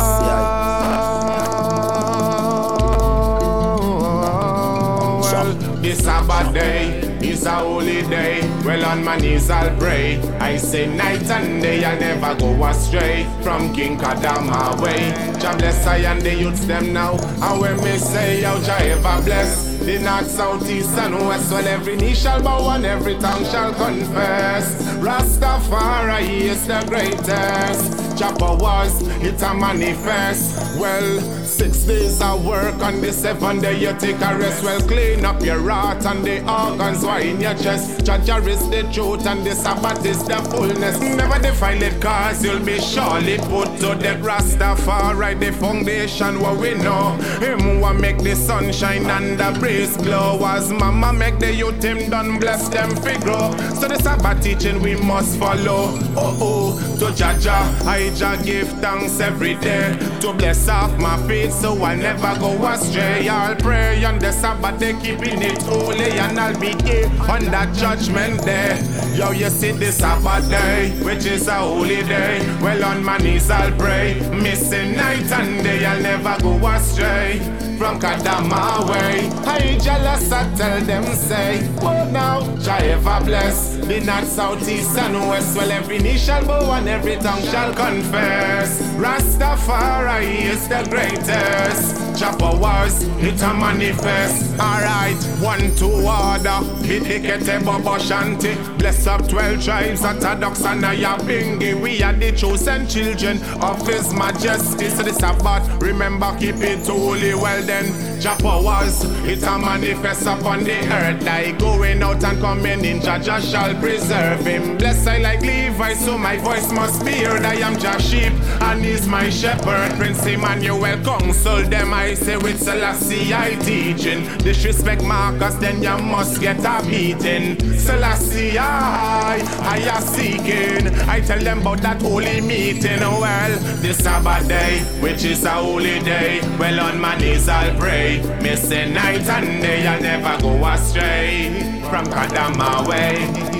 Well, 5.32 5.55
this 5.82 6.05
Sabbath 6.05 6.55
day 6.55 7.01
is 7.43 7.47
a 7.47 7.55
holy 7.57 8.03
day. 8.03 8.40
Well, 8.64 8.84
on 8.84 9.05
my 9.05 9.16
knees 9.16 9.51
I'll 9.51 9.76
pray. 9.78 10.20
I 10.38 10.57
say 10.57 10.86
night 10.86 11.28
and 11.30 11.62
day 11.62 11.84
I 11.84 11.99
never 11.99 12.34
go 12.38 12.64
astray 12.64 13.26
from 13.43 13.74
King 13.74 13.99
Kadama 13.99 14.80
way. 14.80 15.11
Jah 15.40 15.57
bless 15.57 15.86
I 15.86 15.99
and 15.99 16.22
the 16.22 16.34
youths 16.34 16.64
them 16.66 16.93
now. 16.93 17.14
And 17.43 17.61
when 17.61 17.76
me 17.78 17.99
say, 17.99 18.45
oh 18.47 18.62
Jah 18.62 18.78
ever 18.82 19.22
bless. 19.24 19.72
The 19.82 19.99
north, 19.99 20.30
south, 20.30 20.70
east, 20.70 20.97
and 20.97 21.14
west. 21.26 21.51
Well, 21.51 21.66
every 21.66 21.97
knee 21.97 22.14
shall 22.14 22.40
bow 22.40 22.70
and 22.70 22.86
every 22.86 23.16
tongue 23.18 23.45
shall 23.47 23.74
confess. 23.74 24.80
Rastafari 25.03 26.28
is 26.53 26.66
the 26.68 26.84
greatest. 26.88 28.16
Chopper 28.16 28.55
was, 28.62 29.03
it 29.22 29.43
a 29.43 29.55
manifest. 29.55 30.78
Well, 30.78 31.41
six 31.53 31.84
days 31.84 32.20
of 32.22 32.44
work 32.46 32.80
on 32.82 33.00
the 33.03 33.12
seventh 33.12 33.62
day 33.62 33.78
you 33.78 33.92
take 33.98 34.20
a 34.22 34.36
rest. 34.38 34.64
Well, 34.64 34.80
clean 34.80 35.24
up 35.24 35.42
your 35.42 35.61
heart 35.70 36.05
and 36.07 36.24
the 36.24 36.40
organs 36.50 37.05
why 37.05 37.20
in 37.20 37.40
your 37.40 37.55
chest. 37.55 38.05
Judge 38.07 38.28
is 38.48 38.70
the 38.70 38.82
truth 38.92 39.26
and 39.26 39.44
the 39.44 39.55
Sabbath 39.55 40.05
is 40.07 40.24
the 40.24 40.36
fullness. 40.50 40.98
Never 41.00 41.38
defile 41.40 41.82
it 41.82 42.00
cause 42.00 42.42
you'll 42.44 42.64
be 42.64 42.80
surely 42.80 43.36
put 43.53 43.68
to 43.80 43.94
death. 43.96 44.22
Rastafari 44.22 45.38
the 45.38 45.53
foundation 45.53 46.40
what 46.40 46.59
we 46.59 46.74
know. 46.74 47.11
Him 47.40 47.80
what 47.80 47.96
make 47.96 48.18
the 48.18 48.34
sunshine 48.34 49.07
and 49.07 49.38
the 49.38 49.59
breeze 49.61 49.96
blow. 49.98 50.40
As 50.44 50.72
mama 50.72 51.12
make 51.12 51.38
the 51.38 51.53
youth 51.53 51.82
him 51.82 52.09
done 52.09 52.38
bless 52.38 52.68
them 52.68 52.90
figure. 52.96 53.46
So 53.76 53.88
the 53.88 53.98
Sabbath 54.03 54.42
teaching 54.42 54.80
we 54.80 54.96
must 54.96 55.38
follow. 55.38 55.98
Oh 56.16 56.38
oh, 56.40 56.98
to 56.98 57.14
Jah 57.14 57.36
Jah, 57.38 57.78
I 57.84 58.11
Jah 58.14 58.40
give 58.42 58.68
thanks 58.80 59.20
every 59.20 59.55
day. 59.57 59.98
To 60.20 60.32
bless 60.32 60.68
off 60.68 60.96
my 60.98 61.16
feet 61.28 61.41
so 61.51 61.82
I'll 61.82 61.97
never 61.97 62.38
go 62.38 62.66
astray. 62.66 63.28
I'll 63.28 63.57
pray 63.57 64.05
on 64.05 64.18
the 64.18 64.32
Sabbath 64.32 64.78
day, 64.78 64.93
keeping 65.01 65.43
it 65.43 65.62
holy, 65.62 66.18
and 66.18 66.38
I'll 66.38 66.59
be 66.59 66.74
here 66.84 67.07
on 67.28 67.45
that 67.47 67.74
judgment 67.74 68.45
day. 68.45 68.80
Yo, 69.16 69.30
you 69.30 69.51
see 69.51 69.72
the 69.72 69.93
Sabbath 69.93 70.49
day, 70.49 70.90
which 71.03 71.26
is 71.26 71.49
a 71.49 71.55
holy 71.55 72.03
day. 72.03 72.40
Well, 72.61 72.84
on 72.84 73.05
my 73.05 73.18
knees 73.18 73.51
I'll 73.51 73.76
pray. 73.78 74.14
Missing 74.30 74.97
night 74.97 75.30
and 75.32 75.62
day, 75.62 75.84
I'll 75.84 76.01
never 76.01 76.36
go 76.43 76.66
astray 76.68 77.40
from 77.79 78.01
Kadama 78.01 78.89
way. 78.89 79.29
I 79.47 79.79
jealous, 79.79 80.31
I 80.33 80.55
tell 80.57 80.81
them 80.81 81.05
say, 81.14 81.68
oh 81.81 82.09
now, 82.11 82.41
ever 82.68 83.25
bless. 83.25 83.77
The 83.77 84.01
north, 84.01 84.29
south, 84.29 84.68
east, 84.68 84.97
and 84.99 85.14
west. 85.29 85.57
Well, 85.57 85.70
every 85.70 85.99
knee 85.99 86.18
shall 86.18 86.45
bow 86.45 86.73
and 86.73 86.89
every 86.89 87.16
tongue 87.16 87.43
shall 87.43 87.75
confess. 87.75 88.81
Rastafari 88.97 90.43
is 90.53 90.68
the 90.68 90.87
greatest. 90.89 92.11
Chopper 92.16 92.56
wars, 92.58 93.02
it 93.18 93.40
a 93.42 93.54
manifest. 93.54 94.58
Alright, 94.60 95.16
one, 95.40 95.74
two, 95.76 95.86
order. 95.86 96.60
Bidikete 96.82 97.64
Bobo 97.64 97.96
Shanti. 97.98 98.54
Bless 98.78 99.06
up 99.06 99.26
12 99.28 99.64
tribes 99.64 100.04
Orthodox 100.04 100.64
and 100.64 100.82
Nyabinghi. 100.82 101.80
We 101.80 102.02
are 102.02 102.12
the 102.12 102.32
chosen 102.32 102.86
children 102.86 103.42
of 103.62 103.86
His 103.86 104.12
Majesty. 104.12 104.88
So 104.88 105.02
the 105.02 105.12
Sabbath, 105.12 105.68
remember, 105.80 106.36
keep 106.38 106.56
it 106.56 106.86
holy. 106.86 107.34
Well 107.34 107.62
then, 107.62 108.20
Chopper 108.20 108.62
wars, 108.62 109.04
it 109.24 109.42
a 109.42 109.58
manifest 109.58 110.26
upon 110.26 110.64
the 110.64 110.78
earth. 110.92 111.26
I 111.26 111.52
going 111.52 112.02
out 112.02 112.22
and 112.24 112.40
coming 112.40 112.84
in, 112.84 113.00
Jah 113.00 113.18
Jah 113.18 113.40
shall 113.40 113.74
preserve 113.80 114.44
him. 114.44 114.78
Bless 114.78 115.06
I 115.06 115.18
like 115.18 115.40
Levi, 115.40 115.94
so 115.94 116.18
my 116.18 116.36
voice 116.38 116.70
must 116.72 117.04
be 117.04 117.12
heard. 117.12 117.44
I 117.44 117.54
am 117.54 117.78
Jah 117.78 117.98
sheep, 118.00 118.32
and 118.62 118.84
he's 118.84 119.06
my 119.08 119.30
shepherd. 119.30 119.92
Prince 119.96 120.24
Emmanuel, 120.26 121.02
counsel 121.02 121.62
them. 121.62 121.92
I 121.94 122.01
say 122.14 122.36
with 122.36 122.61
Selassie, 122.61 123.32
I 123.34 123.55
teaching. 123.57 124.20
Disrespect 124.38 125.03
Marcus, 125.03 125.55
then 125.55 125.82
you 125.82 125.96
must 125.98 126.40
get 126.40 126.59
a 126.64 126.82
beating. 126.86 127.59
Selassie, 127.78 128.59
I, 128.59 129.40
I 129.61 129.78
am 129.78 130.03
seeking. 130.03 130.88
I 131.09 131.20
tell 131.20 131.38
them 131.38 131.61
about 131.61 131.80
that 131.82 132.03
holy 132.03 132.40
meeting. 132.40 133.00
Well, 133.00 133.59
this 133.80 133.98
Sabbath 133.98 134.46
day, 134.48 134.80
which 135.00 135.24
is 135.24 135.44
a 135.44 135.50
holy 135.50 136.00
day. 136.00 136.40
Well, 136.59 136.80
on 136.80 137.00
my 137.00 137.16
knees 137.18 137.48
I'll 137.48 137.74
pray. 137.78 138.22
Missing 138.42 138.94
night 138.94 139.28
and 139.28 139.62
day, 139.62 139.86
I'll 139.86 140.00
never 140.00 140.42
go 140.42 140.64
astray 140.66 141.80
from 141.88 142.07
Kadama 142.07 142.86
way. 142.88 143.51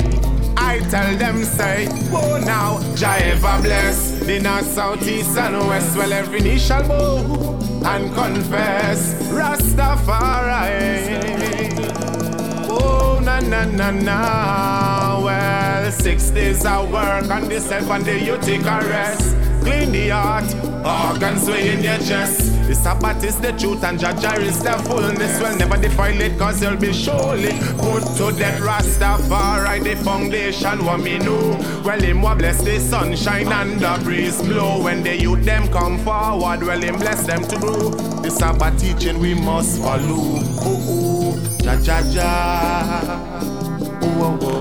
I 0.73 0.79
tell 0.89 1.15
them 1.19 1.45
say, 1.45 1.87
oh 2.13 2.43
now, 2.43 2.81
Jah 2.95 3.19
ever 3.21 3.61
bless 3.61 4.13
the 4.21 4.41
north, 4.41 4.65
south, 4.65 5.07
east, 5.07 5.37
and 5.37 5.55
west. 5.69 5.95
Well, 5.95 6.11
every 6.11 6.41
knee 6.41 6.59
shall 6.59 6.89
bow 6.89 7.59
and 7.85 8.11
confess 8.15 9.13
Rastafari. 9.31 10.71
Oh 12.71 13.21
na 13.23 13.41
na 13.41 13.67
na 13.67 13.91
na. 13.91 15.21
Well, 15.23 15.93
six 15.93 16.31
days 16.31 16.65
I 16.65 16.81
work, 16.91 17.31
and 17.31 17.51
the 17.51 17.61
seventh 17.61 18.07
day 18.07 18.25
you 18.25 18.39
take 18.39 18.63
a 18.63 18.81
rest. 18.89 19.37
Clean 19.63 19.93
the 19.93 20.09
heart, 20.09 20.49
organs 20.85 21.49
way 21.49 21.73
in 21.75 21.83
your 21.83 21.99
chest. 21.99 22.53
The 22.67 22.75
Sabbath 22.75 23.25
is 23.25 23.39
the 23.41 23.53
truth 23.53 23.85
and 23.85 23.99
Jah 23.99 24.15
Jah 24.21 24.37
is 24.41 24.63
the 24.63 24.73
fullness. 24.89 25.41
Well, 25.41 25.57
never 25.57 25.77
defile 25.77 26.21
it 26.21 26.39
cause 26.39 26.63
you'll 26.63 26.77
be 26.77 26.93
surely 26.93 27.53
put 27.79 28.05
to 28.17 28.33
death. 28.37 28.61
Rastafari, 28.61 29.83
the 29.83 29.97
foundation, 30.03 30.85
what 30.85 31.01
me 31.01 31.19
know. 31.19 31.59
Well, 31.85 32.01
him 32.01 32.23
will 32.23 32.35
bless 32.35 32.63
the 32.63 32.79
sunshine 32.79 33.49
and 33.49 33.81
the 33.81 34.01
breeze 34.03 34.41
blow. 34.43 34.83
When 34.83 35.03
the 35.03 35.17
youth 35.17 35.45
them 35.45 35.69
come 35.69 35.99
forward, 35.99 36.63
well, 36.63 36.81
him 36.81 36.99
bless 36.99 37.27
them 37.27 37.43
to 37.43 37.57
do. 37.57 37.91
The 38.23 38.31
Sabbath 38.31 38.81
teaching 38.81 39.19
we 39.19 39.35
must 39.35 39.81
follow. 39.81 40.41
Oh, 40.65 40.87
oh, 40.89 41.39
ja, 41.63 41.75
ja, 41.75 42.01
ja. 42.11 43.21
Oh, 44.03 44.39
oh. 44.43 44.53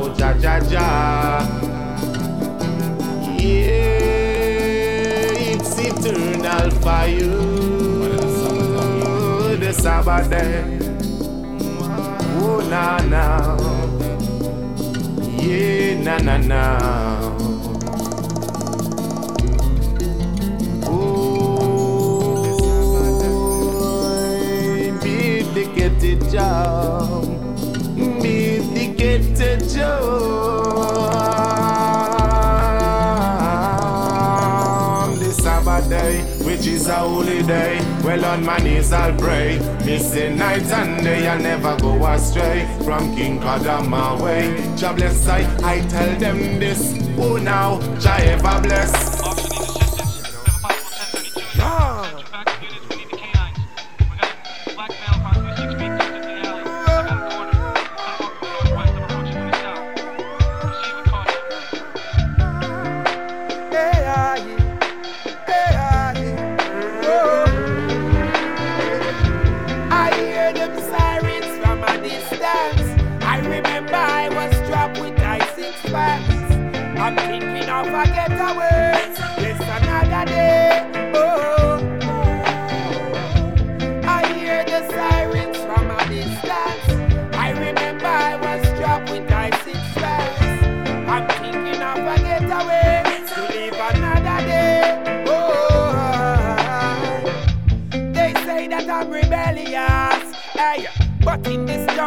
Yeah, 3.38 4.41
eternal 6.42 6.72
fire 6.82 7.18
the 9.58 9.72
Sabbath 9.74 10.30
day. 10.30 10.80
Oh, 12.42 12.60
na 12.70 12.98
na. 13.06 13.58
Yeah, 15.38 16.02
na 16.02 16.18
na 16.18 16.38
na. 16.38 16.62
Oh, 20.88 21.22
be 25.04 25.44
it 26.04 26.22
job. 26.32 27.26
Be 28.22 28.60
it 29.40 29.60
job. 29.70 31.11
Is 36.82 36.88
a 36.88 36.96
holy 36.96 37.44
day. 37.44 37.78
Well, 38.04 38.26
on 38.26 38.44
my 38.44 38.58
knees 38.58 38.92
I'll 38.92 39.16
pray. 39.18 39.60
Missing 39.86 40.38
night 40.38 40.64
and 40.64 41.04
day, 41.04 41.28
I'll 41.28 41.40
never 41.40 41.78
go 41.80 42.06
astray 42.08 42.68
from 42.84 43.16
King 43.16 43.40
Kadama 43.40 44.20
way. 44.22 44.44
Jah 44.76 44.94
bless 44.94 45.28
I, 45.28 45.42
I 45.64 45.82
tell 45.88 46.20
them 46.20 46.60
this. 46.60 46.82
Oh, 47.18 47.38
now, 47.38 47.80
Jah 48.00 48.18
ever 48.22 48.62
bless. 48.62 49.11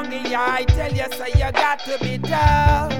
Yeah, 0.02 0.56
I 0.58 0.64
tell 0.64 0.92
you, 0.92 1.04
so 1.12 1.26
you 1.26 1.52
got 1.52 1.78
to 1.80 1.98
be 2.00 2.18
tough. 2.18 2.90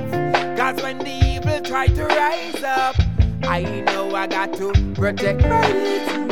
Cause 0.56 0.80
when 0.82 0.98
the 0.98 1.10
evil 1.10 1.60
try 1.60 1.88
to 1.88 2.04
rise 2.04 2.62
up, 2.62 2.96
I 3.42 3.62
know 3.86 4.14
I 4.14 4.26
got 4.26 4.52
to 4.54 4.72
protect 4.94 5.42
my 5.42 5.72
little 5.72 6.24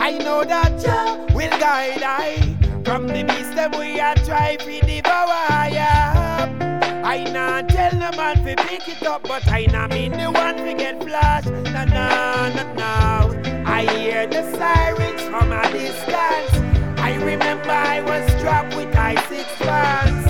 I 0.00 0.18
know 0.18 0.42
that 0.44 0.80
Jah 0.80 1.26
will 1.34 1.58
guide 1.60 2.02
I 2.02 2.56
from 2.84 3.06
the 3.06 3.22
beast 3.22 3.54
that 3.54 3.76
we 3.78 4.00
are 4.00 4.16
try 4.16 4.56
to 4.56 4.80
devour. 4.80 5.68
Yeah. 5.70 7.02
I 7.04 7.22
not 7.30 7.68
tell 7.68 7.92
no 7.92 8.10
man 8.16 8.36
to 8.44 8.56
pick 8.64 8.88
it 8.88 9.02
up, 9.04 9.22
but 9.22 9.46
I 9.46 9.66
not 9.66 9.90
mean 9.90 10.12
the 10.12 10.30
one 10.30 10.56
to 10.56 10.74
get 10.74 11.00
flashed. 11.02 11.48
No, 11.48 11.84
no, 11.84 12.52
no, 12.56 12.74
no. 12.74 13.64
I 13.64 13.86
hear 13.96 14.26
the 14.26 14.42
sirens 14.56 15.22
from 15.22 15.52
a 15.52 15.62
distance. 15.70 16.70
I 16.98 17.14
remember 17.22 17.70
I 17.70 18.00
was 18.00 18.30
strapped 18.32 18.74
with 18.76 18.94
six 19.40 19.56
pants. 19.56 20.26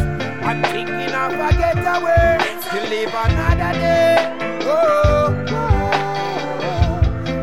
I'm 0.47 0.63
thinking 0.63 1.15
of 1.15 1.33
a 1.33 1.51
getaway 1.59 2.39
to 2.71 2.81
live 2.89 3.15
another 3.25 3.73
day. 3.79 4.17
Oh, 4.63 5.47
oh. 5.49 5.89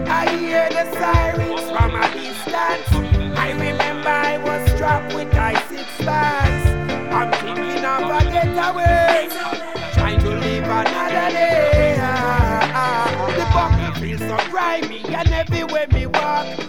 I 0.07 0.29
hear 0.37 0.69
the 0.69 0.85
sirens 0.93 1.69
from 1.71 1.95
a 1.95 2.07
distance. 2.13 2.89
I 3.37 3.51
remember 3.51 4.09
I 4.09 4.37
was 4.37 4.71
strapped 4.71 5.13
with 5.13 5.33
I 5.35 5.53
six 5.67 5.83
pants. 6.05 6.67
I'm 7.13 7.31
thinking 7.43 7.83
of 7.83 8.03
a 8.17 8.21
getaway, 8.31 9.27
trying 9.93 10.19
to 10.19 10.29
live 10.29 10.63
another 10.63 11.29
day. 11.35 11.97
Ah, 11.99 12.71
ah, 12.73 13.09
ah. 13.19 13.27
The 13.39 13.45
bucket 13.55 14.01
feels 14.01 14.21
so 14.21 14.37
grimy, 14.51 15.03
and 15.13 15.29
everywhere 15.29 15.87
me 15.91 16.05
walk. 16.07 16.66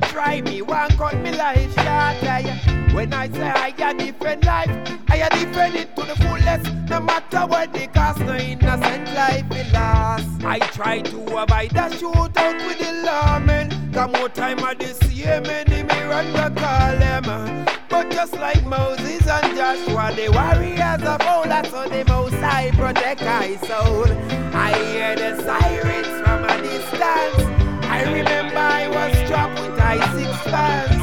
Try 0.00 0.40
me, 0.42 0.62
one 0.62 0.90
cut 0.96 1.16
me 1.16 1.32
life 1.36 1.74
short. 1.74 2.94
When 2.94 3.12
I 3.12 3.28
say 3.30 3.50
I 3.50 3.70
got 3.70 3.98
different 3.98 4.44
life, 4.44 4.70
I 5.08 5.16
a 5.16 5.30
different 5.30 5.74
it 5.76 5.96
to 5.96 6.02
the 6.02 6.16
fullest. 6.16 6.72
No 6.90 7.00
matter 7.00 7.46
what 7.46 7.72
the 7.72 7.86
cost, 7.86 8.20
no 8.20 8.34
innocent 8.34 9.14
life 9.14 9.44
is 9.52 9.72
lost. 9.72 10.44
I 10.44 10.58
try 10.72 11.02
to 11.02 11.18
avoid 11.18 11.70
the 11.70 11.88
shootout 11.96 12.66
with 12.66 12.78
the 12.78 13.06
lawmen. 13.06 13.94
Come 13.94 14.12
more 14.12 14.28
time 14.28 14.64
I 14.64 14.74
the 14.74 14.94
same 14.94 15.46
enemy 15.46 16.02
run 16.04 16.32
the 16.32 16.48
them. 16.50 17.66
But 17.88 18.10
just 18.10 18.34
like 18.34 18.64
Moses 18.64 19.26
and 19.28 19.56
Joshua, 19.56 20.12
the 20.16 20.28
warriors 20.30 21.02
of 21.06 21.20
old, 21.26 21.46
that's 21.46 21.70
how 21.70 21.88
the 21.88 22.04
most 22.06 22.34
I 22.34 22.70
protect 22.72 23.22
my 23.22 23.56
soul. 23.66 24.06
I 24.54 24.72
hear 24.90 25.16
the 25.16 25.42
sirens 25.42 26.22
from 26.22 26.44
a 26.44 26.62
distance. 26.62 27.57
I 27.98 28.04
remember 28.04 28.58
I 28.58 28.86
was 28.86 29.12
strapped 29.26 29.60
with 29.60 29.80
I 29.80 29.96
six 30.14 30.30
pants. 30.44 31.02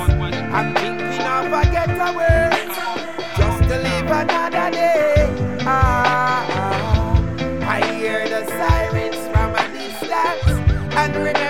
I'm 0.55 0.73
thinking 0.75 1.27
of 1.37 1.51
a 1.51 1.63
getaway, 1.75 2.49
just 3.35 3.63
to 3.69 3.77
live 3.87 4.11
another 4.21 4.71
day. 4.71 5.27
Ah, 5.63 6.47
ah. 6.55 7.69
I 7.75 7.79
hear 7.97 8.23
the 8.29 8.45
sirens 8.47 9.21
from 9.27 9.49
a 9.55 9.65
distance, 9.75 10.47
and 10.95 11.15
remember 11.17 11.44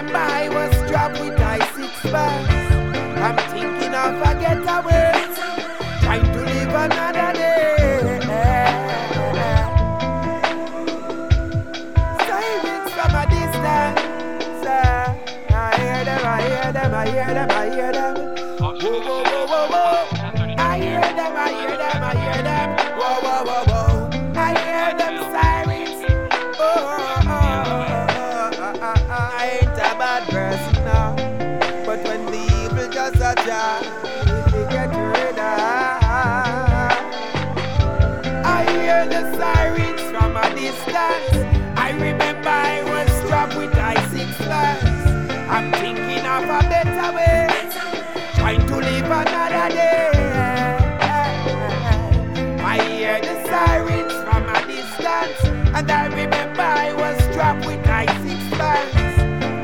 I 56.59 56.93
was 56.93 57.17
strapped 57.25 57.65
with 57.65 57.83
six 58.23 58.41
pants. 58.57 58.95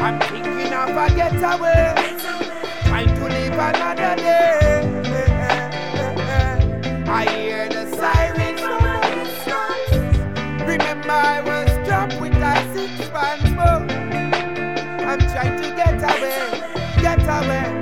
I'm 0.02 0.20
thinking 0.22 0.74
of 0.74 0.90
a 0.90 1.08
getaway, 1.16 1.94
trying 2.86 3.08
to 3.16 3.24
live 3.24 3.54
another 3.54 4.16
day. 4.16 4.82
I 7.08 7.26
hear 7.30 7.70
the 7.70 7.86
sirens. 7.96 8.62
Remember 10.62 11.12
I 11.12 11.42
was 11.42 11.70
strapped 11.84 12.20
with 12.20 12.34
pants. 12.34 13.52
Oh. 13.58 13.86
I'm 15.06 15.20
trying 15.20 15.58
to 15.62 15.70
get 15.76 16.02
away, 16.04 16.62
get 17.02 17.22
away, 17.22 17.81